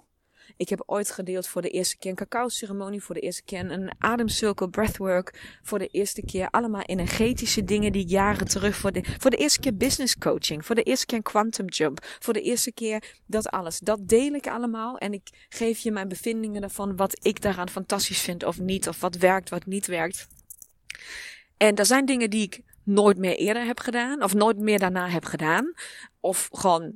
Ik 0.56 0.68
heb 0.68 0.82
ooit 0.86 1.10
gedeeld 1.10 1.46
voor 1.46 1.62
de 1.62 1.70
eerste 1.70 1.96
keer 1.96 2.10
een 2.10 2.16
cacao-ceremonie, 2.16 3.02
voor 3.02 3.14
de 3.14 3.20
eerste 3.20 3.42
keer 3.42 3.70
een 3.70 3.90
ademcircle 3.98 4.68
breathwork, 4.68 5.58
voor 5.62 5.78
de 5.78 5.86
eerste 5.86 6.22
keer 6.22 6.50
allemaal 6.50 6.82
energetische 6.82 7.64
dingen 7.64 7.92
die 7.92 8.06
jaren 8.06 8.48
terug, 8.48 8.76
voor 8.76 8.92
de, 8.92 9.04
voor 9.18 9.30
de 9.30 9.36
eerste 9.36 9.60
keer 9.60 9.76
business 9.76 10.18
coaching, 10.18 10.66
voor 10.66 10.74
de 10.74 10.82
eerste 10.82 11.06
keer 11.06 11.16
een 11.16 11.22
quantum 11.22 11.68
jump, 11.68 12.04
voor 12.18 12.32
de 12.32 12.42
eerste 12.42 12.72
keer 12.72 13.02
dat 13.26 13.48
alles. 13.48 13.78
Dat 13.78 14.08
deel 14.08 14.32
ik 14.32 14.46
allemaal 14.46 14.98
en 14.98 15.12
ik 15.12 15.46
geef 15.48 15.78
je 15.78 15.90
mijn 15.90 16.08
bevindingen 16.08 16.62
ervan, 16.62 16.96
wat 16.96 17.26
ik 17.26 17.42
daaraan 17.42 17.68
fantastisch 17.68 18.20
vind 18.20 18.44
of 18.44 18.58
niet, 18.58 18.88
of 18.88 19.00
wat 19.00 19.16
werkt, 19.16 19.50
wat 19.50 19.66
niet 19.66 19.86
werkt. 19.86 20.28
En 21.56 21.76
er 21.76 21.86
zijn 21.86 22.06
dingen 22.06 22.30
die 22.30 22.42
ik 22.42 22.60
nooit 22.82 23.18
meer 23.18 23.36
eerder 23.36 23.64
heb 23.64 23.80
gedaan, 23.80 24.22
of 24.22 24.34
nooit 24.34 24.58
meer 24.58 24.78
daarna 24.78 25.08
heb 25.08 25.24
gedaan 25.24 25.72
of 26.20 26.48
gewoon 26.52 26.92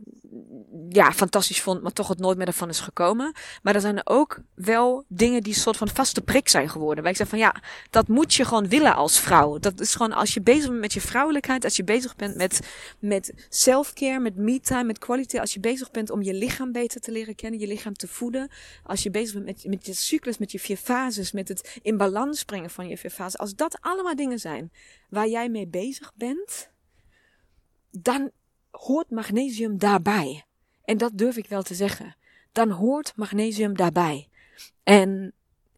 ja, 0.88 1.12
fantastisch 1.12 1.60
vond, 1.60 1.82
maar 1.82 1.92
toch 1.92 2.08
het 2.08 2.18
nooit 2.18 2.38
meer 2.38 2.46
ervan 2.46 2.68
is 2.68 2.80
gekomen. 2.80 3.34
Maar 3.62 3.74
er 3.74 3.80
zijn 3.80 3.96
er 3.96 4.06
ook 4.06 4.40
wel 4.54 5.04
dingen 5.08 5.42
die 5.42 5.54
een 5.54 5.60
soort 5.60 5.76
van 5.76 5.88
vaste 5.88 6.20
prik 6.20 6.48
zijn 6.48 6.68
geworden. 6.68 7.02
Waar 7.02 7.12
ik 7.12 7.18
zeg 7.18 7.28
van 7.28 7.38
ja, 7.38 7.62
dat 7.90 8.08
moet 8.08 8.34
je 8.34 8.44
gewoon 8.44 8.68
willen 8.68 8.94
als 8.94 9.20
vrouw. 9.20 9.58
Dat 9.58 9.80
is 9.80 9.94
gewoon 9.94 10.12
als 10.12 10.34
je 10.34 10.40
bezig 10.40 10.68
bent 10.68 10.80
met 10.80 10.92
je 10.92 11.00
vrouwelijkheid, 11.00 11.64
als 11.64 11.76
je 11.76 11.84
bezig 11.84 12.16
bent 12.16 12.36
met, 12.36 12.60
met 12.98 13.46
self-care, 13.48 14.20
met 14.20 14.36
me-time, 14.36 14.84
met 14.84 14.98
quality. 14.98 15.38
Als 15.38 15.52
je 15.52 15.60
bezig 15.60 15.90
bent 15.90 16.10
om 16.10 16.22
je 16.22 16.34
lichaam 16.34 16.72
beter 16.72 17.00
te 17.00 17.12
leren 17.12 17.34
kennen, 17.34 17.60
je 17.60 17.66
lichaam 17.66 17.94
te 17.94 18.08
voeden. 18.08 18.50
Als 18.82 19.02
je 19.02 19.10
bezig 19.10 19.34
bent 19.34 19.46
met, 19.46 19.64
met 19.64 19.86
je 19.86 19.94
cyclus, 19.94 20.38
met 20.38 20.52
je 20.52 20.58
vier 20.58 20.76
fases, 20.76 21.32
met 21.32 21.48
het 21.48 21.78
in 21.82 21.96
balans 21.96 22.44
brengen 22.44 22.70
van 22.70 22.88
je 22.88 22.96
vier 22.96 23.10
fases. 23.10 23.38
Als 23.38 23.54
dat 23.54 23.78
allemaal 23.80 24.16
dingen 24.16 24.38
zijn 24.38 24.72
waar 25.08 25.28
jij 25.28 25.48
mee 25.48 25.66
bezig 25.66 26.12
bent, 26.14 26.70
dan 27.90 28.30
hoort 28.80 29.10
magnesium 29.10 29.78
daarbij. 29.78 30.44
En 30.84 30.98
dat 30.98 31.18
durf 31.18 31.36
ik 31.36 31.48
wel 31.48 31.62
te 31.62 31.74
zeggen. 31.74 32.16
Dan 32.52 32.70
hoort 32.70 33.12
magnesium 33.16 33.76
daarbij. 33.76 34.28
En 34.82 35.32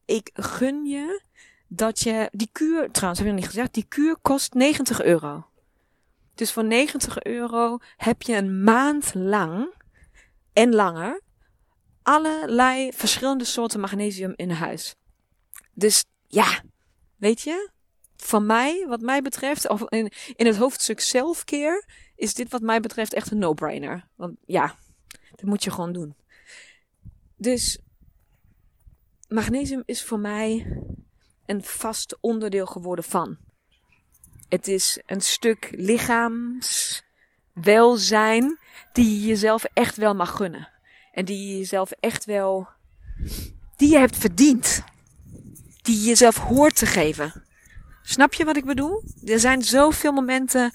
ik 0.04 0.30
gun 0.32 0.84
je 0.84 1.22
dat 1.66 2.00
je 2.00 2.28
die 2.32 2.48
kuur, 2.52 2.90
trouwens 2.90 3.20
heb 3.20 3.28
ik 3.28 3.34
nog 3.34 3.42
niet 3.42 3.54
gezegd, 3.54 3.74
die 3.74 3.86
kuur 3.88 4.16
kost 4.22 4.54
90 4.54 5.02
euro. 5.02 5.46
Dus 6.34 6.52
voor 6.52 6.64
90 6.64 7.22
euro 7.22 7.78
heb 7.96 8.22
je 8.22 8.36
een 8.36 8.62
maand 8.62 9.14
lang 9.14 9.74
en 10.52 10.74
langer 10.74 11.20
allerlei 12.02 12.92
verschillende 12.92 13.44
soorten 13.44 13.80
magnesium 13.80 14.32
in 14.36 14.50
huis. 14.50 14.94
Dus 15.72 16.04
ja, 16.26 16.62
weet 17.16 17.40
je, 17.40 17.70
van 18.16 18.46
mij, 18.46 18.84
wat 18.88 19.00
mij 19.00 19.22
betreft, 19.22 19.68
of 19.68 19.82
in, 19.88 20.12
in 20.36 20.46
het 20.46 20.56
hoofdstuk 20.56 21.00
selfcare, 21.00 21.84
is 22.22 22.34
dit 22.34 22.50
wat 22.50 22.62
mij 22.62 22.80
betreft 22.80 23.14
echt 23.14 23.30
een 23.30 23.38
no-brainer. 23.38 24.08
Want 24.14 24.36
ja, 24.46 24.74
dat 25.30 25.44
moet 25.44 25.64
je 25.64 25.70
gewoon 25.70 25.92
doen. 25.92 26.14
Dus 27.36 27.78
magnesium 29.28 29.82
is 29.84 30.04
voor 30.04 30.18
mij 30.18 30.76
een 31.46 31.64
vast 31.64 32.16
onderdeel 32.20 32.66
geworden 32.66 33.04
van. 33.04 33.36
Het 34.48 34.68
is 34.68 35.00
een 35.06 35.20
stuk 35.20 35.70
lichaamswelzijn 35.74 38.58
die 38.92 39.20
je 39.20 39.26
jezelf 39.26 39.64
echt 39.64 39.96
wel 39.96 40.14
mag 40.14 40.36
gunnen. 40.36 40.68
En 41.12 41.24
die 41.24 41.48
je 41.48 41.58
jezelf 41.58 41.90
echt 41.90 42.24
wel, 42.24 42.68
die 43.76 43.90
je 43.90 43.98
hebt 43.98 44.16
verdiend. 44.16 44.84
Die 45.82 46.00
je 46.00 46.04
jezelf 46.04 46.36
hoort 46.36 46.76
te 46.76 46.86
geven. 46.86 47.44
Snap 48.02 48.34
je 48.34 48.44
wat 48.44 48.56
ik 48.56 48.64
bedoel? 48.64 49.02
Er 49.24 49.40
zijn 49.40 49.62
zoveel 49.62 50.12
momenten 50.12 50.72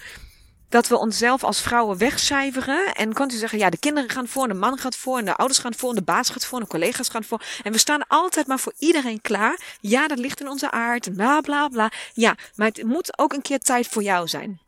dat 0.70 0.88
we 0.88 0.97
onszelf 0.97 1.43
als 1.43 1.61
vrouwen 1.61 1.97
wegcijferen. 1.97 2.93
En 2.93 3.13
kunt 3.13 3.34
u 3.34 3.38
zeggen, 3.38 3.59
ja, 3.59 3.70
de 3.70 3.78
kinderen 3.78 4.09
gaan 4.09 4.28
voor, 4.28 4.47
de 4.47 4.53
man 4.53 4.78
gaat 4.78 4.95
voor, 4.95 5.18
en 5.18 5.26
de 5.26 5.36
ouders 5.36 5.59
gaan 5.59 5.76
voor, 5.76 5.89
en 5.89 5.95
de 5.95 6.01
baas 6.01 6.30
gaat 6.30 6.45
voor, 6.45 6.57
en 6.57 6.63
de 6.63 6.70
collega's 6.70 7.09
gaan 7.09 7.24
voor. 7.24 7.41
En 7.63 7.72
we 7.72 7.78
staan 7.78 8.07
altijd 8.07 8.47
maar 8.47 8.59
voor 8.59 8.74
iedereen 8.78 9.22
klaar. 9.22 9.59
Ja, 9.82 10.07
dat 10.07 10.20
ligt 10.20 10.39
in 10.39 10.47
onze 10.47 10.72
aard, 10.72 11.13
bla 11.13 11.41
bla 11.41 11.68
bla. 11.68 11.91
Ja, 12.13 12.36
maar 12.55 12.68
het 12.68 12.84
moet 12.84 13.20
ook 13.20 13.34
een 13.34 13.41
keer 13.41 13.59
tijd 13.59 13.88
voor 13.88 14.03
jou 14.03 14.28
zijn. 14.28 14.59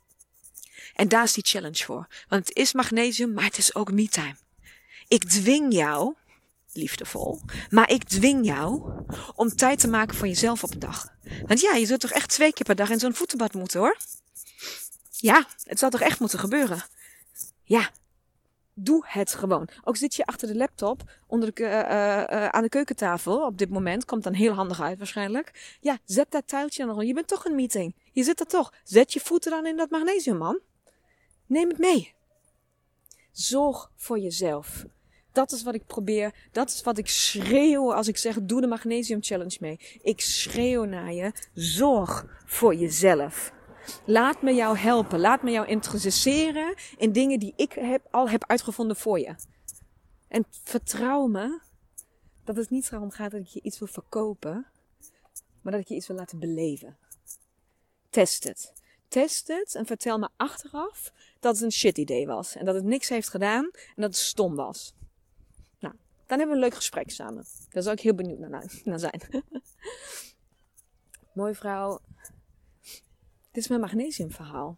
En 0.93 1.08
daar 1.08 1.24
is 1.24 1.34
die 1.34 1.45
challenge 1.45 1.84
voor. 1.84 2.08
Want 2.28 2.47
het 2.47 2.58
is 2.58 2.74
magnesium, 2.74 3.34
maar 3.34 3.43
het 3.43 3.58
is 3.58 3.76
ook 3.76 3.91
me-time. 3.91 4.36
Ik 5.08 5.30
dwing 5.30 5.74
jou 5.74 6.16
liefdevol. 6.74 7.41
Maar 7.70 7.89
ik 7.89 8.04
dwing 8.04 8.45
jou 8.45 8.91
om 9.36 9.56
tijd 9.56 9.80
te 9.80 9.88
maken 9.88 10.16
voor 10.16 10.28
jezelf 10.28 10.64
op 10.64 10.72
een 10.74 10.80
dag. 10.80 11.08
Want 11.45 11.62
ja, 11.62 11.74
je 11.74 11.86
zult 11.86 12.00
toch 12.00 12.12
echt 12.12 12.30
twee 12.30 12.54
keer 12.54 12.66
per 12.66 12.76
dag 12.76 12.89
in 12.89 13.00
zo'n 13.00 13.14
voetenbad 13.14 13.54
moeten 13.54 13.80
hoor. 13.80 13.97
Ja, 15.22 15.46
het 15.64 15.80
zal 15.80 15.90
toch 15.90 16.02
echt 16.02 16.20
moeten 16.20 16.40
gebeuren. 16.40 16.84
Ja, 17.64 17.90
doe 18.74 19.04
het 19.08 19.34
gewoon. 19.34 19.70
Ook 19.84 19.98
zit 19.98 20.16
je 20.16 20.26
achter 20.26 20.48
de 20.48 20.56
laptop 20.56 21.12
onder 21.28 21.54
de, 21.54 21.64
uh, 21.64 22.46
aan 22.48 22.64
de 22.64 22.70
keukentafel 22.70 23.46
op 23.46 23.58
dit 23.58 23.70
moment. 23.70 24.06
Komt 24.06 24.24
dan 24.24 24.34
heel 24.34 24.54
handig 24.54 24.82
uit 24.82 24.98
waarschijnlijk. 24.98 25.78
Ja, 25.82 25.98
zet 26.06 26.32
dat 26.32 26.48
tuiltje 26.48 26.86
dan. 26.86 27.08
Je 27.08 27.14
bent 27.14 27.28
toch 27.28 27.46
een 27.46 27.56
meeting. 27.56 27.96
Je 28.12 28.24
zit 28.24 28.40
er 28.40 28.46
toch. 28.46 28.74
Zet 28.84 29.14
je 29.14 29.20
voeten 29.20 29.52
dan 29.52 29.66
in 29.66 29.78
dat 29.78 29.90
magnesium, 29.90 30.38
man. 30.38 30.60
Neem 31.46 31.70
het 31.70 31.78
mee. 31.78 32.14
Zorg 33.32 33.92
voor 33.96 34.20
jezelf. 34.20 34.86
Dat 35.32 35.52
is 35.52 35.64
wat 35.64 35.74
ik 35.74 35.86
probeer. 35.86 36.34
Dat 36.52 36.70
is 36.70 36.82
wat 36.84 36.98
ik 36.98 37.08
schreeuw 37.08 37.94
als 37.94 38.08
ik 38.08 38.18
zeg: 38.18 38.38
doe 38.42 38.62
de 38.62 38.68
Magnesium 38.68 39.24
Challenge 39.24 39.58
mee. 39.60 40.00
Ik 40.02 40.22
schreeuw 40.22 40.84
naar 40.84 41.14
je: 41.14 41.32
zorg 41.54 42.26
voor 42.46 42.76
jezelf. 42.76 43.52
Laat 44.06 44.42
me 44.42 44.54
jou 44.54 44.78
helpen. 44.78 45.20
Laat 45.20 45.44
me 45.44 45.52
jou 45.52 45.68
introduceren 45.68 46.76
in 46.98 47.12
dingen 47.12 47.40
die 47.40 47.54
ik 47.56 47.74
heb, 47.74 48.08
al 48.12 48.30
heb 48.30 48.44
uitgevonden 48.48 48.96
voor 48.96 49.20
je. 49.20 49.36
En 50.28 50.46
vertrouw 50.64 51.28
me 51.28 51.60
dat 52.44 52.56
het 52.56 52.70
niet 52.70 52.92
erom 52.92 53.12
gaat 53.12 53.32
dat 53.32 53.40
ik 53.40 53.48
je 53.48 53.62
iets 53.62 53.80
wil 53.80 53.88
verkopen, 53.88 54.66
maar 55.62 55.72
dat 55.72 55.82
ik 55.82 55.88
je 55.88 55.96
iets 55.96 56.08
wil 56.08 56.16
laten 56.16 56.40
beleven. 56.40 56.98
Test 58.10 58.44
het. 58.44 58.74
Test 59.08 59.48
het 59.48 59.76
en 59.76 59.86
vertel 59.86 60.18
me 60.18 60.30
achteraf 60.36 61.14
dat 61.40 61.54
het 61.56 61.64
een 61.64 61.72
shit 61.72 61.98
idee 61.98 62.28
was. 62.28 62.56
En 62.56 62.66
dat 62.66 62.76
het 62.76 62.84
niks 62.84 63.10
heeft 63.10 63.30
gedaan 63.30 63.64
en 63.74 64.02
dat 64.02 64.10
het 64.10 64.16
stom 64.16 64.56
was. 64.56 64.94
Nou, 65.80 65.94
dan 66.26 66.38
hebben 66.38 66.48
we 66.48 66.54
een 66.54 66.70
leuk 66.70 66.76
gesprek 66.76 67.10
samen. 67.10 67.46
Daar 67.70 67.84
zou 67.84 67.96
ik 67.96 68.02
heel 68.02 68.16
benieuwd 68.16 68.40
naar, 68.40 68.82
naar 68.84 69.00
zijn. 69.00 69.22
Mooi 71.34 71.56
vrouw. 71.56 72.00
Dit 73.52 73.64
is 73.64 73.70
mijn 73.70 73.82
magnesiumverhaal. 73.82 74.78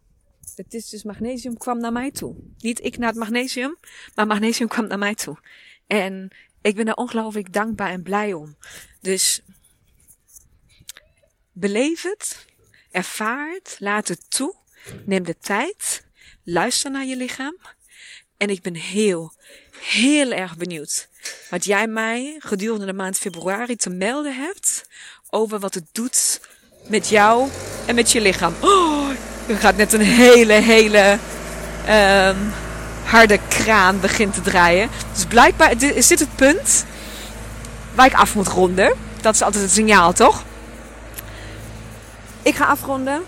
Het 0.56 0.74
is 0.74 0.90
dus 0.90 1.04
magnesium 1.04 1.58
kwam 1.58 1.80
naar 1.80 1.92
mij 1.92 2.12
toe. 2.12 2.36
Niet 2.58 2.84
ik 2.84 2.98
naar 2.98 3.10
het 3.10 3.18
magnesium, 3.18 3.78
maar 4.16 4.28
magnesium 4.28 4.68
kwam 4.68 4.88
naar 4.88 4.98
mij 4.98 5.16
toe. 5.16 5.38
En 5.88 6.36
ik 6.62 6.76
ben 6.76 6.86
daar 6.86 6.96
ongelooflijk 6.96 7.54
dankbaar 7.54 7.90
en 7.90 8.04
blij 8.04 8.34
om. 8.34 8.56
Dus 9.02 9.42
beleef 11.52 12.02
het, 12.02 12.46
ervaar 12.92 13.52
het, 13.52 13.76
laat 13.80 14.08
het 14.08 14.32
toe, 14.32 14.56
neem 15.06 15.24
de 15.24 15.38
tijd, 15.38 16.06
luister 16.44 16.92
naar 16.92 17.06
je 17.06 17.16
lichaam. 17.16 17.58
En 18.38 18.50
ik 18.50 18.62
ben 18.62 18.76
heel, 18.76 19.34
heel 19.80 20.32
erg 20.32 20.58
benieuwd 20.58 21.10
wat 21.50 21.66
jij 21.66 21.88
mij 21.88 22.36
gedurende 22.40 22.86
de 22.86 22.94
maand 22.94 23.18
februari 23.18 23.76
te 23.76 23.90
melden 23.90 24.36
hebt 24.36 24.90
over 25.30 25.60
wat 25.60 25.74
het 25.74 25.88
doet 25.92 26.42
met 26.88 27.10
jou 27.10 27.50
met 27.94 28.12
je 28.12 28.22
lichaam. 28.22 28.54
Oh, 28.60 29.10
er 29.48 29.58
gaat 29.58 29.76
net 29.76 29.94
een 29.94 30.02
hele, 30.02 30.54
hele 30.54 31.18
um, 31.90 32.54
harde 33.04 33.40
kraan 33.48 34.00
begint 34.00 34.34
te 34.34 34.42
draaien. 34.42 34.90
Dus 35.14 35.26
blijkbaar 35.26 35.84
is 35.84 36.08
dit 36.08 36.20
het 36.20 36.36
punt 36.36 36.86
waar 37.96 38.06
ik 38.06 38.14
af 38.14 38.36
moet 38.36 38.48
ronden. 38.48 38.94
Dat 39.22 39.34
is 39.34 39.42
altijd 39.42 39.64
het 39.64 39.74
signaal, 39.74 40.14
toch? 40.14 40.44
Ik 42.42 42.56
ga 42.56 42.66
afronden. 42.66 43.22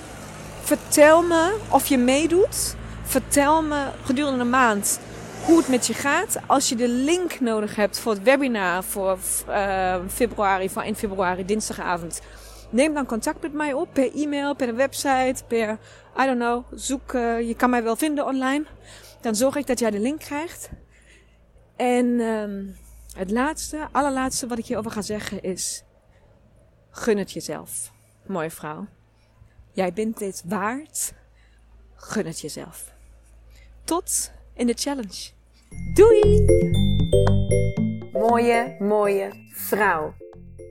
Vertel 0.63 1.21
me 1.21 1.53
of 1.69 1.87
je 1.87 1.97
meedoet. 1.97 2.75
Vertel 3.03 3.61
me 3.61 3.85
gedurende 4.05 4.39
een 4.39 4.49
maand 4.49 4.99
hoe 5.43 5.57
het 5.57 5.67
met 5.67 5.87
je 5.87 5.93
gaat. 5.93 6.35
Als 6.45 6.69
je 6.69 6.75
de 6.75 6.87
link 6.87 7.39
nodig 7.39 7.75
hebt 7.75 7.99
voor 7.99 8.11
het 8.11 8.23
webinar 8.23 8.83
voor 8.83 9.17
uh, 9.49 9.95
februari, 10.13 10.69
van 10.69 10.83
1 10.83 10.95
februari, 10.95 11.45
dinsdagavond 11.45 12.21
neem 12.73 12.93
dan 12.93 13.05
contact 13.05 13.41
met 13.41 13.53
mij 13.53 13.73
op 13.73 13.89
per 13.93 14.15
e-mail, 14.15 14.55
per 14.55 14.75
website, 14.75 15.43
per, 15.47 15.79
I 16.19 16.25
don't 16.25 16.39
know, 16.39 16.63
zoek, 16.71 17.13
uh, 17.13 17.47
je 17.47 17.55
kan 17.55 17.69
mij 17.69 17.83
wel 17.83 17.95
vinden 17.95 18.25
online. 18.25 18.65
Dan 19.21 19.35
zorg 19.35 19.55
ik 19.55 19.67
dat 19.67 19.79
jij 19.79 19.91
de 19.91 19.99
link 19.99 20.19
krijgt. 20.19 20.69
En 21.75 22.05
um, 22.05 22.75
het 23.15 23.31
laatste, 23.31 23.87
allerlaatste 23.91 24.47
wat 24.47 24.57
ik 24.57 24.65
hierover 24.65 24.91
ga 24.91 25.01
zeggen 25.01 25.43
is, 25.43 25.83
gun 26.89 27.17
het 27.17 27.31
jezelf. 27.31 27.91
Mooie 28.25 28.49
vrouw. 28.49 28.87
Jij 29.71 29.93
bent 29.93 30.17
dit 30.17 30.43
waard. 30.45 31.13
Gun 31.95 32.25
het 32.25 32.39
jezelf. 32.39 32.93
Tot 33.83 34.31
in 34.53 34.67
de 34.67 34.73
challenge. 34.73 35.31
Doei! 35.93 36.45
Mooie, 38.11 38.75
mooie 38.79 39.31
vrouw. 39.51 40.13